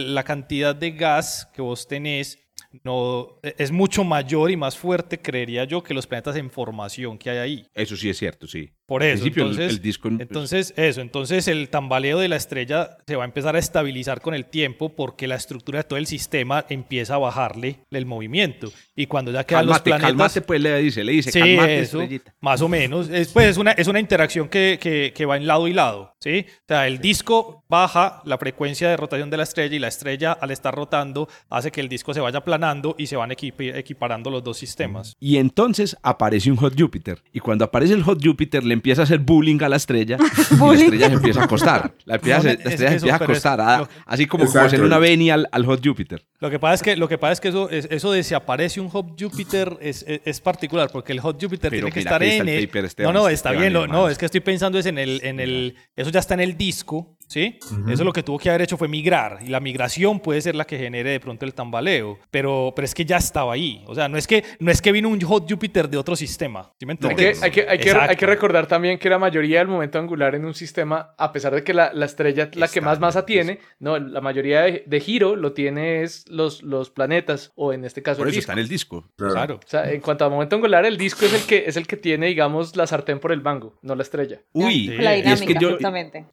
la 0.07 0.23
cantidad 0.23 0.75
de 0.75 0.91
gas 0.91 1.49
que 1.53 1.61
vos 1.61 1.87
tenés 1.87 2.39
no 2.83 3.39
e, 3.43 3.55
es 3.57 3.71
mucho 3.71 4.03
mayor 4.03 4.51
y 4.51 4.57
más 4.57 4.77
fuerte, 4.77 5.19
creería 5.19 5.63
yo, 5.65 5.83
que 5.83 5.93
los 5.93 6.07
planetas 6.07 6.35
en 6.35 6.49
formación 6.49 7.17
que 7.17 7.29
hay 7.29 7.37
ahí. 7.37 7.67
Eso 7.73 7.95
sí 7.95 8.09
es 8.09 8.17
cierto, 8.17 8.47
sí. 8.47 8.71
Por 8.91 9.03
eso, 9.03 9.25
entonces, 9.25 9.71
el, 9.71 9.81
disco... 9.81 10.09
entonces 10.09 10.73
eso, 10.75 10.99
entonces 10.99 11.47
el 11.47 11.69
tambaleo 11.69 12.19
de 12.19 12.27
la 12.27 12.35
estrella 12.35 12.97
se 13.07 13.15
va 13.15 13.23
a 13.23 13.25
empezar 13.25 13.55
a 13.55 13.59
estabilizar 13.59 14.19
con 14.19 14.33
el 14.33 14.43
tiempo 14.43 14.97
porque 14.97 15.27
la 15.27 15.35
estructura 15.35 15.79
de 15.79 15.83
todo 15.85 15.97
el 15.97 16.07
sistema 16.07 16.65
empieza 16.67 17.15
a 17.15 17.17
bajarle 17.17 17.85
el 17.89 18.05
movimiento 18.05 18.69
y 18.93 19.07
cuando 19.07 19.31
ya 19.31 19.45
quedan 19.45 19.67
los 19.67 19.79
planetas... 19.79 20.09
Calmate, 20.09 20.41
pues 20.41 20.59
le 20.59 20.77
dice, 20.79 21.05
le 21.05 21.13
dice, 21.13 21.31
sí, 21.31 21.39
eso, 21.39 22.01
más 22.41 22.61
o 22.61 22.67
menos. 22.67 23.07
Es, 23.07 23.29
pues 23.29 23.47
es 23.47 23.57
una, 23.57 23.71
es 23.71 23.87
una 23.87 24.01
interacción 24.01 24.49
que, 24.49 24.77
que, 24.81 25.13
que 25.15 25.25
va 25.25 25.37
en 25.37 25.47
lado 25.47 25.69
y 25.69 25.73
lado, 25.73 26.13
¿sí? 26.19 26.45
O 26.49 26.67
sea, 26.67 26.85
el 26.85 26.99
disco 26.99 27.63
baja 27.69 28.21
la 28.25 28.37
frecuencia 28.37 28.89
de 28.89 28.97
rotación 28.97 29.29
de 29.29 29.37
la 29.37 29.43
estrella 29.43 29.73
y 29.73 29.79
la 29.79 29.87
estrella 29.87 30.33
al 30.33 30.51
estar 30.51 30.75
rotando 30.75 31.29
hace 31.49 31.71
que 31.71 31.79
el 31.79 31.87
disco 31.87 32.13
se 32.13 32.19
vaya 32.19 32.41
planando 32.41 32.95
y 32.97 33.07
se 33.07 33.15
van 33.15 33.31
equiparando 33.31 34.29
los 34.29 34.43
dos 34.43 34.57
sistemas. 34.57 35.15
Y 35.17 35.37
entonces 35.37 35.95
aparece 36.03 36.51
un 36.51 36.57
Hot 36.57 36.77
Júpiter 36.77 37.23
y 37.31 37.39
cuando 37.39 37.63
aparece 37.63 37.93
el 37.93 38.03
Hot 38.03 38.21
Júpiter 38.21 38.65
le 38.65 38.73
empieza 38.81 39.01
a 39.01 39.03
hacer 39.03 39.19
bullying 39.19 39.61
a 39.61 39.69
la 39.69 39.75
estrella 39.75 40.17
y 40.51 40.55
la 40.55 40.73
estrella 40.73 41.07
se 41.07 41.13
empieza 41.13 41.41
a 41.41 41.43
acostar. 41.43 41.93
La, 42.05 42.15
estrella 42.15 42.41
se 42.41 42.51
empieza 42.51 43.13
a 43.13 43.15
acostar, 43.15 43.87
así 44.05 44.25
como, 44.25 44.45
como 44.45 44.59
hacer 44.59 44.81
una 44.81 44.97
venia 44.97 45.35
al, 45.51 45.65
Hot 45.65 45.85
Júpiter. 45.85 46.25
Lo 46.39 46.49
que 46.49 46.57
pasa 46.57 46.73
es 46.73 46.81
que, 46.81 46.95
lo 46.97 47.07
que, 47.07 47.19
pasa 47.19 47.33
es 47.33 47.41
que 47.41 47.49
eso, 47.49 47.69
eso 47.69 48.11
de 48.11 48.23
si 48.23 48.33
aparece 48.33 48.81
un 48.81 48.89
Hot 48.89 49.15
Júpiter 49.19 49.77
es, 49.79 50.03
es, 50.07 50.41
particular, 50.41 50.89
porque 50.91 51.11
el 51.13 51.19
Hot 51.19 51.41
Júpiter 51.41 51.71
tiene 51.71 51.91
que 51.91 51.99
estar 51.99 52.21
en 52.23 52.49
el... 52.49 52.69
no, 52.97 53.13
no, 53.13 53.29
está 53.29 53.51
bien. 53.51 53.73
no, 53.73 54.09
es 54.09 54.17
que 54.17 54.25
estoy 54.25 54.41
pensando 54.41 54.79
es 54.79 54.87
en 54.87 54.97
el... 54.97 55.21
En 55.23 55.39
el 55.39 55.75
eso 55.95 56.09
ya 56.09 56.19
está 56.19 56.33
en 56.33 56.39
el 56.39 56.57
disco, 56.57 57.15
¿sí? 57.31 57.57
Eso 57.87 58.03
lo 58.03 58.11
que 58.11 58.23
tuvo 58.23 58.37
que 58.37 58.49
haber 58.49 58.63
hecho 58.63 58.75
fue 58.75 58.89
migrar, 58.89 59.39
y 59.41 59.47
la 59.47 59.61
migración 59.61 60.19
puede 60.19 60.41
ser 60.41 60.53
la 60.53 60.65
que 60.65 60.77
genere 60.77 61.11
de 61.11 61.19
pronto 61.21 61.45
el 61.45 61.53
tambaleo, 61.53 62.19
pero, 62.29 62.73
pero 62.75 62.85
es 62.85 62.93
que 62.93 63.05
ya 63.05 63.17
estaba 63.17 63.53
ahí. 63.53 63.83
O 63.87 63.95
sea, 63.95 64.09
no 64.09 64.17
es 64.17 64.27
que, 64.27 64.43
no 64.59 64.69
es 64.69 64.81
que 64.81 64.91
vino 64.91 65.07
un 65.07 65.21
Hot 65.21 65.49
Júpiter 65.49 65.89
de 65.89 65.97
otro 65.97 66.15
sistema. 66.17 66.73
¿sí 66.77 66.85
me 66.85 66.93
hay, 66.93 67.15
que, 67.15 67.33
hay, 67.41 67.51
que, 67.51 67.65
hay, 67.69 67.79
que, 67.79 67.91
hay 67.91 68.15
que 68.17 68.25
recordar 68.25 68.67
también 68.67 68.99
que 68.99 69.09
la 69.09 69.17
mayoría 69.17 69.59
del 69.59 69.69
momento 69.69 69.97
angular 69.97 70.35
en 70.35 70.43
un 70.43 70.53
sistema, 70.53 71.13
a 71.17 71.31
pesar 71.31 71.55
de 71.55 71.63
que 71.63 71.73
la, 71.73 71.93
la 71.93 72.05
estrella 72.05 72.49
la 72.53 72.67
que 72.67 72.81
más 72.81 72.99
masa 72.99 73.25
tiene, 73.25 73.59
no, 73.79 73.97
la 73.97 74.19
mayoría 74.19 74.63
de, 74.63 74.99
giro 74.99 75.37
lo 75.37 75.53
tiene 75.53 76.03
es 76.03 76.27
los, 76.27 76.61
los 76.63 76.89
planetas, 76.89 77.53
o 77.55 77.71
en 77.71 77.85
este 77.85 78.03
caso 78.03 78.19
por 78.19 78.27
eso 78.27 78.39
está 78.39 78.53
en 78.53 78.59
el 78.59 78.67
disco. 78.67 79.09
Claro. 79.15 79.55
O 79.55 79.69
sea, 79.69 79.89
en 79.89 80.01
cuanto 80.01 80.25
a 80.25 80.29
momento 80.29 80.57
angular, 80.57 80.85
el 80.85 80.97
disco 80.97 81.25
es 81.25 81.33
el 81.33 81.43
que, 81.43 81.63
es 81.65 81.77
el 81.77 81.87
que 81.87 81.95
tiene, 81.95 82.27
digamos, 82.27 82.75
la 82.75 82.87
sartén 82.87 83.19
por 83.19 83.31
el 83.31 83.41
mango, 83.41 83.77
no 83.81 83.95
la 83.95 84.03
estrella. 84.03 84.41
Uy, 84.51 84.87
la 84.87 85.13
dinámica, 85.13 85.33
es 85.33 85.41
que 85.41 85.55
yo, 85.59 85.77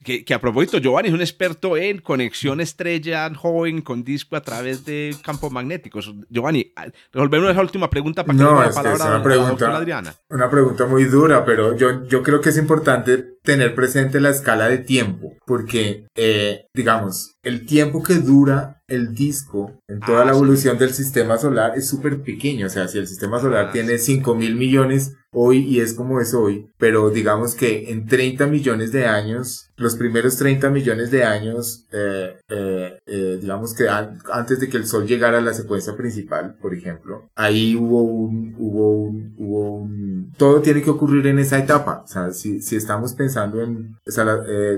que, 0.05 0.25
que, 0.25 0.35
a 0.35 0.41
propósito, 0.41 0.79
Giovanni 0.89 1.09
es 1.09 1.15
un 1.15 1.21
experto 1.21 1.77
en 1.77 1.99
conexión 1.99 2.63
estrella 2.63 3.31
joven 3.35 3.83
con 3.83 4.05
disco 4.05 4.37
a 4.37 4.41
través 4.41 4.87
de 4.87 5.15
campos 5.23 5.53
magnéticos. 5.53 6.15
Giovanni, 6.31 6.73
resolvemos 7.13 7.51
esa 7.51 7.61
última 7.61 7.91
pregunta 7.91 8.25
para 8.25 8.39
que 8.39 8.43
no, 8.43 8.59
la 8.59 8.71
palabra 8.71 8.95
es 8.95 9.11
una 9.11 9.23
pregunta, 9.23 9.77
Adriana. 9.77 10.15
Una 10.31 10.51
pregunta 10.51 10.87
muy 10.87 11.05
dura, 11.05 11.45
pero 11.45 11.77
yo, 11.77 12.07
yo 12.07 12.23
creo 12.23 12.41
que 12.41 12.49
es 12.49 12.57
importante 12.57 13.19
tener 13.43 13.75
presente 13.75 14.19
la 14.19 14.31
escala 14.31 14.71
de 14.71 14.79
tiempo, 14.79 15.37
porque, 15.45 16.07
eh, 16.15 16.67
digamos, 16.73 17.35
el 17.43 17.67
tiempo 17.67 18.03
que 18.03 18.15
dura 18.15 18.83
el 18.89 19.15
disco 19.15 19.79
en 19.87 20.01
toda 20.01 20.25
la 20.25 20.33
ah, 20.33 20.35
evolución 20.35 20.79
del 20.79 20.91
sistema 20.91 21.37
solar 21.37 21.77
es 21.77 21.87
súper 21.87 22.23
pequeño. 22.23 22.67
O 22.67 22.71
sea, 22.71 22.89
si 22.89 22.99
el 22.99 23.07
sistema 23.07 23.39
solar 23.39 23.67
ah, 23.69 23.73
tiene 23.73 23.99
5 23.99 24.35
mil 24.35 24.57
millones 24.57 25.13
hoy 25.31 25.59
y 25.59 25.81
es 25.81 25.93
como 25.93 26.21
es 26.21 26.33
hoy, 26.33 26.71
pero 26.79 27.11
digamos 27.11 27.55
que 27.55 27.91
en 27.91 28.07
30 28.07 28.47
millones 28.47 28.93
de 28.93 29.07
años, 29.07 29.71
los 29.77 29.97
primeros 29.97 30.39
30 30.39 30.71
millones 30.71 31.11
de 31.11 31.25
años, 31.25 31.87
eh, 31.93 32.39
eh, 32.49 32.99
eh, 33.07 33.39
digamos 33.41 33.75
que 33.75 33.89
antes 33.89 34.59
de 34.59 34.69
que 34.69 34.79
el 34.79 34.87
Sol 34.87 35.07
llegara 35.07 35.39
a 35.39 35.43
la 35.43 35.53
secuencia 35.53 35.95
principal, 35.97 36.57
por 36.61 36.75
ejemplo, 36.75 37.29
ahí 37.37 37.77
hubo 37.77 38.03
un, 38.03 38.55
hubo 38.59 38.91
un, 38.91 39.35
hubo 39.37 39.77
un, 39.77 40.33
todo 40.39 40.63
tiene 40.63 40.83
que 40.83 40.91
ocurrir 40.91 41.27
en 41.27 41.39
esa 41.39 41.59
etapa. 41.59 42.03
O 42.05 42.09
sea, 42.09 42.33
si, 42.33 42.63
si 42.63 42.77
estamos 42.77 43.13
pensando 43.13 43.61
en, 43.61 43.97
o 44.07 44.11
sea, 44.11 44.25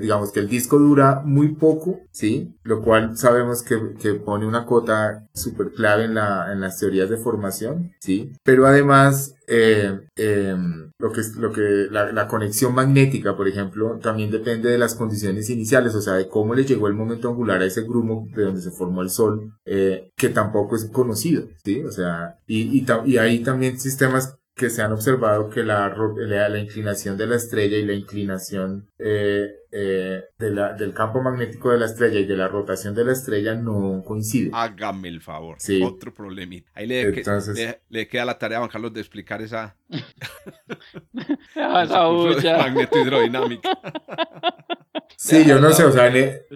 digamos 0.01 0.33
que 0.33 0.41
el 0.41 0.49
disco 0.49 0.79
dura 0.79 1.23
muy 1.25 1.55
poco, 1.55 2.01
¿sí? 2.11 2.57
Lo 2.63 2.83
cual 2.83 3.17
sabemos 3.17 3.63
que, 3.63 3.95
que 4.01 4.15
pone 4.15 4.47
una 4.47 4.67
cota 4.67 5.27
súper 5.33 5.73
clave 5.73 6.05
en, 6.05 6.15
la, 6.15 6.53
en 6.53 6.61
las 6.61 6.79
teorías 6.79 7.09
de 7.09 7.17
formación, 7.17 7.93
¿sí? 8.01 8.33
Pero 8.43 8.67
además, 8.67 9.35
eh, 9.47 9.99
em, 10.17 10.91
lo 10.99 11.11
que, 11.11 11.23
lo 11.39 11.53
que 11.53 11.89
la, 11.91 12.29
conexión 12.29 12.75
magnética, 12.75 13.37
por 13.37 13.49
ejemplo, 13.49 13.99
también 14.03 14.31
depende 14.31 14.71
de 14.71 14.79
las 14.79 14.95
condiciones 14.95 15.49
iniciales, 15.49 15.95
o 15.95 16.03
sea, 16.03 16.15
de 16.15 16.29
cómo 16.29 16.55
le 16.55 16.65
llegó 16.65 16.87
el 16.87 16.95
momento 16.95 17.29
angular 17.29 17.63
a 17.63 17.65
ese 17.65 17.83
grumo 17.83 18.29
de 18.37 18.45
donde 18.45 18.61
se 18.61 18.71
formó 18.71 19.03
el 19.03 19.11
Sol, 19.11 19.53
eh, 19.65 20.11
que 20.17 20.29
tampoco 20.29 20.77
es 20.77 20.85
conocido, 20.85 21.49
¿sí? 21.65 21.83
O 21.83 21.91
sea, 21.91 22.39
y, 22.47 22.79
y, 22.79 22.87
y 23.07 23.17
hay 23.17 23.43
también 23.43 23.81
sistemas 23.81 24.37
que 24.61 24.69
se 24.69 24.83
han 24.83 24.93
observado 24.93 25.49
que 25.49 25.63
la, 25.63 25.89
la, 25.89 26.59
inclinación 26.59 27.17
de 27.17 27.27
la 27.27 27.37
estrella 27.37 27.79
y 27.79 27.87
la 27.87 27.95
inclinación 27.95 28.91
eh, 28.99 29.49
eh, 29.73 30.23
de 30.39 30.51
la, 30.51 30.75
del 30.75 30.93
campo 30.93 31.23
magnético 31.23 31.71
de 31.71 31.79
la 31.79 31.87
estrella 31.87 32.21
y 32.21 32.27
de 32.27 32.37
la 32.37 32.47
rotación 32.47 32.95
de 32.95 33.07
la 33.07 33.13
estrella 33.13 33.55
no 33.55 34.03
coinciden. 34.05 34.51
Hágame 34.53 35.09
el 35.09 35.23
favor. 35.23 35.57
Sí. 35.61 35.83
Otro 35.83 36.13
problemita. 36.13 36.71
Ahí 36.75 36.87
le, 36.87 37.25
le, 37.89 38.07
queda 38.07 38.27
la 38.27 38.37
tarea 38.37 38.59
a 38.59 38.61
Juan 38.61 38.71
Carlos 38.71 38.93
de 38.93 39.01
explicar 39.01 39.41
esa, 39.41 39.79
esa 41.55 42.59
magnetohidrodinámica. 42.59 43.71
Sí, 45.17 45.45
yo 45.45 45.61
no 45.61 45.73
sé, 45.73 45.85
o 45.85 45.93
sea... 45.93 46.13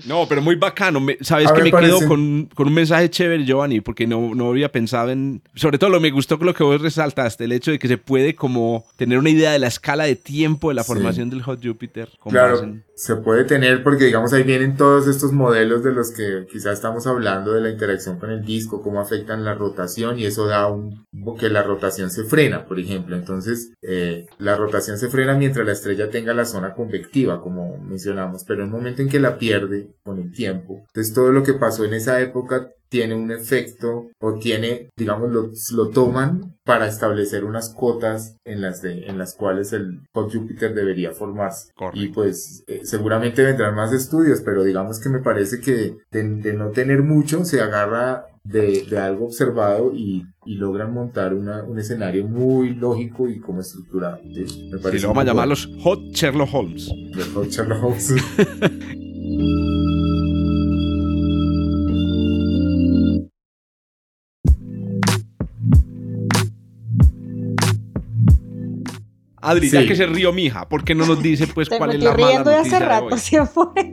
No, 0.07 0.27
pero 0.29 0.41
muy 0.41 0.55
bacano. 0.57 1.05
Sabes 1.21 1.53
que 1.53 1.63
me, 1.63 1.71
quedo 1.71 2.07
con, 2.07 2.49
con, 2.55 2.67
un 2.67 2.75
mensaje 2.75 3.11
chévere, 3.11 3.45
Giovanni, 3.45 3.81
porque 3.81 4.07
no, 4.07 4.35
no 4.35 4.49
había 4.49 4.73
pensado 4.73 5.11
en... 5.11 5.43
Sobre 5.55 5.79
todo 5.79 5.91
lo 5.91 6.01
me 6.01 6.11
gustó 6.11 6.37
lo 6.37 6.55
que 6.55 6.65
vos 6.65 6.81
resaltaste, 6.81 7.45
el 7.45 7.53
hecho 7.53 7.71
de 7.71 7.79
que 7.79 7.89
se 7.89 7.99
puede 7.99 8.35
como 8.35 8.87
tener 8.97 9.19
una 9.19 9.31
idea 9.31 9.53
de 9.53 9.59
la 9.59 9.67
escala 9.67 10.05
de 10.05 10.17
tiempo 10.17 10.69
de 10.69 10.75
la 10.75 10.85
formación 10.85 11.31
del 11.31 11.43
Hot 11.43 11.65
Jupiter. 11.65 12.09
Claro, 12.29 12.79
se 12.97 13.17
puede 13.17 13.45
tener 13.45 13.83
porque 13.83 14.05
digamos 14.05 14.33
ahí 14.33 14.45
vienen 14.45 14.77
todos 14.77 15.09
estos 15.09 15.33
modelos 15.33 15.83
de 15.83 15.93
los 15.93 16.13
que 16.13 16.47
quizás 16.51 16.75
estamos 16.75 17.07
hablando 17.07 17.53
de 17.53 17.61
la 17.61 17.71
interacción 17.71 18.19
con 18.19 18.31
el 18.31 18.45
disco, 18.45 18.83
cómo 18.83 19.01
afectan 19.01 19.45
la 19.45 19.55
rotación 19.55 20.19
y 20.19 20.27
eso 20.27 20.47
da 20.47 20.69
un 20.69 21.05
que 21.39 21.49
la 21.49 21.63
rotación 21.63 22.11
se 22.11 22.25
frena, 22.25 22.67
por 22.67 22.79
ejemplo. 22.79 23.17
Entonces, 23.17 23.73
eh, 23.83 24.27
la 24.39 24.57
rotación 24.57 24.99
se 24.99 25.09
frena 25.09 25.35
mientras 25.35 25.67
la 25.67 25.73
estrella 25.73 26.11
tenga 26.11 26.35
la 26.35 26.45
zona 26.45 26.75
convectiva, 26.75 27.41
como 27.41 27.79
mencionamos, 27.79 28.45
pero 28.45 28.61
en 28.61 28.67
el 28.67 28.73
momento 28.73 29.03
en 29.03 29.09
que 29.09 29.19
la 29.19 29.39
pierde 29.39 29.89
con 30.05 30.21
el 30.21 30.33
tiempo, 30.33 30.85
entonces 30.89 31.15
todo 31.15 31.33
lo 31.33 31.43
que 31.43 31.55
pasó 31.55 31.85
en 31.85 31.95
esa 31.95 32.21
época 32.21 32.71
tiene 32.95 33.17
un 33.17 33.33
efecto 33.33 34.07
o 34.21 34.35
tiene, 34.35 34.89
digamos, 34.97 35.29
lo, 35.33 35.51
lo 35.73 35.91
toman 35.91 36.55
para 36.63 36.87
establecer 36.87 37.43
unas 37.43 37.75
cotas 37.75 38.37
en 38.45 38.61
las, 38.61 38.83
de, 38.83 39.07
en 39.07 39.19
las 39.19 39.35
cuales 39.35 39.73
el 39.73 40.03
Hot 40.13 40.33
Júpiter 40.33 40.73
debería 40.75 41.11
formarse. 41.11 41.73
Y 41.93 42.11
pues 42.11 42.63
eh, 42.69 42.83
seguramente 42.85 43.43
vendrán 43.43 43.75
más 43.75 43.93
estudios, 43.93 44.43
pero 44.43 44.63
digamos 44.63 45.01
que 45.01 45.09
me 45.09 45.19
parece 45.19 45.59
que 45.61 45.97
de, 46.13 46.53
no 46.53 46.71
tener 46.71 47.03
mucho 47.03 47.45
se 47.45 47.61
agarra 47.61 48.27
de, 48.45 48.87
de 48.89 48.99
algo 49.01 49.25
observado 49.25 49.93
y, 49.93 50.25
y, 50.45 50.55
logran 50.55 50.95
montar 50.95 51.35
una, 51.35 51.65
un 51.65 51.81
escenario 51.81 52.29
muy 52.29 52.77
lógico 52.77 53.29
y 53.29 53.41
como 53.41 53.61
estructurado. 53.61 54.21
Me 54.23 54.79
parece 54.79 55.03
lo 55.03 55.09
vamos 55.09 55.23
a 55.23 55.27
llamar 55.27 55.49
los 55.49 55.69
Hot 55.83 55.99
Sherlock 56.13 56.55
Holmes. 56.55 56.89
Los 57.13 57.29
Hot 57.31 57.49
Sherlock 57.49 57.83
Holmes. 57.83 58.15
Adri, 69.45 69.71
ya 69.71 69.87
que 69.87 69.95
se 69.95 70.07
río 70.07 70.33
mija, 70.33 70.69
¿por 70.69 70.85
qué 70.85 70.95
no 70.95 71.07
nos 71.07 71.23
dice 71.23 71.47
pues 71.47 71.69
cuál 71.69 71.95
es 71.95 72.03
la 72.03 72.13
mala 72.13 72.27
riendo 72.29 72.51
de 72.51 72.57
hace 72.57 72.79
rato, 72.79 73.17
fue. 73.47 73.93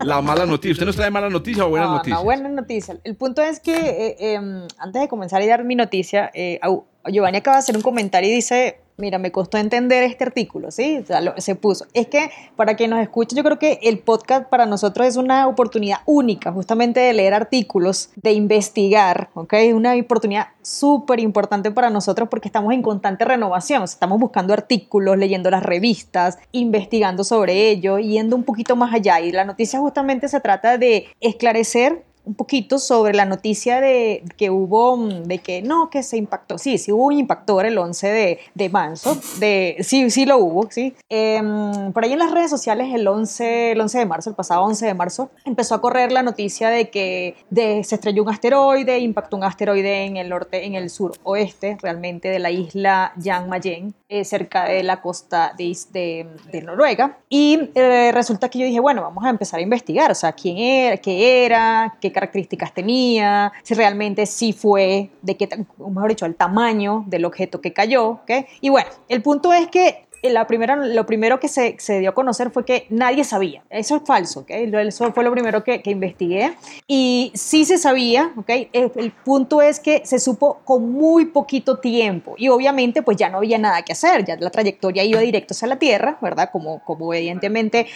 la 0.00 0.22
mala 0.22 0.46
noticia. 0.46 0.72
¿Usted 0.72 0.86
nos 0.86 0.96
trae 0.96 1.10
mala 1.10 1.28
noticia 1.28 1.66
o 1.66 1.68
buena 1.68 1.86
noticia? 1.86 2.14
No, 2.14 2.24
buena 2.24 2.48
noticia. 2.48 2.96
El 3.04 3.16
punto 3.16 3.42
es 3.42 3.60
que 3.60 3.74
eh, 3.74 4.34
em, 4.34 4.62
antes 4.78 5.02
de 5.02 5.08
comenzar 5.08 5.42
a 5.42 5.46
dar 5.46 5.64
mi 5.64 5.74
noticia, 5.74 6.30
eh, 6.34 6.60
Giovanni 7.06 7.38
acaba 7.38 7.56
de 7.56 7.60
hacer 7.60 7.76
un 7.76 7.82
comentario 7.82 8.30
y 8.30 8.34
dice, 8.34 8.80
mira, 8.96 9.18
me 9.18 9.32
costó 9.32 9.58
entender 9.58 10.02
este 10.02 10.24
artículo, 10.24 10.70
¿sí? 10.70 11.04
Se 11.38 11.54
puso. 11.54 11.86
Es 11.92 12.06
que 12.06 12.30
para 12.56 12.76
quien 12.76 12.90
nos 12.90 13.00
escuche, 13.00 13.36
yo 13.36 13.44
creo 13.44 13.58
que 13.58 13.78
el 13.82 13.98
podcast 13.98 14.48
para 14.48 14.66
nosotros 14.66 15.06
es 15.06 15.16
una 15.16 15.46
oportunidad 15.46 15.98
única, 16.06 16.52
justamente 16.52 17.00
de 17.00 17.12
leer 17.12 17.34
artículos, 17.34 18.10
de 18.16 18.32
investigar, 18.32 19.30
¿ok? 19.34 19.54
Una 19.74 19.94
oportunidad 19.94 20.48
súper 20.62 21.20
importante 21.20 21.70
para 21.70 21.90
nosotros 21.90 22.28
porque 22.28 22.48
estamos 22.48 22.72
en 22.72 22.82
constante 22.82 23.24
renovación, 23.24 23.82
estamos 23.84 24.18
buscando 24.18 24.52
artículos, 24.52 25.16
leyendo 25.16 25.50
las 25.50 25.62
revistas, 25.62 26.38
investigando 26.52 27.24
sobre 27.24 27.70
ello, 27.70 27.98
yendo 27.98 28.36
un 28.36 28.44
poquito 28.44 28.76
más 28.76 28.94
allá. 28.94 29.20
Y 29.20 29.32
la 29.32 29.44
noticia 29.44 29.78
justamente 29.78 30.28
se 30.28 30.40
trata 30.40 30.78
de 30.78 31.06
esclarecer 31.20 32.04
un 32.26 32.34
poquito 32.34 32.78
sobre 32.78 33.14
la 33.14 33.24
noticia 33.24 33.80
de 33.80 34.24
que 34.36 34.50
hubo, 34.50 34.96
mm, 34.96 35.22
de 35.24 35.38
que 35.38 35.62
no, 35.62 35.88
que 35.90 36.02
se 36.02 36.16
impactó. 36.16 36.58
Sí, 36.58 36.76
sí 36.76 36.92
hubo 36.92 37.06
un 37.06 37.18
impactor 37.18 37.64
el 37.64 37.78
11 37.78 38.08
de, 38.08 38.38
de 38.54 38.68
marzo. 38.68 39.16
De, 39.38 39.76
sí, 39.80 40.10
sí 40.10 40.26
lo 40.26 40.38
hubo, 40.38 40.68
sí. 40.70 40.94
Em, 41.08 41.92
por 41.92 42.04
ahí 42.04 42.12
en 42.12 42.18
las 42.18 42.32
redes 42.32 42.50
sociales 42.50 42.92
el 42.92 43.06
11, 43.06 43.72
el 43.72 43.80
11 43.80 43.98
de 43.98 44.06
marzo, 44.06 44.30
el 44.30 44.36
pasado 44.36 44.64
11 44.64 44.86
de 44.86 44.94
marzo, 44.94 45.30
empezó 45.44 45.76
a 45.76 45.80
correr 45.80 46.10
la 46.10 46.22
noticia 46.22 46.68
de 46.68 46.90
que 46.90 47.36
de, 47.50 47.84
se 47.84 47.94
estrelló 47.94 48.24
un 48.24 48.30
asteroide, 48.30 48.98
impactó 48.98 49.36
un 49.36 49.44
asteroide 49.44 50.04
en 50.04 50.16
el 50.16 50.28
norte, 50.28 50.66
en 50.66 50.74
el 50.74 50.90
sur 50.90 51.12
oeste, 51.22 51.78
realmente, 51.80 52.28
de 52.28 52.40
la 52.40 52.50
isla 52.50 53.12
Jan 53.22 53.48
Mayen, 53.48 53.94
eh, 54.08 54.24
cerca 54.24 54.64
de 54.64 54.82
la 54.82 55.00
costa 55.00 55.52
de, 55.56 55.76
de, 55.92 56.26
de 56.50 56.62
Noruega. 56.62 57.18
Y 57.28 57.70
eh, 57.74 58.10
resulta 58.12 58.48
que 58.48 58.58
yo 58.58 58.66
dije, 58.66 58.80
bueno, 58.80 59.02
vamos 59.02 59.24
a 59.24 59.30
empezar 59.30 59.60
a 59.60 59.62
investigar, 59.62 60.10
o 60.10 60.14
sea, 60.14 60.32
quién 60.32 60.58
era, 60.58 60.96
qué 60.96 61.44
era, 61.44 61.96
qué 62.00 62.12
características 62.16 62.72
tenía, 62.72 63.52
si 63.62 63.74
realmente 63.74 64.24
sí 64.24 64.54
fue, 64.54 65.10
de 65.20 65.36
qué, 65.36 65.46
mejor 65.76 66.08
dicho, 66.08 66.24
el 66.24 66.34
tamaño 66.34 67.04
del 67.06 67.26
objeto 67.26 67.60
que 67.60 67.74
cayó. 67.74 68.20
¿okay? 68.22 68.46
Y 68.62 68.70
bueno, 68.70 68.88
el 69.10 69.20
punto 69.20 69.52
es 69.52 69.68
que 69.68 70.05
la 70.30 70.46
primera, 70.46 70.76
lo 70.76 71.06
primero 71.06 71.40
que 71.40 71.48
se, 71.48 71.76
se, 71.78 72.00
dio 72.00 72.10
a 72.10 72.14
conocer 72.14 72.50
fue 72.50 72.64
que 72.64 72.86
nadie 72.90 73.24
sabía. 73.24 73.62
Eso 73.70 73.96
es 73.96 74.02
falso, 74.04 74.40
¿ok? 74.40 74.50
Eso 74.50 75.12
fue 75.12 75.24
lo 75.24 75.32
primero 75.32 75.64
que, 75.64 75.82
que 75.82 75.90
investigué. 75.90 76.56
Y 76.86 77.32
sí 77.34 77.64
se 77.64 77.78
sabía, 77.78 78.32
¿ok? 78.36 78.50
El, 78.72 79.12
punto 79.24 79.62
es 79.62 79.80
que 79.80 80.02
se 80.04 80.18
supo 80.18 80.60
con 80.64 80.92
muy 80.92 81.26
poquito 81.26 81.78
tiempo. 81.78 82.34
Y 82.36 82.48
obviamente, 82.48 83.02
pues 83.02 83.16
ya 83.16 83.28
no 83.28 83.38
había 83.38 83.58
nada 83.58 83.82
que 83.82 83.92
hacer. 83.92 84.24
Ya 84.24 84.36
la 84.36 84.50
trayectoria 84.50 85.04
iba 85.04 85.20
directo 85.20 85.54
hacia 85.54 85.68
la 85.68 85.76
Tierra, 85.78 86.18
¿verdad? 86.20 86.50
Como, 86.52 86.82
como 86.84 87.12
evidentemente 87.14 87.86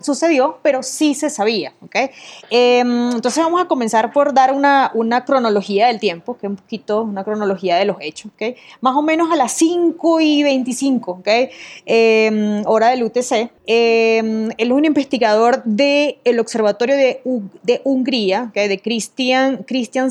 sucedió, 0.00 0.58
pero 0.62 0.82
sí 0.82 1.14
se 1.14 1.30
sabía, 1.30 1.72
¿ok? 1.82 1.96
Em, 2.50 3.10
entonces 3.12 3.42
vamos 3.42 3.60
a 3.60 3.66
comenzar 3.66 4.12
por 4.12 4.32
dar 4.32 4.52
una, 4.52 4.90
una 4.94 5.24
cronología 5.24 5.88
del 5.88 6.00
tiempo, 6.00 6.36
que 6.36 6.46
es 6.46 6.50
un 6.50 6.56
poquito 6.56 7.02
una 7.02 7.24
cronología 7.24 7.76
de 7.76 7.84
los 7.84 7.96
hechos, 8.00 8.32
¿ok? 8.34 8.56
Más 8.80 8.96
o 8.96 9.02
menos 9.02 9.30
a 9.30 9.36
las 9.36 9.52
5 9.52 10.20
y 10.20 10.42
25, 10.42 11.10
¿ok? 11.12 11.28
Eh, 11.86 12.62
hora 12.66 12.88
del 12.90 13.02
UTC. 13.02 13.50
Eh, 13.66 14.18
él 14.18 14.54
es 14.56 14.70
un 14.70 14.84
investigador 14.84 15.62
del 15.64 16.38
Observatorio 16.38 16.96
de, 16.96 17.20
de 17.62 17.80
Hungría, 17.84 18.50
de 18.54 18.80
Christian, 18.80 19.64
Christian 19.64 20.10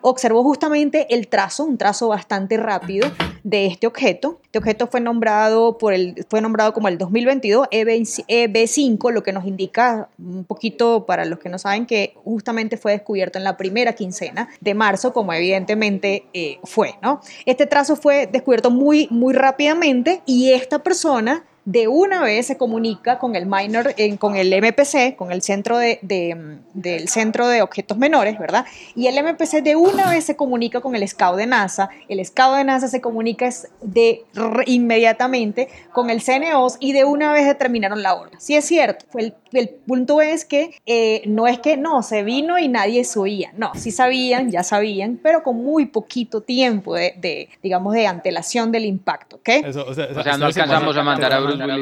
observó 0.00 0.42
justamente 0.42 1.06
el 1.14 1.28
trazo, 1.28 1.64
un 1.64 1.78
trazo 1.78 2.08
bastante 2.08 2.56
rápido 2.56 3.10
de 3.44 3.66
este 3.66 3.86
objeto. 3.86 4.40
Este 4.44 4.58
objeto 4.58 4.86
fue 4.86 5.00
nombrado, 5.00 5.78
por 5.78 5.92
el, 5.92 6.26
fue 6.28 6.40
nombrado 6.40 6.72
como 6.72 6.88
el 6.88 6.98
2022 6.98 7.68
EB5, 7.70 9.10
lo 9.10 9.22
que 9.22 9.32
nos 9.32 9.46
indica 9.46 10.08
un 10.18 10.44
poquito 10.44 11.06
para 11.06 11.24
los 11.24 11.38
que 11.38 11.48
no 11.48 11.58
saben 11.58 11.86
que 11.86 12.14
justamente 12.24 12.76
fue 12.76 12.92
descubierto 12.92 13.38
en 13.38 13.44
la 13.44 13.56
primera 13.56 13.94
quincena 13.94 14.48
de 14.60 14.74
marzo, 14.74 15.12
como 15.12 15.32
evidentemente 15.32 16.24
eh, 16.34 16.58
fue. 16.64 16.94
¿no? 17.02 17.20
Este 17.46 17.66
trazo 17.66 17.96
fue 17.96 18.26
descubierto 18.26 18.70
muy, 18.70 19.08
muy 19.10 19.34
rápidamente 19.34 20.22
y 20.26 20.51
esta 20.54 20.82
persona 20.82 21.44
de 21.64 21.88
una 21.88 22.22
vez 22.22 22.46
se 22.46 22.56
comunica 22.56 23.18
con 23.18 23.36
el 23.36 23.46
minor, 23.46 23.94
con 24.18 24.36
el 24.36 24.52
MPC, 24.52 25.16
con 25.16 25.32
el 25.32 25.42
centro 25.42 25.78
de, 25.78 25.98
del 26.02 27.08
centro 27.08 27.46
de 27.46 27.62
objetos 27.62 27.96
menores, 27.98 28.38
¿verdad? 28.38 28.66
Y 28.96 29.06
el 29.06 29.22
MPC 29.22 29.62
de 29.62 29.76
una 29.76 30.10
vez 30.10 30.24
se 30.24 30.36
comunica 30.36 30.80
con 30.80 30.96
el 30.96 31.06
SCAO 31.06 31.36
de 31.36 31.46
NASA, 31.46 31.88
el 32.08 32.24
SCAO 32.24 32.54
de 32.54 32.64
NASA 32.64 32.88
se 32.88 33.00
comunica 33.00 33.48
de, 33.80 34.24
inmediatamente 34.66 35.68
con 35.92 36.10
el 36.10 36.20
CNOS 36.20 36.76
y 36.80 36.92
de 36.92 37.04
una 37.04 37.32
vez 37.32 37.46
determinaron 37.46 38.02
la 38.02 38.14
hora. 38.14 38.32
Sí 38.38 38.56
es 38.56 38.64
cierto, 38.64 39.06
el, 39.18 39.34
el 39.52 39.68
punto 39.68 40.20
es 40.20 40.44
que 40.44 40.74
eh, 40.86 41.22
no 41.26 41.46
es 41.46 41.58
que 41.58 41.76
no, 41.76 42.02
se 42.02 42.22
vino 42.22 42.58
y 42.58 42.68
nadie 42.68 43.04
subía, 43.04 43.52
no, 43.56 43.72
sí 43.74 43.90
sabían, 43.90 44.50
ya 44.50 44.62
sabían, 44.62 45.20
pero 45.22 45.42
con 45.42 45.62
muy 45.62 45.86
poquito 45.86 46.40
tiempo 46.40 46.94
de, 46.94 47.48
digamos, 47.62 47.94
de 47.94 48.06
antelación 48.06 48.72
del 48.72 48.84
impacto, 48.84 49.36
¿ok? 49.36 49.48
o, 49.86 49.94
sea, 49.94 50.38
no 50.38 50.46
alcanzamos 50.46 50.96
a 50.96 51.02
mandar 51.02 51.32
a 51.32 51.40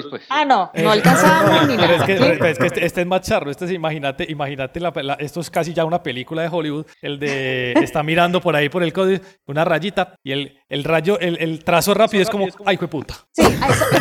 pues. 0.08 0.22
Ah, 0.28 0.44
no, 0.44 0.70
no 0.74 0.90
alcanzamos 0.90 1.66
ni 1.68 1.76
nada. 1.76 1.96
Es 1.96 2.02
que, 2.02 2.12
es 2.14 2.58
que 2.58 2.66
este, 2.66 2.84
este, 2.84 3.00
es 3.00 3.06
más 3.06 3.22
charro. 3.22 3.50
Este 3.50 3.64
es, 3.64 3.72
imagínate, 3.72 4.26
imagínate 4.28 4.80
la, 4.80 4.90
esto 5.18 5.40
es 5.40 5.50
casi 5.50 5.72
ya 5.72 5.84
una 5.84 6.02
película 6.02 6.42
de 6.42 6.48
Hollywood. 6.48 6.86
El 7.00 7.18
de 7.18 7.72
está 7.72 8.02
mirando 8.02 8.40
por 8.40 8.56
ahí 8.56 8.68
por 8.68 8.82
el 8.82 8.92
código, 8.92 9.22
una 9.46 9.64
rayita 9.64 10.14
y 10.22 10.32
el, 10.32 10.59
el 10.70 10.84
rayo, 10.84 11.18
el, 11.20 11.36
el 11.40 11.62
trazo 11.62 11.92
rápido 11.92 12.22
es 12.22 12.30
como, 12.30 12.46
ay, 12.64 12.76
fue 12.76 12.88
puta. 12.88 13.14
Sí, 13.32 13.42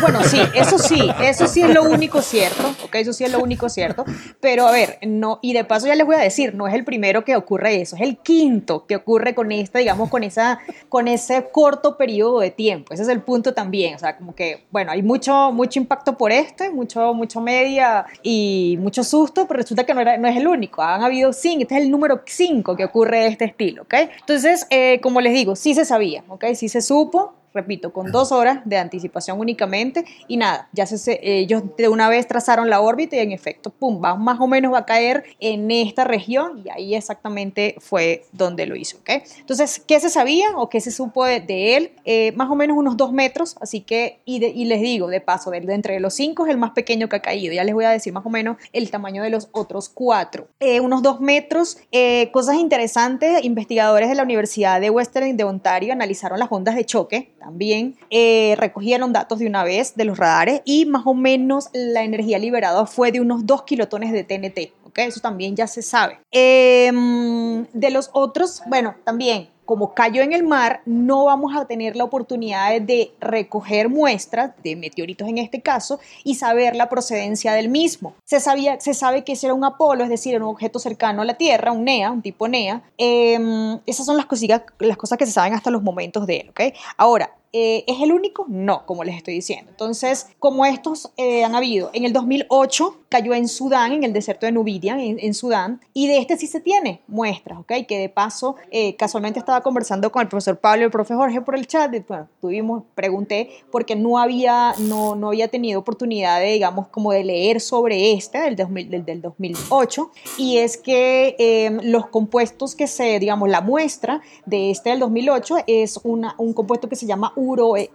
bueno, 0.00 0.22
sí, 0.24 0.40
eso 0.54 0.78
sí, 0.78 1.00
eso 1.22 1.46
sí 1.46 1.62
es 1.62 1.68
lo 1.68 1.82
único 1.82 2.22
cierto, 2.22 2.74
ok, 2.84 2.94
eso 2.94 3.12
sí 3.12 3.24
es 3.24 3.32
lo 3.32 3.40
único 3.40 3.68
cierto. 3.68 4.04
Pero 4.40 4.66
a 4.66 4.72
ver, 4.72 4.98
no, 5.02 5.38
y 5.42 5.52
de 5.52 5.64
paso 5.64 5.86
ya 5.86 5.94
les 5.94 6.06
voy 6.06 6.16
a 6.16 6.20
decir, 6.20 6.54
no 6.54 6.66
es 6.66 6.74
el 6.74 6.84
primero 6.84 7.24
que 7.24 7.36
ocurre 7.36 7.80
eso, 7.80 7.96
es 7.96 8.02
el 8.02 8.16
quinto 8.18 8.86
que 8.86 8.96
ocurre 8.96 9.34
con 9.34 9.52
esta, 9.52 9.80
digamos, 9.80 10.08
con 10.08 10.22
esa, 10.22 10.60
con 10.88 11.08
ese 11.08 11.48
corto 11.52 11.96
periodo 11.96 12.40
de 12.40 12.50
tiempo. 12.50 12.94
Ese 12.94 13.02
es 13.02 13.08
el 13.08 13.20
punto 13.20 13.52
también. 13.52 13.94
O 13.94 13.98
sea, 13.98 14.16
como 14.16 14.34
que, 14.34 14.64
bueno, 14.70 14.92
hay 14.92 15.02
mucho, 15.02 15.52
mucho 15.52 15.78
impacto 15.78 16.16
por 16.16 16.32
este, 16.32 16.70
mucho, 16.70 17.12
mucho 17.14 17.40
media 17.40 18.06
y 18.22 18.78
mucho 18.80 19.02
susto, 19.02 19.46
pero 19.46 19.58
resulta 19.58 19.84
que 19.84 19.94
no, 19.94 20.00
era, 20.00 20.18
no 20.18 20.28
es 20.28 20.36
el 20.36 20.46
único. 20.46 20.82
Han 20.82 21.02
habido 21.02 21.32
cinco, 21.32 21.62
este 21.62 21.76
es 21.76 21.82
el 21.82 21.90
número 21.90 22.22
cinco 22.26 22.76
que 22.76 22.84
ocurre 22.84 23.20
de 23.20 23.26
este 23.28 23.44
estilo, 23.46 23.82
¿ok? 23.82 23.94
Entonces, 24.20 24.66
eh, 24.70 25.00
como 25.02 25.20
les 25.20 25.32
digo, 25.32 25.56
sí 25.56 25.74
se 25.74 25.84
sabía, 25.84 26.22
¿ok? 26.28 26.44
Sí 26.60 26.68
se 26.68 26.82
supo, 26.82 27.32
repito, 27.52 27.92
con 27.92 28.12
dos 28.12 28.32
horas 28.32 28.60
de 28.64 28.78
anticipación 28.78 29.38
únicamente 29.38 30.04
y 30.28 30.36
nada, 30.36 30.68
ya 30.72 30.86
se, 30.86 31.18
ellos 31.22 31.62
de 31.76 31.88
una 31.88 32.08
vez 32.08 32.26
trazaron 32.26 32.70
la 32.70 32.80
órbita 32.80 33.16
y 33.16 33.20
en 33.20 33.32
efecto, 33.32 33.70
pum, 33.70 34.00
va, 34.02 34.14
más 34.16 34.40
o 34.40 34.46
menos 34.46 34.72
va 34.72 34.78
a 34.78 34.86
caer 34.86 35.24
en 35.40 35.70
esta 35.70 36.04
región 36.04 36.62
y 36.64 36.70
ahí 36.70 36.94
exactamente 36.94 37.76
fue 37.78 38.24
donde 38.32 38.66
lo 38.66 38.76
hizo, 38.76 38.98
¿ok? 38.98 39.10
Entonces, 39.38 39.82
¿qué 39.86 40.00
se 40.00 40.10
sabía 40.10 40.50
o 40.56 40.68
qué 40.68 40.80
se 40.80 40.90
supo 40.90 41.24
de, 41.24 41.76
él? 41.76 41.92
Eh, 42.04 42.32
más 42.32 42.50
o 42.50 42.54
menos 42.54 42.76
unos 42.76 42.96
dos 42.96 43.12
metros, 43.12 43.56
así 43.60 43.80
que, 43.80 44.20
y, 44.24 44.64
les 44.64 44.80
digo, 44.80 45.08
de 45.08 45.20
paso, 45.20 45.50
de, 45.50 45.58
entre 45.58 46.00
los 46.00 46.14
cinco 46.14 46.46
es 46.46 46.50
el 46.50 46.58
más 46.58 46.70
pequeño 46.72 47.08
que 47.08 47.16
ha 47.16 47.22
caído, 47.22 47.52
ya 47.52 47.64
les 47.64 47.74
voy 47.74 47.84
a 47.84 47.90
decir 47.90 48.12
más 48.12 48.24
o 48.24 48.30
menos 48.30 48.56
el 48.72 48.90
tamaño 48.90 49.22
de 49.22 49.30
los 49.30 49.48
otros 49.52 49.88
cuatro. 49.88 50.48
Eh, 50.60 50.80
unos 50.80 51.02
dos 51.02 51.20
metros, 51.20 51.78
eh, 51.92 52.30
cosas 52.32 52.56
interesantes, 52.56 53.44
investigadores 53.44 54.08
de 54.08 54.14
la 54.14 54.22
Universidad 54.22 54.80
de 54.80 54.90
Western 54.90 55.36
de 55.36 55.44
Ontario 55.44 55.92
analizaron 55.92 56.38
las 56.38 56.50
ondas 56.50 56.74
de 56.74 56.84
choque 56.84 57.32
también 57.40 57.96
eh, 58.10 58.54
recogieron 58.58 59.12
datos 59.12 59.38
de 59.38 59.46
una 59.46 59.64
vez 59.64 59.96
de 59.96 60.04
los 60.04 60.18
radares 60.18 60.60
y 60.64 60.86
más 60.86 61.02
o 61.06 61.14
menos 61.14 61.70
la 61.72 62.04
energía 62.04 62.38
liberada 62.38 62.86
fue 62.86 63.10
de 63.10 63.20
unos 63.20 63.46
2 63.46 63.62
kilotones 63.64 64.12
de 64.12 64.22
TNT. 64.22 64.72
¿okay? 64.84 65.08
Eso 65.08 65.20
también 65.20 65.56
ya 65.56 65.66
se 65.66 65.82
sabe. 65.82 66.20
Em, 66.30 67.66
de 67.72 67.90
los 67.90 68.10
otros, 68.12 68.62
bueno, 68.66 68.94
también 69.04 69.48
como 69.70 69.94
cayó 69.94 70.22
en 70.22 70.32
el 70.32 70.42
mar, 70.42 70.80
no 70.84 71.26
vamos 71.26 71.54
a 71.56 71.64
tener 71.64 71.94
la 71.94 72.02
oportunidad 72.02 72.80
de 72.80 73.12
recoger 73.20 73.88
muestras 73.88 74.50
de 74.64 74.74
meteoritos 74.74 75.28
en 75.28 75.38
este 75.38 75.62
caso 75.62 76.00
y 76.24 76.34
saber 76.34 76.74
la 76.74 76.88
procedencia 76.88 77.52
del 77.52 77.68
mismo. 77.68 78.14
Se, 78.24 78.40
sabía, 78.40 78.80
se 78.80 78.94
sabe 78.94 79.22
que 79.22 79.34
ese 79.34 79.46
era 79.46 79.54
un 79.54 79.62
Apolo, 79.62 80.02
es 80.02 80.10
decir, 80.10 80.34
un 80.34 80.48
objeto 80.48 80.80
cercano 80.80 81.22
a 81.22 81.24
la 81.24 81.34
Tierra, 81.34 81.70
un 81.70 81.84
NEA, 81.84 82.10
un 82.10 82.20
tipo 82.20 82.48
NEA. 82.48 82.82
Em, 82.98 83.78
esas 83.86 84.06
son 84.06 84.16
las, 84.16 84.26
cositas, 84.26 84.62
las 84.80 84.96
cosas 84.96 85.16
que 85.16 85.26
se 85.26 85.30
saben 85.30 85.54
hasta 85.54 85.70
los 85.70 85.84
momentos 85.84 86.26
de 86.26 86.38
él. 86.38 86.50
¿okay? 86.50 86.74
Ahora, 86.96 87.30
eh, 87.52 87.84
¿Es 87.88 88.00
el 88.00 88.12
único? 88.12 88.46
No, 88.48 88.86
como 88.86 89.02
les 89.02 89.16
estoy 89.16 89.34
diciendo. 89.34 89.72
Entonces, 89.72 90.28
como 90.38 90.64
estos 90.64 91.10
eh, 91.16 91.42
han 91.42 91.56
habido, 91.56 91.90
en 91.92 92.04
el 92.04 92.12
2008 92.12 92.96
cayó 93.08 93.34
en 93.34 93.48
Sudán, 93.48 93.92
en 93.92 94.04
el 94.04 94.12
desierto 94.12 94.46
de 94.46 94.52
Nubidia, 94.52 94.96
en, 95.00 95.34
Sudán, 95.34 95.80
y 95.92 96.06
de 96.06 96.18
este 96.18 96.36
sí 96.36 96.46
se 96.46 96.60
tiene 96.60 97.02
muestras, 97.08 97.58
¿ok? 97.58 97.72
Que 97.88 97.98
de 97.98 98.08
paso, 98.08 98.54
eh, 98.70 98.94
casualmente 98.94 99.40
estaba 99.40 99.62
conversando 99.62 100.12
con 100.12 100.22
el 100.22 100.28
profesor 100.28 100.58
Pablo 100.58 100.82
y 100.82 100.84
el 100.84 100.90
profesor 100.92 101.16
Jorge 101.16 101.40
por 101.40 101.56
el 101.56 101.66
chat, 101.66 101.92
bueno, 102.06 102.28
tuvimos, 102.40 102.84
pregunté, 102.94 103.50
porque 103.72 103.96
no 103.96 104.18
había, 104.18 104.74
no, 104.78 105.16
no 105.16 105.28
había 105.28 105.48
tenido 105.48 105.80
oportunidad 105.80 106.38
de, 106.38 106.52
digamos, 106.52 106.86
como 106.86 107.10
de 107.10 107.24
leer 107.24 107.60
sobre 107.60 108.12
este, 108.12 108.38
del, 108.38 108.54
del, 108.54 109.04
del 109.04 109.20
2008, 109.20 110.10
y 110.38 110.58
es 110.58 110.76
que 110.76 111.34
em, 111.40 111.80
los 111.82 112.06
compuestos 112.06 112.76
que 112.76 112.86
se, 112.86 113.18
digamos, 113.18 113.48
la 113.48 113.60
muestra 113.60 114.20
de 114.46 114.70
este 114.70 114.90
del 114.90 115.00
2008 115.00 115.56
es 115.66 115.98
una, 116.04 116.36
un 116.38 116.52
compuesto 116.52 116.88
que 116.88 116.94
se 116.94 117.06
llama 117.06 117.32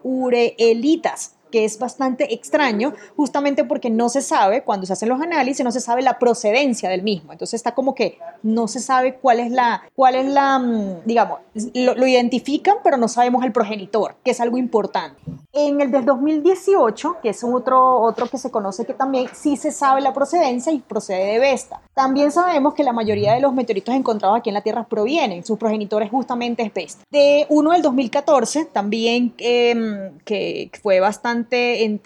ureelitas 0.04 1.35
que 1.56 1.64
es 1.64 1.80
bastante 1.80 2.34
extraño, 2.34 2.94
justamente 3.16 3.64
porque 3.64 3.90
no 3.90 4.10
se 4.10 4.22
sabe, 4.22 4.64
cuando 4.66 4.86
se 4.86 4.92
hacen 4.92 5.08
los 5.08 5.22
análisis, 5.22 5.64
no 5.64 5.72
se 5.72 5.80
sabe 5.80 6.02
la 6.02 6.20
procedencia 6.20 6.90
del 6.90 7.02
mismo. 7.02 7.32
Entonces 7.32 7.54
está 7.54 7.74
como 7.74 7.96
que 7.96 8.20
no 8.44 8.68
se 8.68 8.82
sabe 8.82 9.16
cuál 9.22 9.40
es 9.40 9.52
la, 9.52 9.84
cuál 9.96 10.16
es 10.16 10.26
la 10.26 10.60
mm, 10.60 11.06
digamos, 11.06 11.40
lo, 11.74 11.96
lo 11.96 12.06
identifican, 12.08 12.76
pero 12.84 12.98
no 12.98 13.08
sabemos 13.08 13.46
el 13.46 13.54
progenitor, 13.54 14.16
que 14.22 14.32
es 14.32 14.42
algo 14.42 14.58
importante. 14.58 15.22
En 15.58 15.80
el 15.80 15.90
del 15.90 16.04
2018, 16.04 17.20
que 17.24 17.30
es 17.30 17.42
otro, 17.42 18.02
otro 18.02 18.28
que 18.28 18.38
se 18.38 18.52
conoce 18.52 18.86
que 18.86 18.94
también 18.94 19.28
sí 19.34 19.56
se 19.56 19.72
sabe 19.72 20.02
la 20.02 20.14
procedencia 20.14 20.74
y 20.74 20.80
procede 20.80 21.32
de 21.32 21.40
Vesta. 21.40 21.80
También 21.94 22.34
sabemos 22.34 22.74
que 22.74 22.84
la 22.84 22.92
mayoría 22.92 23.34
de 23.34 23.40
los 23.40 23.54
meteoritos 23.54 23.96
encontrados 23.96 24.38
aquí 24.38 24.50
en 24.50 24.56
la 24.56 24.62
Tierra 24.62 24.84
provienen, 24.84 25.46
sus 25.46 25.58
progenitores 25.58 26.12
justamente 26.12 26.62
es 26.62 26.74
Vesta. 26.74 27.06
De 27.10 27.46
uno 27.48 27.72
del 27.72 27.82
2014, 27.82 28.66
también 28.66 29.34
em, 29.38 30.18
que 30.26 30.70
fue 30.84 31.00
bastante, 31.00 31.45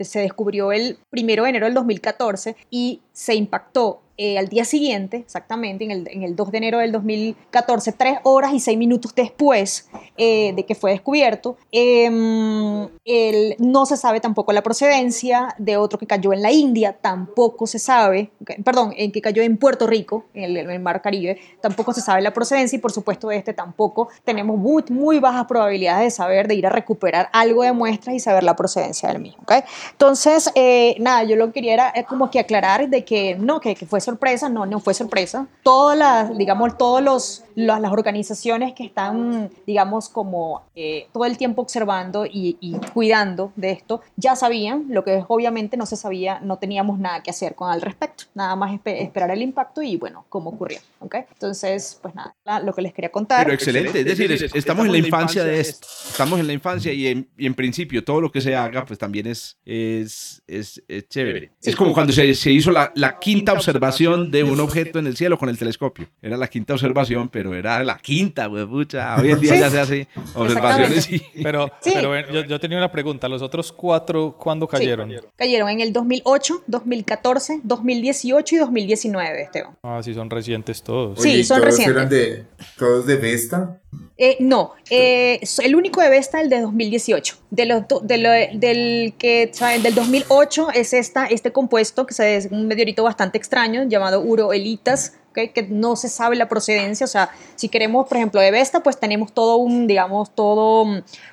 se 0.05 0.19
descubrió 0.19 0.71
el 0.71 0.97
primero 1.09 1.43
de 1.43 1.49
enero 1.49 1.65
del 1.65 1.73
2014 1.75 2.55
y 2.69 3.01
se 3.11 3.35
impactó 3.35 4.01
eh, 4.21 4.37
al 4.37 4.49
día 4.49 4.65
siguiente, 4.65 5.15
exactamente, 5.15 5.85
en 5.85 5.91
el, 5.91 6.07
en 6.11 6.23
el, 6.23 6.35
2 6.35 6.51
de 6.51 6.57
enero 6.57 6.79
del 6.79 6.91
2014, 6.91 7.93
tres 7.93 8.19
horas 8.23 8.51
y 8.51 8.59
seis 8.59 8.77
minutos 8.77 9.15
después 9.15 9.89
eh, 10.17 10.51
de 10.57 10.65
que 10.65 10.75
fue 10.75 10.91
descubierto, 10.91 11.55
em, 11.71 12.89
el, 13.05 13.55
no 13.59 13.85
se 13.85 13.95
sabe 13.95 14.19
tampoco 14.19 14.51
la 14.51 14.61
procedencia 14.61 15.55
de 15.57 15.77
otro 15.77 15.97
que 15.97 16.05
cayó 16.05 16.33
en 16.33 16.41
la 16.41 16.51
India, 16.51 16.97
tampoco 16.99 17.65
se 17.65 17.79
sabe, 17.79 18.29
perdón, 18.65 18.93
en 18.97 19.13
que 19.13 19.21
cayó 19.21 19.41
en 19.41 19.55
Puerto 19.55 19.87
Rico, 19.87 20.25
en 20.33 20.57
el, 20.57 20.79
Mar 20.81 21.01
Caribe, 21.01 21.39
tampoco 21.61 21.93
se 21.93 22.01
sabe 22.01 22.21
la 22.21 22.33
procedencia 22.33 22.75
y 22.75 22.79
por 22.81 22.91
supuesto 22.91 23.29
de 23.29 23.37
este 23.37 23.53
tampoco 23.53 24.09
tenemos 24.25 24.57
muy, 24.57 24.83
muy 24.89 25.19
bajas 25.19 25.45
probabilidades 25.45 26.03
de 26.03 26.11
saber, 26.11 26.49
de 26.49 26.55
ir 26.55 26.67
a 26.67 26.71
recuperar 26.71 27.29
algo 27.31 27.63
de 27.63 27.71
muestras 27.71 28.17
y 28.17 28.19
saber 28.19 28.43
la 28.43 28.57
procedencia 28.57 29.07
del 29.07 29.21
mismo. 29.21 29.43
¿okay? 29.43 29.61
Entonces, 29.93 30.51
eh, 30.55 30.97
nada, 30.99 31.23
yo 31.23 31.37
lo 31.37 31.47
que 31.47 31.53
quería 31.53 31.73
era 31.73 31.93
como 32.03 32.29
que 32.29 32.39
aclarar 32.39 32.89
de 32.89 33.05
que 33.05 33.35
no, 33.35 33.61
que, 33.61 33.75
que 33.75 33.85
fue 33.85 34.01
sorpresa, 34.09 34.49
no, 34.49 34.65
no 34.65 34.79
fue 34.79 34.93
sorpresa. 34.93 35.47
Todas 35.63 35.97
las, 35.97 36.37
digamos, 36.37 36.77
todos 36.77 37.01
los, 37.03 37.43
las, 37.55 37.91
organizaciones 37.91 38.73
que 38.73 38.83
están, 38.83 39.49
digamos, 39.67 40.09
como 40.09 40.63
eh, 40.75 41.07
todo 41.13 41.25
el 41.25 41.37
tiempo 41.37 41.61
observando 41.61 42.25
y, 42.25 42.57
cuidando 42.93 43.51
de 43.55 43.71
esto, 43.71 44.01
ya 44.15 44.35
sabían, 44.35 44.85
lo 44.89 45.03
que 45.03 45.23
obviamente 45.27 45.77
no 45.77 45.85
se 45.85 45.95
sabía, 45.95 46.39
no 46.39 46.57
teníamos 46.57 46.99
nada 46.99 47.21
que 47.21 47.29
hacer 47.29 47.55
con 47.55 47.69
al 47.69 47.81
respecto, 47.81 48.25
nada 48.33 48.55
más 48.55 48.79
esperar 48.85 49.31
el 49.31 49.41
impacto 49.41 49.81
y 49.81 49.97
bueno, 49.97 50.25
cómo 50.29 50.51
ocurrió, 50.51 50.79
¿ok? 50.99 51.15
Entonces, 51.33 51.99
pues 52.01 52.15
nada, 52.15 52.33
lo 52.63 52.73
que 52.73 52.81
les 52.81 52.93
quería 52.93 53.11
contar. 53.11 53.45
Pero 53.45 53.53
excelente, 53.53 53.99
es 53.99 54.05
decir, 54.05 54.31
estamos 54.53 54.85
en 54.85 54.91
la 54.91 54.97
infancia 54.97 55.43
de 55.43 55.59
esto, 55.59 55.87
estamos 56.09 56.39
en 56.39 56.47
la 56.47 56.53
infancia 56.53 56.91
y 56.93 57.07
en, 57.07 57.27
y 57.37 57.45
en 57.45 57.53
principio 57.53 58.03
todo 58.03 58.21
lo 58.21 58.31
que 58.31 58.41
se 58.41 58.55
haga, 58.55 58.85
pues 58.85 58.97
también 58.97 59.27
es, 59.27 59.57
es, 59.65 60.41
es, 60.47 60.81
chévere. 61.09 61.51
es 61.61 61.75
como 61.75 61.93
cuando 61.93 62.13
se, 62.13 62.33
se 62.33 62.51
hizo 62.51 62.71
la, 62.71 62.91
la 62.95 63.19
quinta 63.19 63.53
observación 63.53 63.98
de 64.07 64.43
un 64.43 64.59
objeto 64.59 64.99
en 64.99 65.07
el 65.07 65.17
cielo 65.17 65.37
con 65.37 65.49
el 65.49 65.57
telescopio. 65.57 66.07
Era 66.21 66.37
la 66.37 66.47
quinta 66.47 66.73
observación, 66.73 67.29
pero 67.29 67.53
era 67.53 67.83
la 67.83 67.97
quinta, 67.97 68.45
güey, 68.47 68.65
pucha. 68.65 69.15
Hoy 69.19 69.31
en 69.31 69.39
día 69.39 69.55
ya 69.55 69.69
se 69.69 69.79
hace 69.79 70.07
observaciones 70.33 71.11
y... 71.11 71.19
Pero, 71.43 71.71
pero 71.83 72.43
yo, 72.43 72.59
tenía 72.59 72.77
una 72.77 72.91
pregunta. 72.91 73.27
¿Los 73.27 73.41
otros 73.41 73.71
cuatro 73.71 74.35
cuándo 74.37 74.67
cayeron? 74.67 75.11
Cayeron 75.35 75.69
en 75.69 75.79
el 75.79 75.93
2008, 75.93 76.63
2014, 76.67 77.61
2018 77.63 78.55
y 78.55 78.57
2019, 78.57 79.41
Esteban. 79.41 79.77
Ah, 79.83 80.01
sí, 80.03 80.13
son 80.13 80.29
recientes 80.29 80.83
todos. 80.83 81.21
sí, 81.21 81.43
son 81.43 81.57
todos 81.57 81.69
recientes. 81.69 81.95
Eran 81.95 82.09
de, 82.09 82.45
¿Todos 82.77 83.05
de 83.05 83.15
Vesta? 83.15 83.79
Eh, 84.21 84.35
no, 84.41 84.73
eh, 84.89 85.39
el 85.63 85.75
único 85.75 86.01
de 86.01 86.09
Vesta 86.09 86.41
el 86.41 86.49
de 86.49 86.59
2018. 86.59 87.37
De 87.51 87.65
de 88.01 88.49
del 88.53 89.13
que 89.17 89.51
del 89.81 89.95
2008 89.95 90.69
es 90.73 90.93
esta, 90.93 91.25
este 91.25 91.51
compuesto 91.53 92.05
que 92.05 92.35
es 92.35 92.47
un 92.51 92.67
meteorito 92.67 93.03
bastante 93.03 93.37
extraño 93.37 93.83
llamado 93.83 94.21
uroelitas, 94.21 95.13
que 95.33 95.67
no 95.69 95.95
se 95.95 96.09
sabe 96.09 96.35
la 96.35 96.49
procedencia. 96.49 97.05
O 97.05 97.07
sea, 97.07 97.29
si 97.55 97.69
queremos, 97.69 98.07
por 98.07 98.17
ejemplo, 98.17 98.41
de 98.41 98.51
Vesta, 98.51 98.83
pues 98.83 98.99
tenemos 98.99 99.31
todo 99.33 99.55
un, 99.55 99.87
digamos, 99.87 100.35
todo 100.35 100.85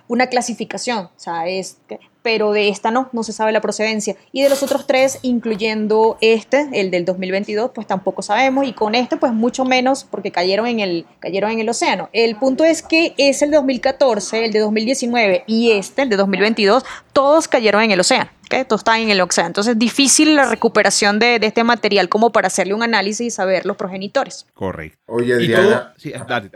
una 0.07 0.29
clasificación. 0.29 1.07
O 1.07 1.11
sea, 1.17 1.49
es 1.49 1.79
pero 2.27 2.51
de 2.51 2.71
esta 2.71 2.91
no, 2.91 3.09
no 3.13 3.23
se 3.23 3.33
sabe 3.33 3.53
la 3.53 3.61
procedencia. 3.61 4.17
Y 4.33 4.43
de 4.43 4.49
los 4.49 4.61
otros 4.65 4.89
tres, 4.89 5.21
incluyendo 5.23 6.19
este, 6.21 6.69
el 6.73 6.91
del 6.91 7.05
2022, 7.05 7.71
pues 7.73 7.87
tampoco 7.87 8.21
sabemos. 8.21 8.67
Y 8.67 8.73
con 8.73 8.97
este, 8.97 9.17
pues 9.17 9.33
mucho 9.33 9.65
menos, 9.65 10.03
porque 10.03 10.33
cayeron 10.33 10.67
en 10.67 10.81
el, 10.81 11.07
cayeron 11.21 11.53
en 11.53 11.61
el 11.61 11.69
océano. 11.69 12.09
El 12.13 12.35
punto 12.35 12.65
es 12.65 12.83
que 12.83 13.15
es 13.17 13.43
el 13.43 13.53
de 13.53 13.59
2014, 13.59 14.45
el 14.45 14.53
de 14.53 14.59
2019 14.59 15.45
y 15.47 15.71
este, 15.71 16.03
el 16.03 16.09
de 16.09 16.17
2022, 16.17 16.85
todos 17.13 17.47
cayeron 17.47 17.83
en 17.83 17.93
el 17.93 18.01
océano. 18.01 18.29
¿Okay? 18.47 18.65
Todos 18.65 18.81
están 18.81 19.01
en 19.01 19.11
el 19.11 19.21
océano. 19.21 19.49
Entonces, 19.49 19.79
difícil 19.79 20.35
la 20.35 20.49
recuperación 20.49 21.19
de, 21.19 21.39
de, 21.39 21.47
este 21.47 21.65
material 21.65 22.09
como 22.09 22.33
para 22.33 22.47
hacerle 22.47 22.75
un 22.75 22.83
análisis 22.83 23.27
y 23.27 23.31
saber 23.31 23.67
los 23.67 23.77
progenitores. 23.77 24.47
Correcto. 24.55 24.99
Oye, 25.07 25.35
Adriana. 25.35 25.95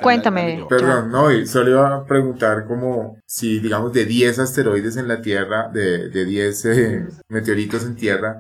Cuéntame. 0.00 0.64
Perdón, 0.68 1.10
no, 1.10 1.46
solo 1.46 1.70
iba 1.70 1.94
a 1.96 2.04
preguntar 2.04 2.66
como 2.66 3.18
si, 3.26 3.60
digamos, 3.60 3.92
de 3.92 4.04
10 4.04 4.38
asteroides 4.38 4.96
en 4.96 5.08
la 5.08 5.20
Tierra, 5.20 5.68
de, 5.72 6.08
de 6.08 6.24
10 6.24 6.64
eh, 6.64 7.06
meteoritos 7.28 7.84
en 7.84 7.96
Tierra, 7.96 8.38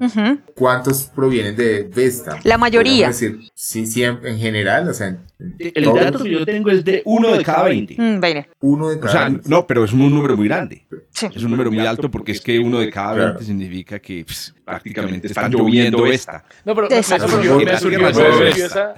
¿cuántos 0.54 1.04
provienen 1.04 1.56
de 1.56 1.84
Vesta? 1.94 2.38
La 2.44 2.58
mayoría. 2.58 3.08
decir, 3.08 3.40
sí, 3.54 3.86
siempre, 3.86 4.30
en 4.30 4.38
general, 4.38 4.88
o 4.88 4.94
sea, 4.94 5.16
el 5.58 5.84
dato 5.84 6.22
que 6.22 6.30
yo 6.30 6.44
tengo 6.44 6.70
es 6.70 6.84
de 6.84 7.02
uno 7.04 7.32
de 7.32 7.44
cada 7.44 7.64
20. 7.64 7.94
Mm, 7.96 8.20
uno 8.60 8.88
de 8.88 9.00
cada 9.00 9.28
o 9.28 9.30
sea, 9.30 9.40
No, 9.46 9.66
pero 9.66 9.84
es 9.84 9.92
un 9.92 10.10
número 10.10 10.36
muy 10.36 10.48
grande. 10.48 10.86
Es 11.34 11.42
un 11.42 11.50
número 11.50 11.70
muy 11.70 11.86
alto 11.86 12.10
porque 12.10 12.32
es 12.32 12.40
que 12.40 12.58
uno 12.58 12.78
de 12.78 12.90
cada 12.90 13.14
20 13.14 13.44
significa 13.44 13.98
que 13.98 14.24
pues, 14.24 14.54
prácticamente 14.70 15.26
están 15.26 15.50
lloviendo 15.50 16.06
esta. 16.06 16.44
No, 16.64 16.74
pero 16.74 16.88
me, 16.88 17.02
surgió, 17.02 17.56
me, 17.58 17.76
surgió, 17.78 18.08
esa, 18.08 18.94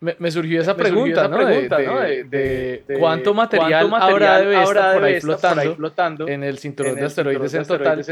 me, 0.00 0.30
surgió 0.30 0.60
esa 0.60 0.76
pregunta, 0.76 1.26
¿no? 1.28 1.38
De, 1.44 2.84
cuánto 2.98 3.34
material 3.34 3.92
habrá 3.92 4.38
de 4.38 4.46
Vesta 4.46 4.92
por 4.94 5.04
ahí 5.04 5.74
flotando 5.74 6.28
en 6.28 6.44
el 6.44 6.58
cinturón 6.58 6.94
de 6.94 7.06
asteroides 7.06 7.54
en 7.54 7.66
total. 7.66 8.04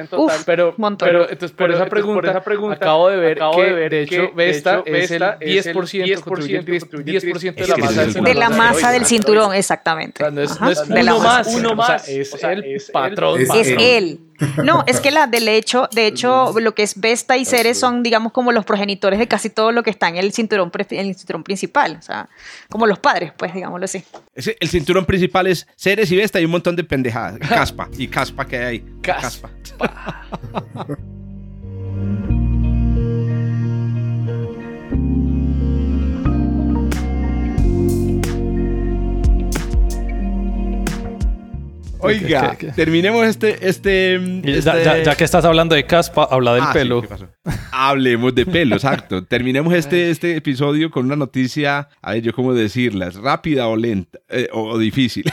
Pero, 0.44 0.74
pero 0.98 1.30
entonces 1.30 1.52
por 1.52 1.70
esa 1.70 1.86
pregunta 1.86 2.42
acabo 2.72 3.08
de 3.08 3.16
ver 3.16 3.38
que 3.38 3.88
de 3.88 4.02
hecho 4.02 4.32
Vesta 4.34 4.82
es 4.84 5.10
el 5.10 5.22
10%, 5.22 6.64
10% 6.64 7.54
de 7.54 7.64
la 7.66 7.76
masa 7.76 8.02
del 8.02 8.12
cinturón. 8.12 8.24
De 8.24 8.34
la 8.34 8.50
masa 8.50 8.92
del 8.92 9.04
cinturón, 9.04 9.54
exactamente. 9.54 10.30
no 10.30 10.42
es, 10.42 10.58
uno 10.60 11.20
más, 11.20 11.54
uno 11.54 11.74
más, 11.74 12.08
es 12.08 12.42
el 12.42 12.82
patrón. 12.92 13.40
Es 13.40 13.68
él. 13.78 14.27
No, 14.64 14.84
es 14.86 15.00
que 15.00 15.10
la 15.10 15.26
del 15.26 15.48
hecho, 15.48 15.88
de 15.92 16.06
hecho, 16.08 16.52
lo 16.58 16.74
que 16.74 16.82
es 16.82 17.00
Vesta 17.00 17.36
y 17.36 17.44
Ceres 17.44 17.78
son, 17.78 18.02
digamos, 18.02 18.32
como 18.32 18.52
los 18.52 18.64
progenitores 18.64 19.18
de 19.18 19.28
casi 19.28 19.50
todo 19.50 19.72
lo 19.72 19.82
que 19.82 19.90
está 19.90 20.08
en 20.08 20.16
el 20.16 20.32
cinturón, 20.32 20.70
en 20.90 21.06
el 21.06 21.14
cinturón 21.14 21.42
principal. 21.42 21.96
O 21.98 22.02
sea, 22.02 22.28
como 22.68 22.86
los 22.86 22.98
padres, 22.98 23.32
pues, 23.36 23.52
digámoslo 23.54 23.84
así. 23.84 24.04
El 24.34 24.68
cinturón 24.68 25.04
principal 25.04 25.46
es 25.46 25.66
Ceres 25.76 26.10
y 26.12 26.16
Vesta 26.16 26.40
y 26.40 26.44
un 26.44 26.50
montón 26.50 26.76
de 26.76 26.84
pendejadas. 26.84 27.38
Caspa. 27.48 27.88
y 27.96 28.08
caspa 28.08 28.46
que 28.46 28.58
hay 28.58 28.64
ahí. 28.64 28.84
Caspa. 29.02 29.50
Oiga, 42.00 42.56
terminemos 42.76 43.26
este... 43.26 43.68
este, 43.68 44.14
este... 44.16 45.04
Ya, 45.04 45.16
que 45.16 45.24
estás 45.24 45.44
hablando 45.44 45.74
de 45.74 45.84
caspa, 45.84 46.28
habla 46.30 46.54
del 46.54 46.62
ah, 46.64 46.72
pelo. 46.72 47.02
Hablemos 47.72 48.34
de 48.34 48.46
pelo, 48.46 48.76
exacto. 48.76 49.24
Terminemos 49.26 49.74
este, 49.74 50.10
este 50.10 50.36
episodio 50.36 50.90
con 50.90 51.06
una 51.06 51.16
noticia, 51.16 51.88
a 52.00 52.12
ver, 52.12 52.22
yo 52.22 52.32
cómo 52.32 52.54
decirlas, 52.54 53.16
rápida 53.16 53.68
o 53.68 53.76
lenta, 53.76 54.18
eh, 54.28 54.48
o, 54.52 54.78
difícil. 54.78 55.24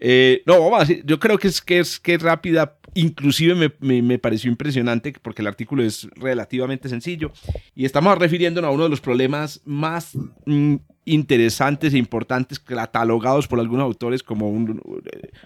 Eh, 0.00 0.42
no, 0.46 0.60
vamos 0.60 0.78
a 0.78 0.84
decir, 0.84 1.02
yo 1.04 1.18
creo 1.18 1.36
que 1.36 1.48
es, 1.48 1.60
que 1.60 1.80
es, 1.80 2.00
que 2.00 2.14
es 2.14 2.22
rápida, 2.22 2.78
inclusive 2.94 3.54
me, 3.80 4.00
me, 4.00 4.18
pareció 4.18 4.50
impresionante 4.50 5.12
porque 5.20 5.42
el 5.42 5.48
artículo 5.48 5.82
es 5.82 6.08
relativamente 6.14 6.88
sencillo 6.88 7.32
y 7.74 7.84
estamos 7.84 8.16
refiriéndonos 8.16 8.68
a 8.68 8.72
uno 8.72 8.84
de 8.84 8.90
los 8.90 9.00
problemas 9.02 9.60
más... 9.66 10.16
Mm, 10.46 10.76
interesantes 11.14 11.94
e 11.94 11.98
importantes, 11.98 12.58
catalogados 12.58 13.48
por 13.48 13.60
algunos 13.60 13.84
autores 13.84 14.22
como 14.22 14.48
uno 14.50 14.74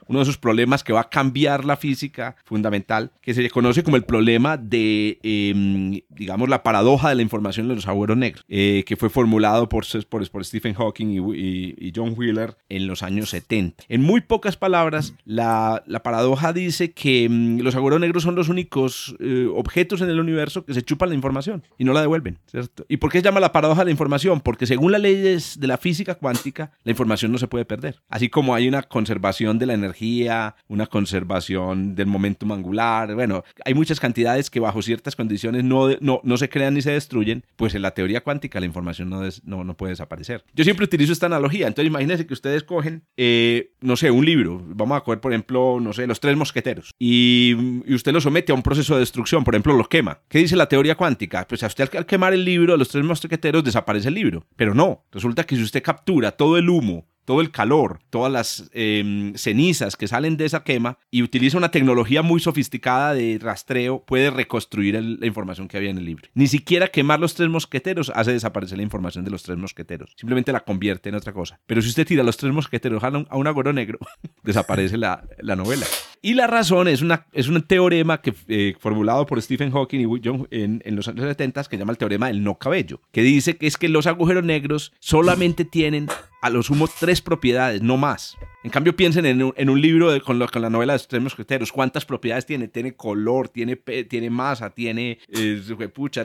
de 0.08 0.22
esos 0.22 0.38
problemas 0.38 0.84
que 0.84 0.92
va 0.92 1.02
a 1.02 1.08
cambiar 1.08 1.64
la 1.64 1.76
física 1.76 2.36
fundamental, 2.44 3.12
que 3.20 3.34
se 3.34 3.48
conoce 3.50 3.82
como 3.82 3.96
el 3.96 4.04
problema 4.04 4.56
de, 4.56 5.18
em, 5.22 6.00
digamos, 6.08 6.48
la 6.48 6.62
paradoja 6.62 7.08
de 7.08 7.16
la 7.16 7.22
información 7.22 7.68
de 7.68 7.74
los 7.74 7.86
agujeros 7.88 8.16
negros, 8.16 8.44
eh, 8.48 8.84
que 8.86 8.96
fue 8.96 9.10
formulado 9.10 9.68
por, 9.68 9.84
por, 10.08 10.28
por 10.30 10.44
Stephen 10.44 10.74
Hawking 10.74 11.32
y, 11.34 11.92
John 11.94 12.14
Wheeler 12.16 12.56
en 12.70 12.86
los 12.86 13.02
años 13.02 13.28
70. 13.30 13.84
En 13.88 14.02
muy 14.02 14.22
pocas 14.22 14.56
palabras, 14.56 15.14
la, 15.24 15.82
la 15.86 16.02
paradoja 16.02 16.54
dice 16.54 16.92
que 16.92 17.24
em, 17.24 17.58
los 17.58 17.74
agujeros 17.74 18.00
negros 18.00 18.22
son 18.22 18.34
los 18.34 18.48
únicos 18.48 19.14
eh, 19.20 19.46
objetos 19.54 20.00
en 20.00 20.08
el 20.08 20.20
universo 20.20 20.64
que 20.64 20.74
se 20.74 20.82
chupan 20.82 21.10
la 21.10 21.14
información 21.14 21.62
y 21.78 21.84
no 21.84 21.92
la 21.92 22.00
devuelven, 22.00 22.38
¿cierto? 22.46 22.84
¿Y 22.88 22.96
por 22.96 23.10
qué 23.10 23.18
se 23.18 23.24
llama 23.24 23.40
la 23.40 23.52
paradoja 23.52 23.82
de 23.82 23.86
la 23.86 23.90
información? 23.90 24.40
Porque 24.40 24.66
según 24.66 24.92
las 24.92 25.00
leyes 25.00 25.51
de 25.58 25.66
la 25.66 25.78
física 25.78 26.14
cuántica, 26.14 26.72
la 26.84 26.90
información 26.90 27.32
no 27.32 27.38
se 27.38 27.48
puede 27.48 27.64
perder. 27.64 28.00
Así 28.08 28.28
como 28.28 28.54
hay 28.54 28.68
una 28.68 28.82
conservación 28.82 29.58
de 29.58 29.66
la 29.66 29.74
energía, 29.74 30.56
una 30.68 30.86
conservación 30.86 31.94
del 31.94 32.06
momento 32.06 32.46
angular, 32.52 33.14
bueno, 33.14 33.44
hay 33.64 33.74
muchas 33.74 34.00
cantidades 34.00 34.50
que 34.50 34.60
bajo 34.60 34.82
ciertas 34.82 35.16
condiciones 35.16 35.64
no, 35.64 35.88
no, 36.00 36.20
no 36.22 36.36
se 36.36 36.48
crean 36.48 36.74
ni 36.74 36.82
se 36.82 36.92
destruyen, 36.92 37.44
pues 37.56 37.74
en 37.74 37.82
la 37.82 37.92
teoría 37.92 38.22
cuántica 38.22 38.60
la 38.60 38.66
información 38.66 39.08
no, 39.10 39.22
no, 39.44 39.64
no, 39.64 39.76
puede 39.76 39.92
desaparecer. 39.92 40.44
Yo 40.54 40.64
siempre 40.64 40.84
utilizo 40.84 41.12
esta 41.12 41.26
analogía, 41.26 41.66
entonces 41.66 41.88
imagínense 41.88 42.26
que 42.26 42.34
ustedes 42.34 42.62
cogen, 42.62 43.04
eh, 43.16 43.72
no 43.80 43.96
sé, 43.96 44.10
un 44.10 44.24
libro, 44.24 44.62
vamos 44.66 44.96
a 44.96 45.00
coger 45.02 45.20
por 45.20 45.32
ejemplo, 45.32 45.78
no 45.80 45.92
sé, 45.92 46.06
los 46.06 46.20
tres 46.20 46.36
mosqueteros, 46.36 46.92
y, 46.98 47.54
usted 47.92 48.12
lo 48.12 48.20
somete 48.20 48.52
a 48.52 48.54
un 48.54 48.62
proceso 48.62 48.94
de 48.94 49.00
destrucción, 49.00 49.44
por 49.44 49.54
ejemplo, 49.54 49.74
los 49.74 49.88
quema. 49.88 50.20
¿Qué 50.28 50.38
dice 50.38 50.56
la 50.56 50.68
teoría 50.68 50.96
cuántica? 50.96 51.46
Pues 51.46 51.62
a 51.62 51.66
usted 51.66 51.88
al 51.96 52.06
quemar 52.06 52.32
el 52.32 52.44
libro 52.44 52.76
los 52.76 52.88
tres 52.88 53.04
mosqueteros 53.04 53.64
desaparece 53.64 54.08
el 54.08 54.14
libro, 54.14 54.46
pero 54.56 54.74
no, 54.74 55.04
resulta 55.12 55.41
que 55.46 55.56
si 55.56 55.62
usted 55.62 55.82
captura 55.82 56.32
todo 56.32 56.56
el 56.56 56.68
humo 56.68 57.06
todo 57.24 57.40
el 57.40 57.50
calor, 57.50 58.00
todas 58.10 58.32
las 58.32 58.70
em, 58.72 59.34
cenizas 59.34 59.96
que 59.96 60.08
salen 60.08 60.36
de 60.36 60.44
esa 60.44 60.64
quema 60.64 60.98
y 61.10 61.22
utiliza 61.22 61.58
una 61.58 61.70
tecnología 61.70 62.22
muy 62.22 62.40
sofisticada 62.40 63.14
de 63.14 63.38
rastreo, 63.40 64.04
puede 64.04 64.30
reconstruir 64.30 65.00
la 65.02 65.26
información 65.26 65.68
que 65.68 65.76
había 65.76 65.90
en 65.90 65.98
el 65.98 66.04
libro. 66.04 66.28
Ni 66.34 66.46
siquiera 66.46 66.88
quemar 66.88 67.20
los 67.20 67.34
tres 67.34 67.48
mosqueteros 67.48 68.10
hace 68.14 68.32
desaparecer 68.32 68.78
la 68.78 68.84
información 68.84 69.24
de 69.24 69.30
los 69.30 69.42
tres 69.42 69.56
mosqueteros. 69.56 70.14
Simplemente 70.16 70.52
la 70.52 70.64
convierte 70.64 71.08
en 71.08 71.14
otra 71.14 71.32
cosa. 71.32 71.60
Pero 71.66 71.80
si 71.82 71.88
usted 71.88 72.06
tira 72.06 72.22
los 72.22 72.36
tres 72.36 72.52
mosqueteros 72.52 73.02
a 73.04 73.08
un, 73.08 73.46
a 73.46 73.72
negro, 73.72 73.98
desaparece 74.42 74.96
la, 74.96 75.24
novela. 75.56 75.86
Y 76.24 76.34
la 76.34 76.46
razón 76.46 76.86
es, 76.86 77.02
una, 77.02 77.26
es 77.32 77.48
un 77.48 77.60
teorema 77.62 78.20
que, 78.20 78.32
eh, 78.46 78.76
formulado 78.78 79.26
por 79.26 79.42
Stephen 79.42 79.72
Hawking 79.72 79.98
y 79.98 80.20
John 80.24 80.46
en, 80.52 80.80
en 80.84 80.94
los 80.94 81.08
años 81.08 81.26
70 81.26 81.64
que 81.64 81.76
se 81.76 81.78
llama 81.78 81.90
el 81.90 81.98
teorema 81.98 82.28
del 82.28 82.44
no 82.44 82.58
cabello, 82.58 83.00
que 83.10 83.22
dice 83.22 83.56
que 83.56 83.66
es 83.66 83.76
que 83.76 83.88
los 83.88 84.06
agujeros 84.06 84.44
negros 84.44 84.92
solamente 85.00 85.64
tienen 85.64 86.06
a 86.40 86.48
lo 86.48 86.62
sumo 86.62 86.88
tres 87.00 87.20
propiedades, 87.20 87.82
no 87.82 87.96
más. 87.96 88.36
En 88.64 88.70
cambio, 88.70 88.94
piensen 88.94 89.26
en 89.26 89.70
un, 89.70 89.80
libro 89.80 90.08
con, 90.22 90.38
la 90.38 90.70
novela 90.70 90.92
de 90.92 91.04
tres 91.08 91.20
mosqueteros. 91.20 91.72
¿Cuántas 91.72 92.04
propiedades 92.04 92.46
tiene? 92.46 92.68
Tiene 92.68 92.94
color, 92.94 93.48
tiene, 93.48 93.74
tiene 93.76 94.30
masa, 94.30 94.70
tiene 94.70 95.18
eh, 95.28 95.60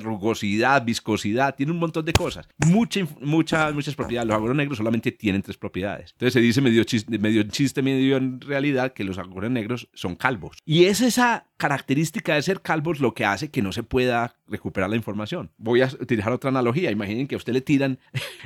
rugosidad, 0.02 0.86
viscosidad, 0.86 1.56
tiene 1.56 1.72
un 1.72 1.80
montón 1.80 2.06
de 2.06 2.14
cosas. 2.14 2.48
Mucha, 2.68 3.02
muchas, 3.22 3.74
muchas 3.74 3.96
propiedades. 3.96 4.28
Los 4.28 4.36
agujeros 4.36 4.58
negros 4.58 4.78
solamente 4.78 5.12
tienen 5.12 5.42
tres 5.42 5.58
propiedades. 5.58 6.12
Entonces 6.12 6.34
se 6.34 6.40
dice 6.40 6.62
medio 6.62 6.84
chiste, 6.84 7.18
medio 7.18 7.42
chiste, 7.44 7.82
medio 7.82 8.18
en 8.18 8.40
realidad 8.40 8.94
que 8.94 9.04
los 9.04 9.18
agujeros 9.18 9.50
negros 9.50 9.90
son 9.94 10.16
calvos. 10.16 10.58
Y 10.64 10.86
es 10.86 11.02
esa 11.02 11.48
característica 11.58 12.36
de 12.36 12.42
ser 12.42 12.62
calvos 12.62 13.00
lo 13.00 13.14
que 13.14 13.26
hace 13.26 13.50
que 13.50 13.62
no 13.62 13.72
se 13.72 13.84
pueda 13.84 14.36
recuperar 14.48 14.90
la 14.90 14.96
información. 14.96 15.52
Voy 15.58 15.82
a 15.82 15.88
utilizar 16.00 16.32
otra 16.32 16.50
analogía. 16.50 16.92
Imaginen 16.92 17.28
que 17.28 17.36
a 17.36 17.38
usted 17.38 17.54
le 17.54 17.62
tiran, 17.62 18.00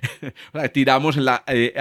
tiramos 0.73 1.17
eh, 1.47 1.73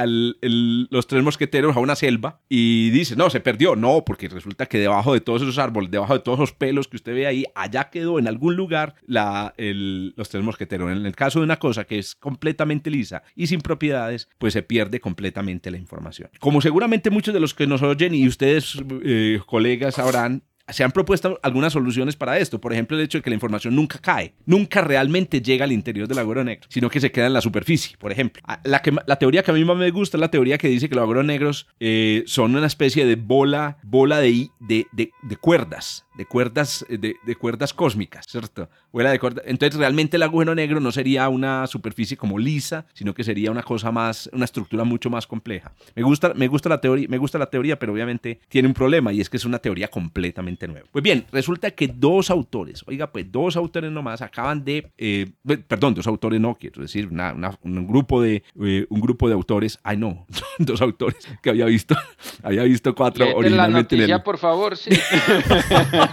los 0.91 1.07
tres 1.07 1.23
mosqueteros 1.23 1.77
a 1.77 1.81
una 1.81 1.97
selva 1.97 2.41
y 2.49 2.91
dice, 2.91 3.17
no, 3.17 3.31
se 3.31 3.41
perdió. 3.41 3.77
No, 3.77 4.05
porque 4.05 4.29
resulta 4.29 4.67
que 4.67 4.79
debajo 4.79 5.15
de 5.15 5.21
todos 5.21 5.43
esos 5.43 5.59
árboles, 5.59 5.91
debajo 5.91 6.15
de 6.15 6.21
todos 6.21 6.39
esos 6.39 6.53
pelos 6.53 6.89
que 6.89 6.97
usted 6.97 7.15
ve 7.15 7.27
ahí, 7.27 7.45
allá 7.55 7.91
quedó 7.91 8.19
en 8.19 8.29
algún 8.29 8.57
lugar 8.57 8.95
la, 9.07 9.55
los 9.57 10.29
tres 10.29 10.43
mosqueteros. 10.43 10.91
En 10.91 11.07
el 11.07 11.17
caso 11.17 11.39
de 11.39 11.45
una 11.45 11.59
cosa 11.59 11.85
que 11.85 11.99
es 11.99 12.15
completamente 12.15 12.91
lisa 12.91 13.23
y 13.35 13.47
sin 13.47 13.61
propiedades, 13.61 14.29
pues 14.39 14.53
se 14.53 14.63
pierde 14.63 15.01
completamente 15.01 15.71
la 15.71 15.79
información. 15.79 16.31
Como 16.41 16.61
seguramente 16.61 17.11
muchos 17.11 17.33
de 17.33 17.41
los 17.41 17.55
que 17.55 17.67
nos 17.67 17.83
oyen 17.83 18.15
y 18.15 18.27
ustedes, 18.27 18.77
eh, 19.05 19.41
colegas, 19.47 19.95
sabrán, 19.95 20.43
se 20.73 20.85
han 20.85 20.93
propuesto 20.93 21.39
algunas 21.43 21.73
soluciones 21.73 22.17
para 22.17 22.39
esto. 22.39 22.61
Por 22.61 22.73
ejemplo, 22.73 22.97
el 22.97 23.05
hecho 23.05 23.19
de 23.19 23.23
que 23.23 23.31
la 23.31 23.35
información 23.35 23.75
nunca 23.75 23.99
cae, 23.99 24.35
nunca 24.47 24.81
realmente 24.81 25.41
llega 25.41 25.65
al 25.65 25.73
interior 25.73 26.09
del 26.09 26.19
agujero 26.19 26.45
negro, 26.45 26.67
sino 26.69 26.91
que 26.91 27.01
se 27.01 27.11
queda 27.11 27.27
en 27.27 27.33
la 27.33 27.41
superficie, 27.41 27.97
por 27.99 28.13
ejemplo. 28.13 28.43
Ah, 28.47 28.61
la, 28.65 29.17
teoría 29.17 29.43
que 29.43 29.51
a 29.51 29.55
mí 29.55 29.65
más 29.65 29.77
me 29.77 29.91
gusta 29.91 30.17
es 30.17 30.21
la 30.21 30.31
teoría 30.31 30.59
que 30.59 30.69
dice 30.69 30.89
que 30.89 30.95
los 30.95 31.03
agujeros 31.03 31.25
negros 31.25 31.67
eh, 31.81 32.25
son 32.27 32.55
una 32.55 32.67
especie 32.67 33.07
de 33.07 33.17
bola, 33.17 33.79
bola 33.83 34.19
de, 34.21 34.49
de, 34.61 34.87
de 34.93 35.37
cuerdas 35.37 36.05
de 36.21 36.27
cuerdas, 36.27 36.85
eh, 36.91 36.99
de, 36.99 37.37
cuerdas 37.37 37.73
cósmicas, 37.73 38.27
¿cierto? 38.29 38.69
de 38.93 39.43
Entonces 39.47 39.79
realmente 39.79 40.19
el 40.19 40.23
agujero 40.23 40.55
negro 40.55 40.79
no 40.79 40.93
sería 40.93 41.27
una 41.31 41.67
superficie 41.67 42.15
como 42.15 42.39
lisa, 42.39 42.85
sino 42.93 43.15
que 43.15 43.25
sería 43.25 43.51
una 43.51 43.63
cosa 43.63 43.91
más, 43.91 44.29
una 44.35 44.45
estructura 44.45 44.85
mucho 44.85 45.09
más 45.09 45.27
compleja. 45.27 45.73
Me 45.95 46.03
gusta, 46.03 46.35
me 46.35 46.47
gusta, 46.47 46.69
la, 46.69 46.79
teoría, 46.79 47.09
me 47.09 47.17
gusta 47.17 47.39
la 47.39 47.47
teoría, 47.47 47.79
pero 47.79 47.95
obviamente 47.95 48.39
tiene 48.51 48.69
un 48.69 48.75
problema 48.75 49.15
y 49.15 49.23
es 49.23 49.31
que 49.31 49.39
es 49.39 49.47
una 49.47 49.61
teoría 49.61 49.89
completamente 49.89 50.69
nueva. 50.69 50.87
Pues 50.93 51.03
bien, 51.03 51.25
resulta 51.33 51.71
que 51.71 51.89
dos 51.89 52.29
autores, 52.29 52.85
oiga, 52.87 53.11
pues 53.11 53.33
dos 53.33 53.57
autores 53.57 53.91
nomás 53.91 54.21
acaban 54.21 54.63
de, 54.63 54.91
eh, 54.99 55.27
perdón, 55.67 55.95
dos 55.95 56.07
autores 56.07 56.39
no, 56.39 56.55
quiero 56.55 56.83
decir, 56.83 57.09
un, 57.09 57.87
grupo 57.87 58.21
de, 58.21 58.43
eh, 58.63 58.85
un 58.91 59.01
grupo 59.01 59.27
de 59.27 59.33
autores, 59.33 59.79
ay 59.83 59.97
no, 59.97 60.27
dos 60.59 60.83
autores 60.83 61.27
que 61.43 61.49
había 61.49 61.65
visto, 61.65 61.97
había 62.43 62.65
visto 62.65 62.95
cuatro 62.95 63.25
originalmente. 63.25 63.97
La 63.97 64.03
noticia, 64.03 64.23
por 64.23 64.37
favor, 64.37 64.77
sí. 64.77 64.91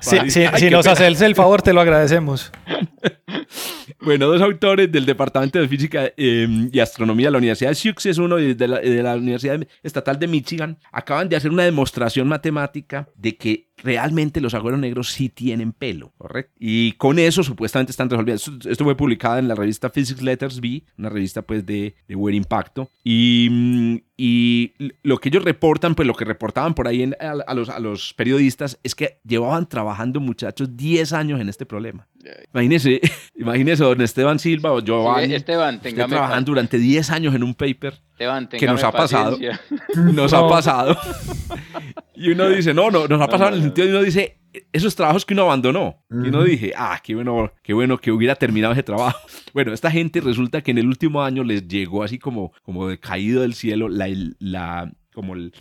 si 0.00 0.70
nos 0.70 0.86
haces 0.86 1.20
el 1.20 1.34
favor, 1.34 1.62
te 1.62 1.72
lo 1.72 1.80
agradecemos. 1.80 2.52
Bueno, 4.02 4.26
dos 4.26 4.40
autores 4.40 4.90
del 4.90 5.04
Departamento 5.04 5.58
de 5.58 5.68
Física 5.68 6.10
em, 6.16 6.70
y 6.72 6.80
Astronomía 6.80 7.26
de 7.26 7.32
la 7.32 7.38
Universidad 7.38 7.70
de 7.70 7.74
Sioux, 7.74 8.06
es 8.06 8.16
uno 8.16 8.36
de 8.36 8.68
la, 8.68 8.78
de 8.78 9.02
la 9.02 9.16
Universidad 9.16 9.60
Estatal 9.82 10.18
de 10.18 10.26
Michigan, 10.26 10.78
acaban 10.90 11.28
de 11.28 11.36
hacer 11.36 11.50
una 11.50 11.64
demostración 11.64 12.26
matemática 12.26 13.08
de 13.14 13.36
que 13.36 13.69
realmente 13.82 14.40
los 14.40 14.54
agujeros 14.54 14.80
negros 14.80 15.10
sí 15.10 15.28
tienen 15.28 15.72
pelo, 15.72 16.12
¿correcto? 16.18 16.52
Y 16.58 16.92
con 16.92 17.18
eso 17.18 17.42
supuestamente 17.42 17.90
están 17.90 18.10
resolviendo. 18.10 18.42
Esto, 18.70 18.84
fue 18.84 18.96
publicado 18.96 19.38
en 19.38 19.48
la 19.48 19.54
revista 19.54 19.90
Physics 19.90 20.22
Letters 20.22 20.60
B, 20.60 20.82
una 20.98 21.08
revista 21.08 21.42
pues 21.42 21.64
de, 21.66 21.94
de 22.08 22.14
buen 22.14 22.34
impacto. 22.34 22.90
Y, 23.04 23.48
mm, 23.50 23.96
y, 24.16 24.72
lo 25.02 25.18
que 25.18 25.30
ellos 25.30 25.44
reportan, 25.44 25.94
pues 25.94 26.06
lo 26.06 26.14
que 26.14 26.24
reportaban 26.24 26.74
por 26.74 26.86
ahí 26.88 27.10
a, 27.20 27.54
los, 27.54 27.68
a 27.68 27.78
los 27.78 28.14
periodistas 28.14 28.78
es 28.82 28.94
que 28.94 29.18
llevaban 29.24 29.68
trabajando 29.68 30.20
muchachos 30.20 30.76
10 30.76 31.12
años 31.12 31.40
en 31.40 31.48
este 31.48 31.66
problema. 31.66 32.06
Imagínese, 32.52 33.00
imagínese 33.34 33.82
don 33.82 34.00
Esteban 34.00 34.38
Silva 34.38 34.72
o 34.72 34.80
Giovanni. 34.80 35.34
Esteban, 35.34 35.80
trabajando 35.80 36.50
durante 36.50 36.78
10 36.78 37.10
años 37.10 37.34
en 37.34 37.42
un 37.42 37.54
paper 37.54 38.00
que 38.50 38.66
nos 38.66 38.84
ha 38.84 38.92
pasado. 38.92 39.38
Nos 39.96 40.32
ha 40.32 40.48
pasado. 40.48 40.96
y 42.14 42.30
uno 42.30 42.48
dice, 42.48 42.74
no, 42.74 42.90
no, 42.90 43.08
nos 43.08 43.20
ha 43.20 43.26
pasado 43.28 43.50
en 43.50 43.54
el 43.56 43.62
sentido 43.62 43.86
de 43.86 43.94
uno 43.94 44.02
dice, 44.02 44.40
esos 44.72 44.94
trabajos 44.94 45.24
que 45.24 45.34
uno 45.34 45.42
abandonó. 45.42 46.02
Y 46.10 46.28
uno 46.28 46.42
dije, 46.44 46.72
ah, 46.76 47.00
qué 47.02 47.14
bueno, 47.14 47.52
qué 47.62 47.72
bueno 47.72 47.98
que 47.98 48.12
hubiera 48.12 48.34
terminado 48.34 48.72
ese 48.72 48.82
trabajo. 48.82 49.18
Bueno, 49.52 49.72
esta 49.72 49.90
gente 49.90 50.20
resulta 50.20 50.60
que 50.60 50.70
en 50.70 50.78
el 50.78 50.86
último 50.86 51.22
año 51.22 51.42
les 51.42 51.66
llegó 51.66 52.04
así 52.04 52.18
como, 52.20 52.52
como 52.62 52.86
de 52.86 53.00
caído 53.00 53.42
del 53.42 53.54
cielo 53.54 53.88
la, 53.88 54.06
la 54.38 54.92
como 55.12 55.34
el, 55.34 55.52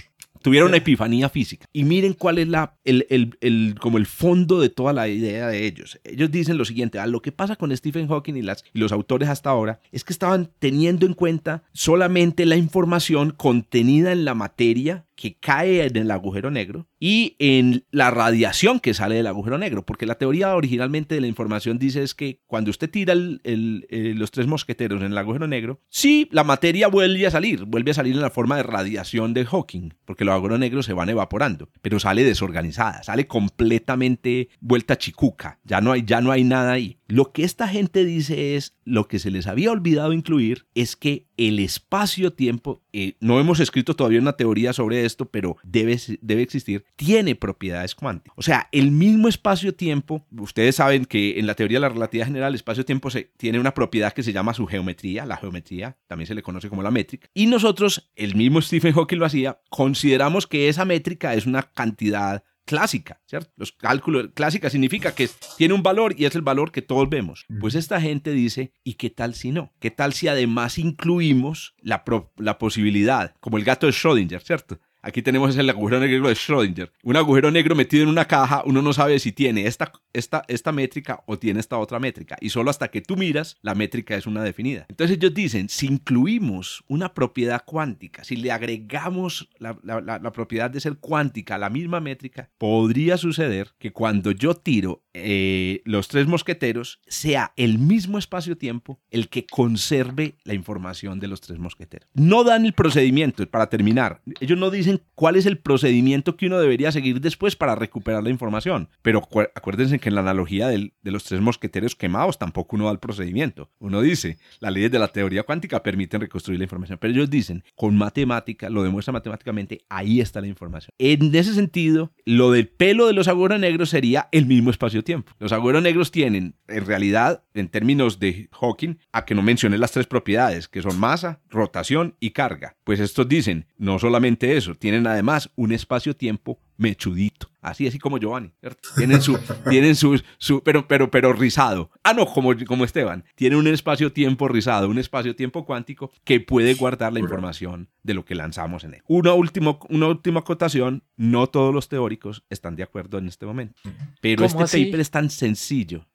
tuvieron 0.41 0.69
una 0.69 0.77
epifanía 0.77 1.29
física. 1.29 1.67
Y 1.73 1.83
miren 1.83 2.13
cuál 2.13 2.37
es 2.37 2.47
la, 2.47 2.77
el, 2.83 3.05
el, 3.09 3.37
el, 3.41 3.75
como 3.79 3.97
el 3.97 4.05
fondo 4.05 4.59
de 4.59 4.69
toda 4.69 4.93
la 4.93 5.07
idea 5.07 5.47
de 5.47 5.65
ellos. 5.65 5.99
Ellos 6.03 6.31
dicen 6.31 6.57
lo 6.57 6.65
siguiente, 6.65 6.99
a 6.99 7.03
ah, 7.03 7.07
lo 7.07 7.21
que 7.21 7.31
pasa 7.31 7.55
con 7.55 7.75
Stephen 7.75 8.07
Hawking 8.07 8.35
y, 8.35 8.41
las, 8.41 8.63
y 8.73 8.79
los 8.79 8.91
autores 8.91 9.29
hasta 9.29 9.49
ahora 9.49 9.79
es 9.91 10.03
que 10.03 10.13
estaban 10.13 10.51
teniendo 10.59 11.05
en 11.05 11.13
cuenta 11.13 11.63
solamente 11.73 12.45
la 12.45 12.55
información 12.55 13.31
contenida 13.31 14.11
en 14.11 14.25
la 14.25 14.33
materia 14.33 15.05
que 15.19 15.35
cae 15.35 15.85
en 15.85 15.97
el 15.97 16.11
agujero 16.11 16.49
negro 16.49 16.87
y 16.97 17.35
en 17.39 17.83
la 17.91 18.09
radiación 18.09 18.79
que 18.79 18.93
sale 18.93 19.15
del 19.15 19.27
agujero 19.27 19.57
negro, 19.57 19.85
porque 19.85 20.05
la 20.05 20.15
teoría 20.15 20.55
originalmente 20.55 21.15
de 21.15 21.21
la 21.21 21.27
información 21.27 21.77
dice 21.77 22.03
es 22.03 22.15
que 22.15 22.39
cuando 22.47 22.71
usted 22.71 22.89
tira 22.89 23.13
eh, 23.43 24.13
los 24.15 24.31
tres 24.31 24.47
mosqueteros 24.47 25.01
en 25.01 25.11
el 25.11 25.17
agujero 25.17 25.45
negro, 25.45 25.81
sí, 25.89 26.29
la 26.31 26.45
materia 26.45 26.87
vuelve 26.87 27.27
a 27.27 27.31
salir, 27.31 27.65
vuelve 27.65 27.91
a 27.91 27.95
salir 27.95 28.15
en 28.15 28.21
la 28.21 28.29
forma 28.29 28.55
de 28.55 28.63
radiación 28.63 29.33
de 29.33 29.45
Hawking, 29.45 29.89
porque 30.05 30.23
los 30.23 30.33
agujeros 30.33 30.59
negros 30.59 30.85
se 30.85 30.93
van 30.93 31.09
evaporando, 31.09 31.69
pero 31.81 31.99
sale 31.99 32.23
desorganizada, 32.23 33.03
sale 33.03 33.27
completamente 33.27 34.47
vuelta 34.61 34.97
chicuca, 34.97 35.59
ya 35.65 35.81
no 35.81 35.91
hay, 35.91 36.05
ya 36.05 36.21
no 36.21 36.31
hay 36.31 36.45
nada 36.45 36.71
ahí. 36.71 36.97
Lo 37.07 37.33
que 37.33 37.43
esta 37.43 37.67
gente 37.67 38.05
dice 38.05 38.55
es, 38.55 38.77
lo 38.85 39.07
que 39.07 39.19
se 39.19 39.31
les 39.31 39.47
había 39.47 39.71
olvidado 39.71 40.13
incluir 40.13 40.67
es 40.75 40.95
que 40.95 41.27
el 41.37 41.59
espacio-tiempo, 41.59 42.83
eh, 42.93 43.15
no 43.19 43.39
hemos 43.39 43.59
escrito 43.59 43.95
todavía 43.95 44.19
una 44.19 44.33
teoría 44.33 44.73
sobre 44.73 45.05
esto, 45.09 45.29
pero 45.29 45.57
debe, 45.63 45.99
debe 46.21 46.41
existir, 46.41 46.85
tiene 46.95 47.35
propiedades 47.35 47.95
cuánticas. 47.95 48.33
O 48.37 48.41
sea, 48.41 48.69
el 48.71 48.91
mismo 48.91 49.27
espacio-tiempo, 49.27 50.25
ustedes 50.37 50.75
saben 50.75 51.05
que 51.05 51.39
en 51.39 51.47
la 51.47 51.55
teoría 51.55 51.77
de 51.77 51.81
la 51.81 51.89
relatividad 51.89 52.27
general, 52.27 52.49
el 52.49 52.55
espacio-tiempo 52.55 53.09
tiene 53.37 53.59
una 53.59 53.73
propiedad 53.73 54.13
que 54.13 54.23
se 54.23 54.33
llama 54.33 54.53
su 54.53 54.65
geometría, 54.65 55.25
la 55.25 55.37
geometría 55.37 55.97
también 56.07 56.27
se 56.27 56.35
le 56.35 56.43
conoce 56.43 56.69
como 56.69 56.83
la 56.83 56.91
métrica, 56.91 57.27
y 57.33 57.47
nosotros, 57.47 58.11
el 58.15 58.35
mismo 58.35 58.61
Stephen 58.61 58.93
Hawking 58.93 59.17
lo 59.17 59.25
hacía, 59.25 59.59
consideramos 59.69 60.47
que 60.47 60.69
esa 60.69 60.85
métrica 60.85 61.33
es 61.33 61.45
una 61.45 61.63
cantidad 61.63 62.43
clásica, 62.69 63.19
¿cierto? 63.25 63.51
Los 63.57 63.71
cálculos 63.71 64.29
clásica 64.35 64.69
significa 64.69 65.15
que 65.15 65.27
tiene 65.57 65.73
un 65.73 65.81
valor 65.81 66.13
y 66.15 66.25
es 66.25 66.35
el 66.35 66.43
valor 66.43 66.71
que 66.71 66.83
todos 66.83 67.09
vemos. 67.09 67.47
Pues 67.59 67.73
esta 67.73 67.99
gente 67.99 68.29
dice, 68.29 68.73
¿y 68.83 68.93
qué 68.93 69.09
tal 69.09 69.33
si 69.33 69.51
no? 69.51 69.73
¿Qué 69.79 69.89
tal 69.89 70.13
si 70.13 70.27
además 70.27 70.77
incluimos 70.77 71.73
la, 71.81 72.03
la 72.37 72.59
posibilidad, 72.59 73.33
como 73.39 73.57
el 73.57 73.63
gato 73.63 73.87
de 73.87 73.93
Schrödinger, 73.93 74.41
¿cierto? 74.41 74.79
Aquí 75.01 75.21
tenemos 75.21 75.55
el 75.55 75.69
agujero 75.69 75.99
negro 75.99 76.27
de 76.27 76.35
Schrödinger. 76.35 76.91
Un 77.03 77.15
agujero 77.15 77.51
negro 77.51 77.75
metido 77.75 78.03
en 78.03 78.09
una 78.09 78.25
caja, 78.25 78.63
uno 78.65 78.81
no 78.81 78.91
sabe 78.91 79.19
si 79.19 79.31
tiene 79.31 79.65
esta, 79.65 79.91
esta, 80.13 80.43
esta 80.47 80.71
métrica 80.71 81.23
o 81.25 81.39
tiene 81.39 81.59
esta 81.59 81.77
otra 81.77 81.99
métrica. 81.99 82.35
Y 82.41 82.49
solo 82.49 82.69
hasta 82.69 82.89
que 82.89 83.01
tú 83.01 83.15
miras, 83.15 83.57
la 83.61 83.75
métrica 83.75 84.15
es 84.15 84.27
una 84.27 84.43
definida. 84.43 84.85
Entonces 84.89 85.17
ellos 85.17 85.33
dicen, 85.33 85.69
si 85.69 85.87
incluimos 85.87 86.83
una 86.87 87.13
propiedad 87.13 87.63
cuántica, 87.65 88.23
si 88.23 88.35
le 88.35 88.51
agregamos 88.51 89.49
la, 89.57 89.77
la 89.83 90.31
propiedad 90.31 90.69
de 90.69 90.81
ser 90.81 90.97
cuántica 90.97 91.55
a 91.55 91.59
la 91.59 91.69
misma 91.69 91.99
métrica, 92.01 92.49
podría 92.57 93.17
suceder 93.17 93.71
que 93.79 93.91
cuando 93.91 94.31
yo 94.31 94.55
tiro 94.55 95.03
eh, 95.13 95.81
los 95.85 96.07
tres 96.07 96.27
mosqueteros 96.27 96.99
sea 97.07 97.53
el 97.55 97.79
mismo 97.79 98.17
espacio-tiempo 98.17 98.99
el 99.09 99.29
que 99.29 99.45
conserve 99.45 100.35
la 100.43 100.53
información 100.53 101.19
de 101.19 101.27
los 101.27 101.41
tres 101.41 101.59
mosqueteros. 101.59 102.07
No 102.13 102.43
dan 102.43 102.65
el 102.65 102.73
procedimiento, 102.73 103.45
para 103.49 103.69
terminar, 103.69 104.21
ellos 104.39 104.57
no 104.57 104.69
dicen 104.69 104.88
cuál 105.15 105.35
es 105.35 105.45
el 105.45 105.57
procedimiento 105.57 106.37
que 106.37 106.45
uno 106.45 106.59
debería 106.59 106.91
seguir 106.91 107.19
después 107.21 107.55
para 107.55 107.75
recuperar 107.75 108.23
la 108.23 108.29
información, 108.29 108.89
pero 109.01 109.27
acuérdense 109.55 109.99
que 109.99 110.09
en 110.09 110.15
la 110.15 110.21
analogía 110.21 110.67
de 110.67 110.91
los 111.03 111.23
tres 111.23 111.41
mosqueteros 111.41 111.95
quemados 111.95 112.37
tampoco 112.37 112.75
uno 112.75 112.85
da 112.85 112.91
el 112.91 112.99
procedimiento. 112.99 113.69
Uno 113.79 114.01
dice, 114.01 114.37
las 114.59 114.71
leyes 114.71 114.91
de 114.91 114.99
la 114.99 115.07
teoría 115.07 115.43
cuántica 115.43 115.83
permiten 115.83 116.21
reconstruir 116.21 116.59
la 116.59 116.65
información, 116.65 116.97
pero 117.01 117.13
ellos 117.13 117.29
dicen, 117.29 117.63
con 117.75 117.97
matemática, 117.97 118.69
lo 118.69 118.83
demuestra 118.83 119.11
matemáticamente, 119.11 119.85
ahí 119.89 120.21
está 120.21 120.39
la 120.41 120.47
información. 120.47 120.93
En 120.97 121.33
ese 121.35 121.53
sentido, 121.53 122.11
lo 122.25 122.51
del 122.51 122.67
pelo 122.67 123.07
de 123.07 123.13
los 123.13 123.27
agujeros 123.27 123.59
negros 123.59 123.89
sería 123.89 124.29
el 124.31 124.45
mismo 124.45 124.69
espacio-tiempo 124.69 124.99
tiempo. 125.09 125.31
Los 125.39 125.51
agujeros 125.51 125.81
negros 125.81 126.11
tienen, 126.11 126.55
en 126.67 126.85
realidad, 126.85 127.43
en 127.53 127.67
términos 127.67 128.19
de 128.19 128.49
Hawking, 128.51 128.99
a 129.11 129.25
que 129.25 129.35
no 129.35 129.41
mencione 129.41 129.77
las 129.77 129.91
tres 129.91 130.07
propiedades, 130.07 130.67
que 130.67 130.81
son 130.81 130.99
masa, 130.99 131.41
rotación 131.49 132.15
y 132.19 132.31
carga. 132.31 132.75
Pues 132.83 132.99
estos 132.99 133.27
dicen, 133.27 133.65
no 133.77 133.99
solamente 133.99 134.57
eso, 134.57 134.75
tienen 134.79 135.05
además 135.05 135.51
un 135.55 135.71
espacio-tiempo 135.71 136.59
mechudito. 136.77 137.51
Así, 137.61 137.85
así 137.85 137.99
como 137.99 138.17
Giovanni. 138.17 138.51
Tienen 138.95 139.21
su, 139.21 139.37
tienen 139.69 139.95
su, 139.95 140.21
su, 140.37 140.63
pero, 140.63 140.87
pero, 140.87 141.11
pero 141.11 141.33
rizado. 141.33 141.91
Ah, 142.03 142.13
no, 142.13 142.25
como, 142.25 142.53
como 142.65 142.85
Esteban. 142.85 143.25
Tiene 143.35 143.57
un 143.57 143.67
espacio-tiempo 143.67 144.47
rizado, 144.47 144.87
un 144.89 144.97
espacio-tiempo 144.97 145.65
cuántico 145.65 146.11
que 146.23 146.39
puede 146.39 146.73
guardar 146.75 147.11
la 147.11 147.19
información 147.19 147.89
de 148.03 148.13
lo 148.13 148.23
que 148.23 148.33
lanzamos 148.33 148.85
en 148.85 148.95
él. 148.95 149.03
Una, 149.07 149.33
último, 149.33 149.79
una 149.89 150.07
última 150.07 150.39
acotación. 150.39 151.03
No 151.17 151.47
todos 151.47 151.73
los 151.73 151.89
teóricos 151.89 152.45
están 152.49 152.77
de 152.77 152.83
acuerdo 152.83 153.17
en 153.17 153.27
este 153.27 153.45
momento. 153.45 153.81
Pero 154.21 154.45
este 154.45 154.63
paper 154.63 155.01
es 155.01 155.11
tan 155.11 155.29
sencillo. 155.29 156.07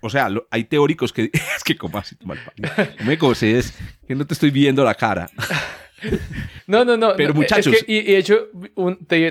O 0.00 0.10
sea, 0.10 0.28
hay 0.50 0.64
teóricos 0.64 1.12
que... 1.12 1.30
es 1.56 1.62
que 1.64 1.76
como 1.76 1.98
así, 1.98 2.16
mal, 2.24 2.40
me 3.04 3.14
es 3.14 3.74
que 4.06 4.16
no 4.16 4.26
te 4.26 4.34
estoy 4.34 4.50
viendo 4.50 4.82
la 4.82 4.96
cara. 4.96 5.30
No, 6.66 6.84
no, 6.84 6.96
no. 6.96 7.14
Pero 7.16 7.34
muchachos. 7.34 7.74
y, 7.86 8.02
de 8.02 8.16
hecho, 8.16 8.48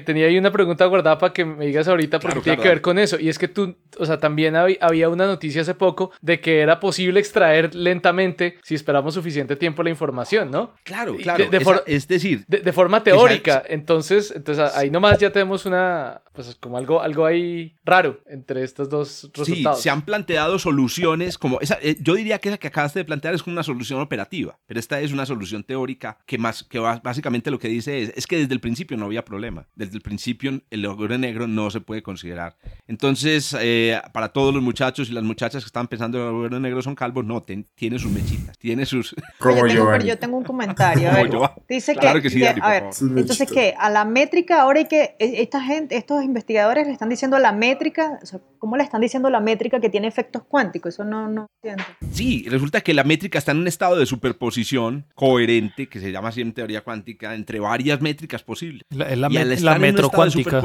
tenía 0.05 0.27
ahí 0.27 0.37
una 0.37 0.51
pregunta 0.51 0.85
guardada 0.85 1.17
para 1.17 1.33
que 1.33 1.45
me 1.45 1.65
digas 1.65 1.87
ahorita 1.87 2.19
porque 2.19 2.41
tiene 2.41 2.61
que 2.61 2.67
ver 2.67 2.81
con 2.81 2.99
eso. 2.99 3.19
Y 3.19 3.29
es 3.29 3.39
que 3.39 3.47
tú, 3.47 3.75
o 3.97 4.05
sea, 4.05 4.19
también 4.19 4.55
había 4.55 5.09
una 5.09 5.25
noticia 5.25 5.61
hace 5.61 5.73
poco 5.73 6.11
de 6.21 6.39
que 6.39 6.59
era 6.59 6.79
posible 6.79 7.19
extraer 7.19 7.73
lentamente 7.73 8.59
si 8.63 8.75
esperamos 8.75 9.13
suficiente 9.13 9.55
tiempo 9.55 9.81
la 9.81 9.89
información, 9.89 10.51
¿no? 10.51 10.73
Claro, 10.83 11.15
claro. 11.15 11.45
es 11.85 12.07
decir, 12.07 12.43
de, 12.47 12.73
forma 12.73 13.03
teórica. 13.03 13.63
Entonces, 13.67 14.33
entonces 14.35 14.71
ahí 14.75 14.89
nomás 14.91 15.17
ya 15.17 15.31
tenemos 15.31 15.65
una, 15.65 16.21
pues 16.33 16.55
como 16.55 16.77
algo, 16.77 17.01
algo 17.01 17.25
ahí 17.25 17.75
raro 17.83 18.21
entre 18.27 18.63
estos 18.63 18.89
dos 18.89 19.29
resultados. 19.33 19.77
Sí, 19.77 19.83
se 19.83 19.89
han 19.89 20.03
planteado 20.03 20.59
soluciones 20.59 21.37
como 21.37 21.59
esa. 21.59 21.77
Eh, 21.81 21.97
yo 21.99 22.15
diría 22.15 22.39
que 22.39 22.49
esa 22.49 22.57
que 22.57 22.67
acabaste 22.67 22.99
de 22.99 23.05
plantear 23.05 23.33
es 23.33 23.43
como 23.43 23.53
una 23.53 23.63
solución 23.63 23.99
operativa, 23.99 24.57
pero 24.65 24.79
esta 24.79 24.99
es 25.01 25.11
una 25.11 25.25
solución 25.25 25.63
teórica 25.63 26.17
que 26.25 26.37
más 26.37 26.63
que 26.63 26.79
básicamente 26.79 27.51
lo 27.51 27.59
que 27.59 27.67
dice 27.67 28.01
es, 28.01 28.13
es 28.15 28.27
que 28.27 28.37
desde 28.37 28.53
el 28.53 28.59
principio 28.59 28.97
no 28.97 29.05
había 29.05 29.25
problema. 29.25 29.67
Desde 29.75 29.95
el 29.95 30.01
principio 30.01 30.61
el 30.69 30.85
agujero 30.85 31.17
negro 31.17 31.47
no 31.47 31.69
se 31.69 31.81
puede 31.81 32.01
considerar. 32.01 32.57
Entonces, 32.87 33.55
eh, 33.59 33.99
para 34.13 34.29
todos 34.29 34.53
los 34.53 34.63
muchachos 34.63 35.09
y 35.09 35.13
las 35.13 35.23
muchachas 35.23 35.63
que 35.63 35.67
están 35.67 35.87
pensando 35.87 36.17
que 36.17 36.23
el 36.23 36.29
agujero 36.29 36.59
negro 36.59 36.81
son 36.81 36.95
calvos, 36.95 37.25
no, 37.25 37.41
tiene 37.43 37.99
sus 37.99 38.11
mechitas, 38.11 38.57
tiene 38.57 38.85
sus... 38.85 39.15
Como 39.39 39.67
yo, 39.67 39.87
pero 39.91 40.05
yo 40.05 40.17
tengo 40.17 40.37
un 40.37 40.43
comentario. 40.43 41.09
dice 41.67 41.95
que, 41.95 42.29
sí, 42.29 42.43
a 42.45 42.69
ver, 42.69 42.83
entonces 43.01 43.51
que 43.51 43.73
a 43.77 43.89
la 43.89 44.05
métrica 44.05 44.61
ahora 44.61 44.79
hay 44.79 44.85
que, 44.85 45.15
e, 45.19 45.41
esta 45.41 45.61
gente, 45.61 45.97
estos 45.97 46.20
investigadores 46.23 46.87
le 46.87 46.93
están 46.93 47.09
diciendo 47.09 47.37
a 47.37 47.39
la 47.39 47.51
métrica, 47.51 48.19
¿cómo 48.59 48.77
le 48.77 48.83
están 48.83 49.01
diciendo 49.01 49.29
la 49.29 49.39
métrica 49.39 49.79
que 49.79 49.89
tiene 49.89 50.07
efectos 50.07 50.43
cuánticos? 50.43 50.93
Eso 50.93 51.03
no, 51.03 51.27
no 51.27 51.47
entiendo. 51.61 51.83
Sí, 52.11 52.45
resulta 52.49 52.81
que 52.81 52.93
la 52.93 53.03
métrica 53.03 53.39
está 53.39 53.51
en 53.51 53.59
un 53.59 53.67
estado 53.67 53.95
de 53.97 54.05
superposición 54.05 55.05
coherente, 55.15 55.87
que 55.87 55.99
se 55.99 56.11
llama 56.11 56.29
así 56.29 56.41
teoría 56.51 56.81
cuántica 56.81 57.33
entre 57.35 57.59
varias 57.59 58.01
métricas 58.01 58.43
posibles. 58.43 58.83
La, 58.89 59.15
la, 59.15 59.29
la 59.29 59.79
metrocuántica. 59.79 60.61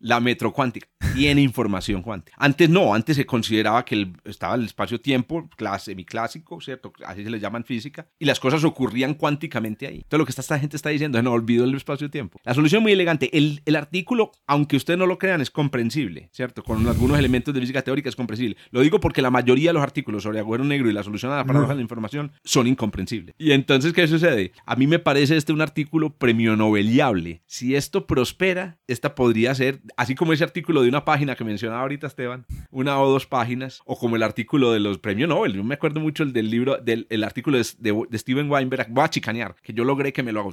La 0.00 0.20
metrocuántica 0.20 0.88
tiene 1.14 1.42
información 1.42 2.02
cuántica. 2.02 2.36
Antes 2.40 2.70
no, 2.70 2.94
antes 2.94 3.16
se 3.16 3.26
consideraba 3.26 3.84
que 3.84 3.94
el, 3.94 4.12
estaba 4.24 4.54
el 4.54 4.64
espacio-tiempo 4.64 5.48
semiclásico, 5.78 6.60
¿cierto? 6.60 6.92
Así 7.04 7.24
se 7.24 7.30
le 7.30 7.40
llama 7.40 7.58
en 7.58 7.64
física, 7.64 8.06
y 8.18 8.24
las 8.24 8.40
cosas 8.40 8.64
ocurrían 8.64 9.14
cuánticamente 9.14 9.86
ahí. 9.86 9.96
Entonces 9.96 10.18
lo 10.18 10.24
que 10.24 10.40
esta 10.40 10.58
gente 10.58 10.76
está 10.76 10.90
diciendo 10.90 11.18
es 11.18 11.24
no 11.24 11.32
olvido 11.32 11.64
el 11.64 11.74
espacio-tiempo. 11.74 12.38
La 12.44 12.54
solución 12.54 12.82
muy 12.82 12.92
elegante. 12.92 13.36
El, 13.36 13.60
el 13.66 13.76
artículo, 13.76 14.32
aunque 14.46 14.76
ustedes 14.88 14.98
no 14.98 15.06
lo 15.06 15.18
crean, 15.18 15.42
es 15.42 15.50
comprensible, 15.50 16.30
¿cierto? 16.32 16.62
Con 16.62 16.86
algunos 16.88 17.18
elementos 17.18 17.52
de 17.52 17.60
física 17.60 17.82
teórica 17.82 18.08
es 18.08 18.16
comprensible. 18.16 18.56
Lo 18.70 18.80
digo 18.80 19.00
porque 19.00 19.20
la 19.20 19.30
mayoría 19.30 19.68
de 19.68 19.74
los 19.74 19.82
artículos 19.82 20.22
sobre 20.22 20.38
agujero 20.38 20.64
negro 20.64 20.88
y 20.88 20.94
la 20.94 21.02
solución 21.02 21.30
a 21.30 21.36
la 21.36 21.44
paradoja 21.44 21.72
de 21.72 21.76
la 21.76 21.82
información 21.82 22.32
son 22.42 22.66
incomprensibles. 22.66 23.34
Y 23.36 23.52
entonces, 23.52 23.92
¿qué 23.92 24.08
sucede? 24.08 24.52
A 24.64 24.76
mí 24.76 24.86
me 24.86 24.98
parece 24.98 25.18
es 25.28 25.30
este 25.32 25.52
un 25.52 25.60
artículo 25.60 26.10
premio 26.10 26.56
noveliable. 26.56 27.42
Si 27.46 27.76
esto 27.76 28.06
prospera, 28.06 28.78
esta 28.86 29.14
podría 29.14 29.54
ser, 29.54 29.80
así 29.96 30.14
como 30.14 30.32
ese 30.32 30.44
artículo 30.44 30.82
de 30.82 30.88
una 30.88 31.04
página 31.04 31.34
que 31.34 31.44
mencionaba 31.44 31.82
ahorita 31.82 32.06
Esteban, 32.06 32.46
una 32.70 32.98
o 32.98 33.10
dos 33.10 33.26
páginas, 33.26 33.82
o 33.84 33.98
como 33.98 34.16
el 34.16 34.22
artículo 34.22 34.72
de 34.72 34.80
los 34.80 34.96
premios 34.96 35.28
Nobel. 35.28 35.52
Yo 35.52 35.64
me 35.64 35.74
acuerdo 35.74 36.00
mucho 36.00 36.22
el 36.22 36.32
del 36.32 36.50
libro, 36.50 36.78
del 36.78 37.06
el 37.10 37.24
artículo 37.24 37.58
de, 37.58 37.64
de, 37.78 38.18
Steven 38.18 38.50
Weinberg, 38.50 38.86
voy 38.88 39.04
a 39.04 39.10
chicanear, 39.10 39.54
que 39.62 39.74
yo 39.74 39.84
logré 39.84 40.14
que 40.14 40.22
me 40.22 40.32
lo 40.32 40.48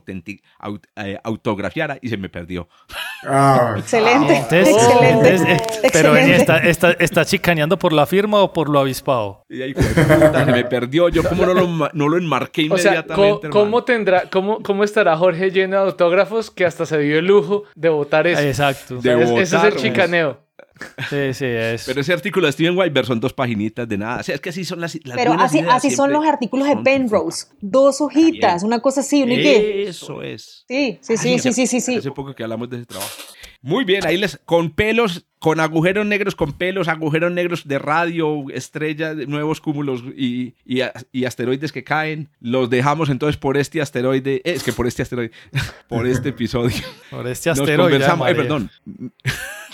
eh, 0.98 1.20
autografiara 1.24 2.00
y 2.02 2.10
se 2.10 2.18
me 2.18 2.28
perdió. 2.28 2.68
Ah. 3.24 3.76
excelente. 3.78 4.25
Excelente. 4.30 5.62
pero 5.92 6.16
¿está, 6.16 6.58
está, 6.60 6.92
está, 6.92 7.26
chicaneando 7.26 7.78
por 7.78 7.94
la 7.94 8.06
firma 8.06 8.42
o 8.42 8.54
por 8.54 8.70
lo 8.70 8.80
avispado? 8.80 9.46
Y 9.50 9.62
ahí, 9.62 9.74
se 9.74 10.46
me 10.52 10.64
perdió. 10.70 11.10
Yo 11.10 11.24
como 11.24 11.46
no 11.46 11.54
lo, 11.54 11.90
no 11.94 12.10
lo 12.10 12.18
enmarqué 12.18 12.64
inmediatamente. 12.64 13.50
¿cómo, 13.50 13.84
tendrá, 13.84 14.30
cómo 14.30 14.56
¿Cómo, 14.62 14.84
estará 14.84 15.18
Jorge 15.18 15.52
lleno 15.52 15.78
de 15.78 15.84
autógrafos 15.84 16.52
que 16.52 16.66
hasta 16.66 16.86
se 16.86 16.98
dio 17.00 17.20
el 17.20 17.26
lujo 17.26 17.64
de 17.76 17.90
votar 17.90 18.28
eso? 18.28 18.42
Exacto. 18.42 19.00
ese 19.00 19.42
es 19.42 19.54
el 19.54 19.76
chicaneo. 19.76 20.46
Sí, 21.10 21.34
sí, 21.34 21.46
es. 21.46 21.86
Pero 21.86 22.02
ese 22.02 22.12
artículo 22.12 22.48
de 22.48 22.52
Steven 22.52 22.78
Weber 22.78 23.06
son 23.06 23.20
dos 23.20 23.32
paginitas 23.32 23.88
de 23.88 23.98
nada. 23.98 24.20
O 24.20 24.24
sea, 24.24 24.36
es 24.36 24.42
que 24.42 24.50
así 24.50 24.66
son 24.66 24.82
las. 24.82 24.98
Pero 25.16 25.34
así, 25.34 25.60
así 25.70 25.90
son 25.90 26.12
los 26.12 26.26
artículos 26.26 26.68
de 26.68 26.78
Penrose. 26.78 27.48
Dos 27.62 28.02
hojitas, 28.02 28.64
una 28.64 28.80
cosa 28.80 29.02
así. 29.02 29.24
Eso 29.24 30.22
es. 30.22 30.66
Sí, 30.68 31.00
sí, 31.02 31.18
sí, 31.18 31.40
sí, 31.40 31.54
sí, 31.54 31.68
sí, 31.68 31.82
sí. 31.82 31.96
Hace 31.98 32.12
poco 32.12 32.34
que 32.34 32.44
hablamos 32.44 32.70
de 32.70 32.78
ese 32.78 32.86
trabajo. 32.86 33.12
Muy 33.66 33.84
bien, 33.84 34.06
ahí 34.06 34.16
les. 34.16 34.40
Con 34.46 34.70
pelos, 34.70 35.26
con 35.40 35.60
agujeros 35.60 36.06
negros, 36.06 36.36
con 36.36 36.54
pelos, 36.54 36.88
agujeros 36.88 37.32
negros 37.32 37.68
de 37.68 37.80
radio, 37.80 38.46
estrellas, 38.54 39.16
nuevos 39.28 39.60
cúmulos 39.60 40.04
y, 40.16 40.54
y, 40.64 41.26
asteroides 41.26 41.72
que 41.72 41.84
caen. 41.84 42.30
Los 42.40 42.70
dejamos 42.70 43.10
entonces 43.10 43.38
por 43.38 43.58
este 43.58 43.82
asteroide. 43.82 44.44
Es 44.46 44.62
que 44.62 44.72
por 44.72 44.86
este 44.86 45.02
asteroide. 45.02 45.32
por 45.90 46.06
este 46.06 46.30
episodio. 46.30 46.78
Por 47.10 47.28
este 47.28 47.50
asteroide. 47.50 47.98
Nos 47.98 48.08
conversamos. 48.08 48.28
perdón. 48.34 48.72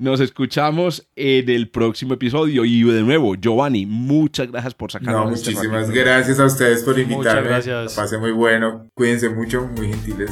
Nos 0.00 0.18
escuchamos 0.20 1.06
en 1.14 1.50
el 1.50 1.68
próximo 1.68 2.14
episodio. 2.14 2.64
Y 2.64 2.82
de 2.84 3.02
nuevo, 3.02 3.34
Giovanni, 3.34 3.84
muchas 3.84 4.50
gracias 4.50 4.72
por 4.72 4.90
sacarnos. 4.90 5.26
No, 5.26 5.34
este 5.34 5.50
muchísimas 5.50 5.90
gracias 5.90 6.40
a 6.40 6.46
ustedes 6.46 6.82
por 6.84 6.98
invitarme. 6.98 7.42
Muchas 7.42 7.66
gracias. 7.66 7.94
Pasé 7.96 8.16
muy 8.16 8.30
bueno. 8.30 8.88
Cuídense 8.94 9.28
mucho, 9.28 9.68
muy 9.76 9.88
gentiles. 9.88 10.30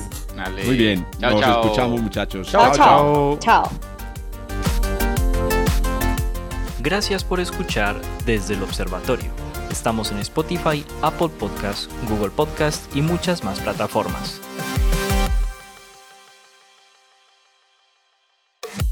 Muy 0.65 0.75
bien. 0.75 1.05
Nos 1.21 1.47
escuchamos, 1.47 2.01
muchachos. 2.01 2.51
chao. 2.51 2.73
Chao. 2.75 3.39
chao. 3.41 3.71
Gracias 6.81 7.23
por 7.23 7.39
escuchar 7.39 8.01
desde 8.25 8.55
el 8.55 8.63
observatorio. 8.63 9.31
Estamos 9.71 10.13
en 10.13 10.19
Spotify, 10.21 10.83
Apple 11.03 11.29
Podcast, 11.39 11.91
Google 12.09 12.31
Podcast 12.31 12.97
y 12.97 13.03
muchas 13.03 13.45
más 13.45 13.61
plataformas. 13.61 14.41